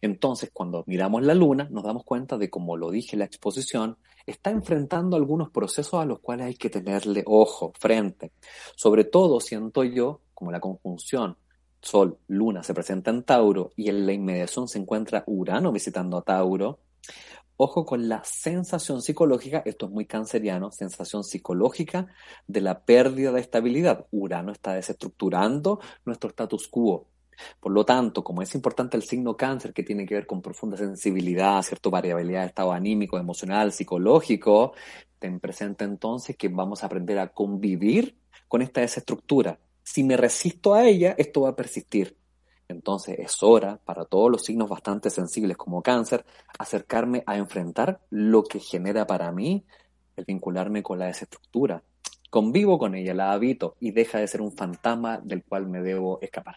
Entonces, 0.00 0.50
cuando 0.52 0.84
miramos 0.86 1.22
la 1.22 1.34
luna, 1.34 1.68
nos 1.70 1.84
damos 1.84 2.04
cuenta 2.04 2.38
de, 2.38 2.50
como 2.50 2.76
lo 2.76 2.90
dije 2.90 3.16
en 3.16 3.20
la 3.20 3.24
exposición, 3.24 3.96
está 4.26 4.50
enfrentando 4.50 5.16
algunos 5.16 5.50
procesos 5.50 6.00
a 6.00 6.04
los 6.04 6.20
cuales 6.20 6.46
hay 6.46 6.54
que 6.54 6.70
tenerle 6.70 7.22
ojo, 7.26 7.72
frente. 7.78 8.32
Sobre 8.76 9.04
todo, 9.04 9.40
siento 9.40 9.84
yo, 9.84 10.20
como 10.34 10.52
la 10.52 10.60
conjunción 10.60 11.36
Sol, 11.80 12.18
Luna 12.26 12.64
se 12.64 12.74
presenta 12.74 13.12
en 13.12 13.22
Tauro 13.22 13.70
y 13.76 13.88
en 13.88 14.04
la 14.04 14.12
inmediación 14.12 14.66
se 14.66 14.78
encuentra 14.78 15.22
Urano 15.26 15.70
visitando 15.70 16.18
a 16.18 16.22
Tauro, 16.22 16.80
Ojo 17.60 17.84
con 17.84 18.08
la 18.08 18.22
sensación 18.22 19.02
psicológica, 19.02 19.64
esto 19.66 19.86
es 19.86 19.92
muy 19.92 20.06
canceriano, 20.06 20.70
sensación 20.70 21.24
psicológica 21.24 22.06
de 22.46 22.60
la 22.60 22.84
pérdida 22.84 23.32
de 23.32 23.40
estabilidad. 23.40 24.06
Urano 24.12 24.52
está 24.52 24.74
desestructurando 24.74 25.80
nuestro 26.04 26.30
status 26.30 26.68
quo. 26.68 27.08
Por 27.60 27.72
lo 27.72 27.84
tanto, 27.84 28.22
como 28.24 28.42
es 28.42 28.54
importante 28.54 28.96
el 28.96 29.02
signo 29.02 29.36
cáncer 29.36 29.72
que 29.72 29.82
tiene 29.82 30.06
que 30.06 30.14
ver 30.14 30.26
con 30.26 30.42
profunda 30.42 30.76
sensibilidad, 30.76 31.62
cierta 31.62 31.90
variabilidad 31.90 32.42
de 32.42 32.46
estado 32.48 32.72
anímico, 32.72 33.18
emocional, 33.18 33.72
psicológico, 33.72 34.72
ten 35.18 35.40
presente 35.40 35.84
entonces 35.84 36.36
que 36.36 36.48
vamos 36.48 36.82
a 36.82 36.86
aprender 36.86 37.18
a 37.18 37.28
convivir 37.28 38.16
con 38.46 38.62
esta 38.62 38.80
desestructura. 38.80 39.58
Si 39.82 40.04
me 40.04 40.16
resisto 40.16 40.74
a 40.74 40.84
ella, 40.84 41.14
esto 41.18 41.42
va 41.42 41.50
a 41.50 41.56
persistir. 41.56 42.16
Entonces 42.68 43.18
es 43.18 43.42
hora 43.42 43.80
para 43.84 44.04
todos 44.04 44.30
los 44.30 44.44
signos 44.44 44.68
bastante 44.68 45.08
sensibles 45.08 45.56
como 45.56 45.82
cáncer 45.82 46.26
acercarme 46.58 47.22
a 47.26 47.36
enfrentar 47.36 48.00
lo 48.10 48.44
que 48.44 48.60
genera 48.60 49.06
para 49.06 49.32
mí 49.32 49.64
el 50.16 50.24
vincularme 50.26 50.82
con 50.82 50.98
la 50.98 51.06
desestructura, 51.06 51.82
convivo 52.28 52.78
con 52.78 52.94
ella, 52.94 53.14
la 53.14 53.32
habito 53.32 53.76
y 53.80 53.92
deja 53.92 54.18
de 54.18 54.28
ser 54.28 54.42
un 54.42 54.52
fantasma 54.52 55.18
del 55.18 55.44
cual 55.44 55.66
me 55.68 55.80
debo 55.80 56.18
escapar. 56.20 56.56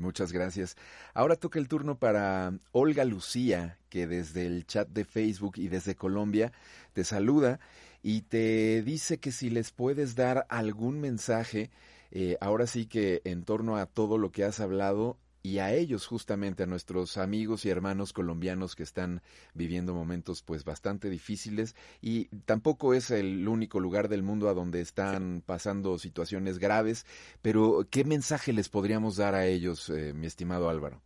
Muchas 0.00 0.32
gracias. 0.32 0.76
Ahora 1.12 1.36
toca 1.36 1.58
el 1.58 1.68
turno 1.68 1.98
para 1.98 2.54
Olga 2.72 3.04
Lucía, 3.04 3.76
que 3.90 4.06
desde 4.06 4.46
el 4.46 4.66
chat 4.66 4.88
de 4.88 5.04
Facebook 5.04 5.58
y 5.58 5.68
desde 5.68 5.94
Colombia 5.94 6.52
te 6.94 7.04
saluda 7.04 7.60
y 8.02 8.22
te 8.22 8.82
dice 8.82 9.18
que 9.18 9.30
si 9.30 9.50
les 9.50 9.72
puedes 9.72 10.16
dar 10.16 10.46
algún 10.48 11.00
mensaje, 11.00 11.70
eh, 12.12 12.38
ahora 12.40 12.66
sí 12.66 12.86
que 12.86 13.20
en 13.24 13.44
torno 13.44 13.76
a 13.76 13.84
todo 13.84 14.16
lo 14.16 14.32
que 14.32 14.44
has 14.44 14.58
hablado 14.60 15.18
y 15.42 15.58
a 15.58 15.72
ellos 15.72 16.06
justamente, 16.06 16.62
a 16.62 16.66
nuestros 16.66 17.16
amigos 17.16 17.64
y 17.64 17.70
hermanos 17.70 18.12
colombianos 18.12 18.76
que 18.76 18.82
están 18.82 19.22
viviendo 19.54 19.94
momentos 19.94 20.42
pues 20.42 20.64
bastante 20.64 21.10
difíciles 21.10 21.74
y 22.00 22.26
tampoco 22.44 22.94
es 22.94 23.10
el 23.10 23.48
único 23.48 23.80
lugar 23.80 24.08
del 24.08 24.22
mundo 24.22 24.48
a 24.48 24.54
donde 24.54 24.80
están 24.80 25.42
pasando 25.44 25.98
situaciones 25.98 26.58
graves, 26.58 27.06
pero 27.42 27.86
¿qué 27.90 28.04
mensaje 28.04 28.52
les 28.52 28.68
podríamos 28.68 29.16
dar 29.16 29.34
a 29.34 29.46
ellos, 29.46 29.88
eh, 29.90 30.12
mi 30.14 30.26
estimado 30.26 30.68
Álvaro? 30.68 31.00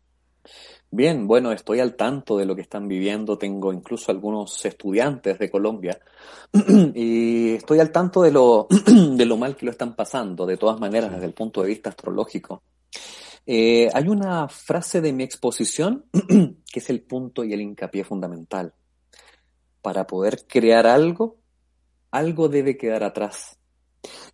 Bien, 0.90 1.26
bueno, 1.26 1.50
estoy 1.52 1.80
al 1.80 1.96
tanto 1.96 2.36
de 2.36 2.46
lo 2.46 2.54
que 2.54 2.62
están 2.62 2.86
viviendo, 2.86 3.38
tengo 3.38 3.72
incluso 3.72 4.12
algunos 4.12 4.64
estudiantes 4.64 5.38
de 5.38 5.50
Colombia 5.50 5.98
y 6.94 7.54
estoy 7.54 7.80
al 7.80 7.90
tanto 7.90 8.22
de 8.22 8.30
lo, 8.30 8.68
de 8.86 9.24
lo 9.24 9.36
mal 9.36 9.56
que 9.56 9.66
lo 9.66 9.72
están 9.72 9.96
pasando, 9.96 10.46
de 10.46 10.56
todas 10.56 10.78
maneras, 10.78 11.10
desde 11.10 11.26
el 11.26 11.32
punto 11.32 11.62
de 11.62 11.68
vista 11.68 11.90
astrológico. 11.90 12.62
Eh, 13.46 13.90
hay 13.92 14.08
una 14.08 14.48
frase 14.48 15.00
de 15.02 15.12
mi 15.12 15.22
exposición 15.22 16.06
que 16.72 16.80
es 16.80 16.88
el 16.88 17.02
punto 17.02 17.44
y 17.44 17.52
el 17.52 17.60
hincapié 17.60 18.04
fundamental. 18.04 18.74
Para 19.82 20.06
poder 20.06 20.46
crear 20.46 20.86
algo, 20.86 21.36
algo 22.10 22.48
debe 22.48 22.76
quedar 22.76 23.04
atrás. 23.04 23.58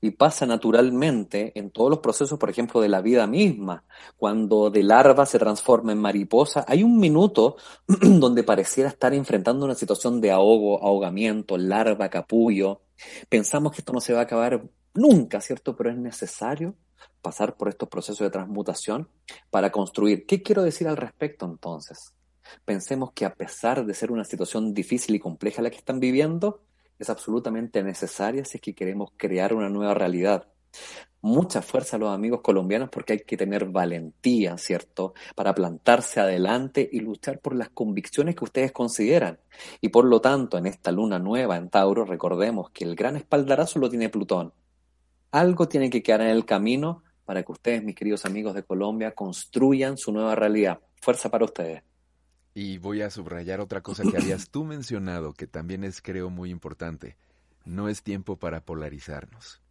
Y 0.01 0.13
pasa 0.13 0.47
naturalmente 0.47 1.53
en 1.57 1.71
todos 1.71 1.91
los 1.91 1.99
procesos, 2.01 2.39
por 2.39 2.51
ejemplo, 2.51 2.81
de 2.81 2.89
la 2.89 3.01
vida 3.01 3.27
misma. 3.27 3.85
Cuando 4.17 4.71
de 4.71 4.83
larva 4.83 5.27
se 5.27 5.39
transforma 5.39 5.93
en 5.93 5.99
mariposa, 5.99 6.65
hay 6.67 6.83
un 6.83 6.99
minuto 6.99 7.57
donde 7.87 8.45
pareciera 8.45 8.89
estar 8.89 9.13
enfrentando 9.15 9.65
una 9.65 9.75
situación 9.75 10.21
de 10.21 10.31
ahogo, 10.31 10.83
ahogamiento, 10.85 11.57
larva, 11.57 12.09
capullo. 12.09 12.83
Pensamos 13.29 13.73
que 13.73 13.81
esto 13.81 13.93
no 13.93 14.01
se 14.01 14.13
va 14.13 14.21
a 14.21 14.25
acabar 14.25 14.63
nunca, 14.95 15.41
¿cierto? 15.41 15.77
Pero 15.77 15.91
es 15.91 15.97
necesario 15.97 16.77
pasar 17.23 17.57
por 17.57 17.69
estos 17.69 17.89
procesos 17.89 18.21
de 18.21 18.31
transmutación 18.31 19.09
para 19.51 19.71
construir. 19.71 20.27
¿Qué 20.27 20.43
quiero 20.43 20.63
decir 20.63 20.89
al 20.89 20.97
respecto 20.97 21.47
entonces? 21.47 22.15
Pensemos 22.65 23.13
que 23.13 23.25
a 23.25 23.35
pesar 23.35 23.85
de 23.85 23.95
ser 23.95 24.11
una 24.11 24.25
situación 24.25 24.75
difícil 24.75 25.15
y 25.15 25.21
compleja 25.21 25.63
la 25.63 25.71
que 25.71 25.77
están 25.77 26.01
viviendo, 26.01 26.63
es 26.99 27.11
absolutamente 27.11 27.83
necesaria 27.83 28.45
si 28.45 28.59
es 28.59 28.61
que 28.61 28.75
queremos 28.75 29.11
crear 29.17 29.55
una 29.55 29.69
nueva 29.69 29.95
realidad. 29.95 30.47
Mucha 31.23 31.61
fuerza 31.61 31.97
a 31.97 31.99
los 31.99 32.11
amigos 32.11 32.41
colombianos 32.43 32.89
porque 32.91 33.15
hay 33.15 33.19
que 33.21 33.37
tener 33.37 33.67
valentía, 33.67 34.57
¿cierto? 34.57 35.15
Para 35.35 35.55
plantarse 35.55 36.21
adelante 36.21 36.89
y 36.91 37.01
luchar 37.01 37.41
por 37.41 37.55
las 37.55 37.71
convicciones 37.71 38.37
que 38.37 38.45
ustedes 38.45 38.73
consideran. 38.73 39.39
Y 39.81 39.89
por 39.89 40.05
lo 40.07 40.21
tanto, 40.21 40.57
en 40.57 40.67
esta 40.67 40.93
luna 40.93 41.19
nueva 41.19 41.57
en 41.57 41.69
Tauro, 41.69 42.05
recordemos 42.05 42.71
que 42.71 42.85
el 42.85 42.97
gran 42.97 43.17
espaldarazo 43.17 43.79
lo 43.79 43.91
tiene 43.91 44.09
Plutón. 44.09 44.53
Algo 45.31 45.69
tiene 45.69 45.91
que 45.91 46.03
quedar 46.03 46.23
en 46.23 46.29
el 46.29 46.45
camino 46.45 47.03
para 47.25 47.43
que 47.45 47.53
ustedes, 47.53 47.85
mis 47.85 47.95
queridos 47.95 48.25
amigos 48.25 48.55
de 48.55 48.65
Colombia, 48.65 49.13
construyan 49.15 49.97
su 49.97 50.11
nueva 50.13 50.35
realidad. 50.35 50.81
Fuerza 51.01 51.31
para 51.31 51.45
ustedes. 51.45 51.83
Y 52.55 52.79
voy 52.79 53.03
a 53.03 53.11
subrayar 53.11 53.61
otra 53.61 53.81
cosa 53.81 54.03
que 54.03 54.17
habías 54.17 54.51
tú 54.51 54.65
mencionado, 54.65 55.33
que 55.33 55.47
también 55.47 55.85
es, 55.85 56.03
creo, 56.03 56.31
muy 56.31 56.51
importante. 56.51 57.17
No 57.65 57.89
es 57.89 58.03
tiempo 58.03 58.37
para 58.37 58.65
polarizarnos. 58.65 59.63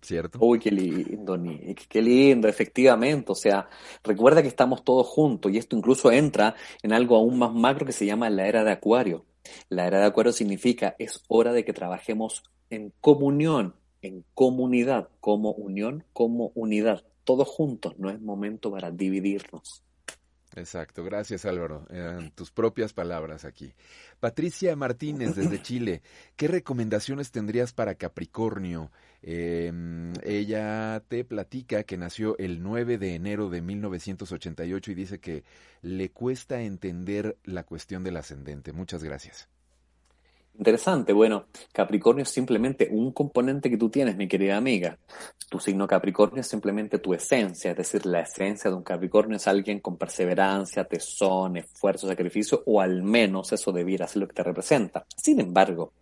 ¿Cierto? 0.00 0.38
Uy, 0.40 0.58
qué 0.58 0.70
lindo, 0.70 1.36
Nick, 1.36 1.88
qué 1.88 2.00
lindo, 2.00 2.48
efectivamente. 2.48 3.32
O 3.32 3.34
sea, 3.34 3.68
recuerda 4.04 4.40
que 4.40 4.48
estamos 4.48 4.84
todos 4.84 5.06
juntos 5.06 5.52
y 5.52 5.58
esto 5.58 5.76
incluso 5.76 6.10
entra 6.12 6.54
en 6.82 6.92
algo 6.92 7.16
aún 7.16 7.38
más 7.38 7.52
macro 7.52 7.84
que 7.84 7.92
se 7.92 8.06
llama 8.06 8.30
la 8.30 8.46
era 8.46 8.62
de 8.62 8.70
Acuario. 8.70 9.26
La 9.68 9.86
era 9.86 9.98
de 9.98 10.06
Acuario 10.06 10.32
significa 10.32 10.94
es 10.98 11.22
hora 11.28 11.52
de 11.52 11.64
que 11.64 11.72
trabajemos 11.72 12.44
en 12.70 12.92
comunión, 13.00 13.74
en 14.06 14.24
comunidad, 14.34 15.08
como 15.20 15.52
unión, 15.52 16.04
como 16.12 16.52
unidad, 16.54 17.04
todos 17.24 17.48
juntos, 17.48 17.98
no 17.98 18.10
es 18.10 18.20
momento 18.20 18.70
para 18.70 18.90
dividirnos. 18.90 19.82
Exacto, 20.56 21.04
gracias 21.04 21.44
Álvaro. 21.44 21.86
Tus 22.34 22.50
propias 22.50 22.94
palabras 22.94 23.44
aquí. 23.44 23.74
Patricia 24.20 24.74
Martínez 24.74 25.34
desde 25.36 25.60
Chile, 25.60 26.02
¿qué 26.36 26.48
recomendaciones 26.48 27.30
tendrías 27.30 27.74
para 27.74 27.96
Capricornio? 27.96 28.90
Em, 29.20 30.14
ella 30.22 31.02
te 31.08 31.24
platica 31.24 31.82
que 31.82 31.98
nació 31.98 32.38
el 32.38 32.62
9 32.62 32.96
de 32.96 33.14
enero 33.14 33.50
de 33.50 33.60
1988 33.60 34.92
y 34.92 34.94
dice 34.94 35.18
que 35.18 35.44
le 35.82 36.10
cuesta 36.10 36.62
entender 36.62 37.36
la 37.44 37.64
cuestión 37.64 38.02
del 38.02 38.16
ascendente. 38.16 38.72
Muchas 38.72 39.04
gracias. 39.04 39.48
Interesante, 40.58 41.12
bueno, 41.12 41.46
Capricornio 41.72 42.22
es 42.22 42.30
simplemente 42.30 42.88
un 42.90 43.12
componente 43.12 43.68
que 43.68 43.76
tú 43.76 43.90
tienes, 43.90 44.16
mi 44.16 44.26
querida 44.26 44.56
amiga. 44.56 44.98
Tu 45.50 45.60
signo 45.60 45.86
Capricornio 45.86 46.40
es 46.40 46.46
simplemente 46.46 46.98
tu 46.98 47.12
esencia, 47.12 47.72
es 47.72 47.76
decir, 47.76 48.06
la 48.06 48.20
esencia 48.20 48.70
de 48.70 48.76
un 48.76 48.82
Capricornio 48.82 49.36
es 49.36 49.46
alguien 49.46 49.80
con 49.80 49.98
perseverancia, 49.98 50.84
tesón, 50.84 51.58
esfuerzo, 51.58 52.08
sacrificio, 52.08 52.62
o 52.64 52.80
al 52.80 53.02
menos 53.02 53.52
eso 53.52 53.70
debiera 53.70 54.08
ser 54.08 54.22
lo 54.22 54.28
que 54.28 54.34
te 54.34 54.42
representa. 54.42 55.04
Sin 55.14 55.40
embargo, 55.40 55.92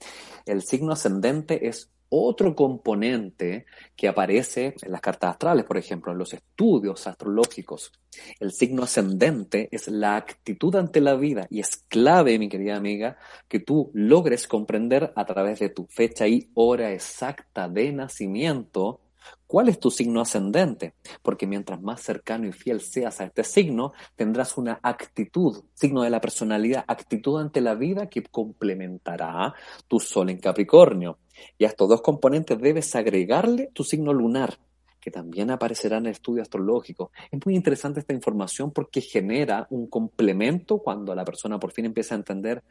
el 0.47 0.63
signo 0.63 0.93
ascendente 0.93 1.67
es 1.67 1.91
otro 2.17 2.55
componente 2.55 3.67
que 3.97 4.09
aparece 4.09 4.75
en 4.81 4.93
las 4.93 5.01
cartas 5.01 5.33
astrales, 5.33 5.65
por 5.65 5.77
ejemplo, 5.77 6.13
en 6.13 6.19
los 6.19 6.33
estudios 6.33 7.07
astrológicos. 7.07 7.93
El 8.39 8.53
signo 8.53 8.85
ascendente 8.85 9.69
es 9.73 9.89
la 9.89 10.17
actitud 10.17 10.75
ante 10.77 11.01
la 11.01 11.17
vida 11.17 11.47
y 11.51 11.61
es 11.61 11.77
clave, 11.89 12.39
mi 12.39 12.49
querida 12.49 12.77
amiga, 12.77 13.19
que 13.49 13.61
tú 13.61 13.91
logres 13.95 14.47
comprender 14.47 15.13
a 15.17 15.25
través 15.25 15.59
de 15.59 15.71
tu 15.71 15.87
fecha 15.87 16.29
y 16.29 16.51
hora 16.55 16.93
exacta 16.93 17.69
de 17.69 17.93
nacimiento 17.93 19.01
¿Cuál 19.47 19.69
es 19.69 19.79
tu 19.79 19.91
signo 19.91 20.21
ascendente? 20.21 20.95
Porque 21.23 21.47
mientras 21.47 21.81
más 21.81 22.03
cercano 22.03 22.47
y 22.47 22.53
fiel 22.53 22.81
seas 22.81 23.21
a 23.21 23.25
este 23.25 23.45
signo, 23.45 23.93
tendrás 24.17 24.57
una 24.57 24.81
actitud, 24.83 25.65
signo 25.75 26.03
de 26.03 26.11
la 26.11 26.21
personalidad, 26.21 26.85
actitud 26.87 27.41
ante 27.41 27.61
la 27.61 27.75
vida 27.75 28.09
que 28.09 28.23
complementará 28.23 29.55
tu 29.87 30.01
sol 30.01 30.31
en 30.31 30.39
Capricornio. 30.39 31.19
Y 31.59 31.65
a 31.65 31.69
estos 31.69 31.89
dos 31.89 32.03
componentes 32.03 32.59
debes 32.59 32.95
agregarle 32.95 33.71
tu 33.73 33.85
signo 33.85 34.13
lunar, 34.13 34.59
que 35.01 35.11
también 35.11 35.51
aparecerá 35.51 35.99
en 35.99 36.07
el 36.07 36.13
estudio 36.13 36.43
astrológico. 36.43 37.11
Es 37.31 37.39
muy 37.45 37.55
interesante 37.55 38.01
esta 38.01 38.15
información 38.15 38.73
porque 38.73 39.01
genera 39.03 39.67
un 39.71 39.87
complemento 39.89 40.79
cuando 40.79 41.15
la 41.15 41.25
persona 41.25 41.59
por 41.59 41.73
fin 41.73 41.85
empieza 41.85 42.15
a 42.15 42.19
entender 42.19 42.63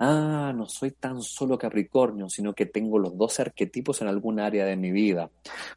ah, 0.00 0.52
no 0.54 0.66
soy 0.66 0.92
tan 0.92 1.22
solo 1.22 1.58
Capricornio, 1.58 2.28
sino 2.28 2.54
que 2.54 2.66
tengo 2.66 2.98
los 2.98 3.16
dos 3.16 3.38
arquetipos 3.38 4.00
en 4.00 4.08
algún 4.08 4.40
área 4.40 4.64
de 4.64 4.76
mi 4.76 4.90
vida. 4.90 5.30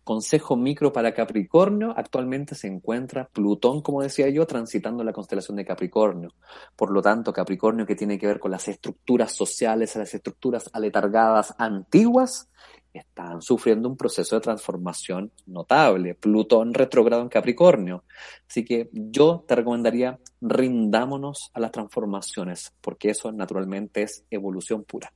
Consejo 0.03 0.55
micro 0.55 0.91
para 0.91 1.13
Capricornio, 1.13 1.93
actualmente 1.95 2.55
se 2.55 2.67
encuentra 2.67 3.27
Plutón, 3.27 3.81
como 3.81 4.01
decía 4.01 4.29
yo, 4.29 4.47
transitando 4.47 5.03
la 5.03 5.13
constelación 5.13 5.57
de 5.57 5.65
Capricornio. 5.65 6.33
Por 6.75 6.91
lo 6.91 7.01
tanto, 7.01 7.33
Capricornio 7.33 7.85
que 7.85 7.95
tiene 7.95 8.17
que 8.17 8.27
ver 8.27 8.39
con 8.39 8.51
las 8.51 8.67
estructuras 8.67 9.33
sociales, 9.33 9.95
las 9.95 10.13
estructuras 10.13 10.69
aletargadas 10.73 11.53
antiguas, 11.57 12.49
están 12.93 13.41
sufriendo 13.41 13.89
un 13.89 13.97
proceso 13.97 14.35
de 14.35 14.41
transformación 14.41 15.31
notable. 15.45 16.15
Plutón 16.15 16.73
retrogrado 16.73 17.21
en 17.21 17.29
Capricornio. 17.29 18.03
Así 18.47 18.63
que 18.63 18.89
yo 18.91 19.43
te 19.47 19.55
recomendaría 19.55 20.19
rindámonos 20.41 21.51
a 21.53 21.59
las 21.59 21.71
transformaciones, 21.71 22.73
porque 22.81 23.09
eso 23.09 23.31
naturalmente 23.31 24.03
es 24.03 24.25
evolución 24.29 24.83
pura. 24.83 25.13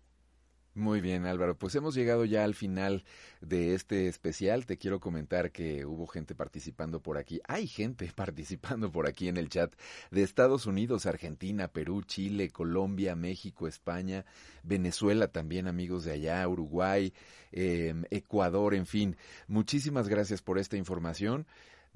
Muy 0.78 1.02
bien, 1.02 1.26
Álvaro. 1.26 1.58
Pues 1.58 1.74
hemos 1.74 1.96
llegado 1.96 2.24
ya 2.24 2.44
al 2.44 2.54
final 2.54 3.04
de 3.42 3.74
este 3.74 4.08
especial. 4.08 4.68
Te 4.68 4.78
quiero 4.78 5.00
comentar 5.00 5.52
que 5.52 5.88
hubo 5.88 6.06
gente 6.06 6.36
participando 6.36 7.02
por 7.02 7.18
aquí. 7.18 7.42
Hay 7.48 7.66
gente 7.66 8.12
participando 8.16 8.92
por 8.92 9.08
aquí 9.08 9.28
en 9.28 9.38
el 9.38 9.50
chat 9.50 9.74
de 10.12 10.22
Estados 10.22 10.68
Unidos, 10.68 11.08
Argentina, 11.08 11.68
Perú, 11.68 12.04
Chile, 12.04 12.52
Colombia, 12.52 13.16
México, 13.16 13.68
España, 13.68 14.24
Venezuela 14.62 15.30
también, 15.30 15.68
amigos 15.68 16.04
de 16.04 16.12
allá, 16.12 16.48
Uruguay, 16.48 17.12
eh, 17.52 17.96
Ecuador, 18.12 18.76
en 18.76 18.86
fin. 18.86 19.18
Muchísimas 19.48 20.08
gracias 20.08 20.44
por 20.44 20.60
esta 20.60 20.78
información. 20.78 21.48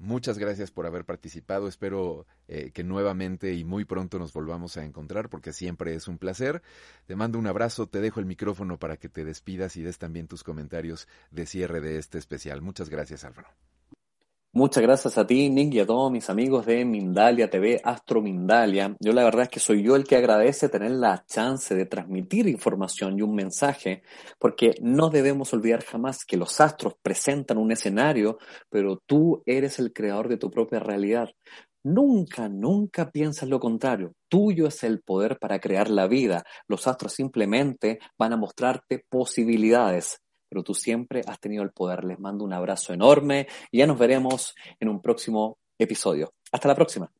Muchas 0.02 0.36
gracias 0.36 0.72
por 0.72 0.84
haber 0.84 1.04
participado. 1.04 1.68
Espero 1.68 2.26
eh, 2.48 2.72
que 2.72 2.82
nuevamente 2.82 3.54
y 3.54 3.62
muy 3.62 3.84
pronto 3.84 4.18
nos 4.18 4.32
volvamos 4.32 4.76
a 4.76 4.84
encontrar 4.84 5.28
porque 5.28 5.52
siempre 5.52 5.94
es 5.94 6.08
un 6.08 6.18
placer. 6.18 6.60
Te 7.06 7.14
mando 7.14 7.38
un 7.38 7.46
abrazo, 7.46 7.86
te 7.86 8.00
dejo 8.00 8.18
el 8.18 8.26
micrófono 8.26 8.80
para 8.80 8.96
que 8.96 9.08
te 9.08 9.24
despidas 9.24 9.76
y 9.76 9.82
des 9.82 9.98
también 9.98 10.26
tus 10.26 10.42
comentarios 10.42 11.06
de 11.30 11.46
cierre 11.46 11.80
de 11.80 11.98
este 11.98 12.18
especial. 12.18 12.62
Muchas 12.62 12.88
gracias, 12.88 13.22
Álvaro. 13.22 13.50
Muchas 14.54 14.82
gracias 14.82 15.16
a 15.16 15.26
ti, 15.26 15.48
Nick, 15.48 15.72
y 15.72 15.80
a 15.80 15.86
todos 15.86 16.12
mis 16.12 16.28
amigos 16.28 16.66
de 16.66 16.84
Mindalia 16.84 17.48
TV, 17.48 17.80
Astro 17.82 18.20
Mindalia. 18.20 18.94
Yo 19.00 19.14
la 19.14 19.24
verdad 19.24 19.44
es 19.44 19.48
que 19.48 19.60
soy 19.60 19.82
yo 19.82 19.96
el 19.96 20.04
que 20.04 20.16
agradece 20.16 20.68
tener 20.68 20.90
la 20.90 21.24
chance 21.26 21.74
de 21.74 21.86
transmitir 21.86 22.46
información 22.46 23.18
y 23.18 23.22
un 23.22 23.34
mensaje, 23.34 24.02
porque 24.38 24.74
no 24.82 25.08
debemos 25.08 25.54
olvidar 25.54 25.82
jamás 25.82 26.26
que 26.26 26.36
los 26.36 26.60
astros 26.60 26.96
presentan 27.00 27.56
un 27.56 27.72
escenario, 27.72 28.36
pero 28.68 28.98
tú 29.06 29.42
eres 29.46 29.78
el 29.78 29.94
creador 29.94 30.28
de 30.28 30.36
tu 30.36 30.50
propia 30.50 30.80
realidad. 30.80 31.30
Nunca, 31.82 32.50
nunca 32.50 33.10
piensas 33.10 33.48
lo 33.48 33.58
contrario. 33.58 34.12
Tuyo 34.28 34.66
es 34.66 34.84
el 34.84 35.00
poder 35.00 35.38
para 35.38 35.60
crear 35.60 35.88
la 35.88 36.06
vida. 36.08 36.44
Los 36.68 36.86
astros 36.86 37.14
simplemente 37.14 38.00
van 38.18 38.34
a 38.34 38.36
mostrarte 38.36 39.02
posibilidades 39.08 40.20
pero 40.52 40.62
tú 40.62 40.74
siempre 40.74 41.22
has 41.26 41.40
tenido 41.40 41.62
el 41.62 41.70
poder. 41.70 42.04
Les 42.04 42.20
mando 42.20 42.44
un 42.44 42.52
abrazo 42.52 42.92
enorme 42.92 43.46
y 43.70 43.78
ya 43.78 43.86
nos 43.86 43.98
veremos 43.98 44.54
en 44.78 44.90
un 44.90 45.00
próximo 45.00 45.56
episodio. 45.78 46.34
Hasta 46.52 46.68
la 46.68 46.74
próxima. 46.74 47.10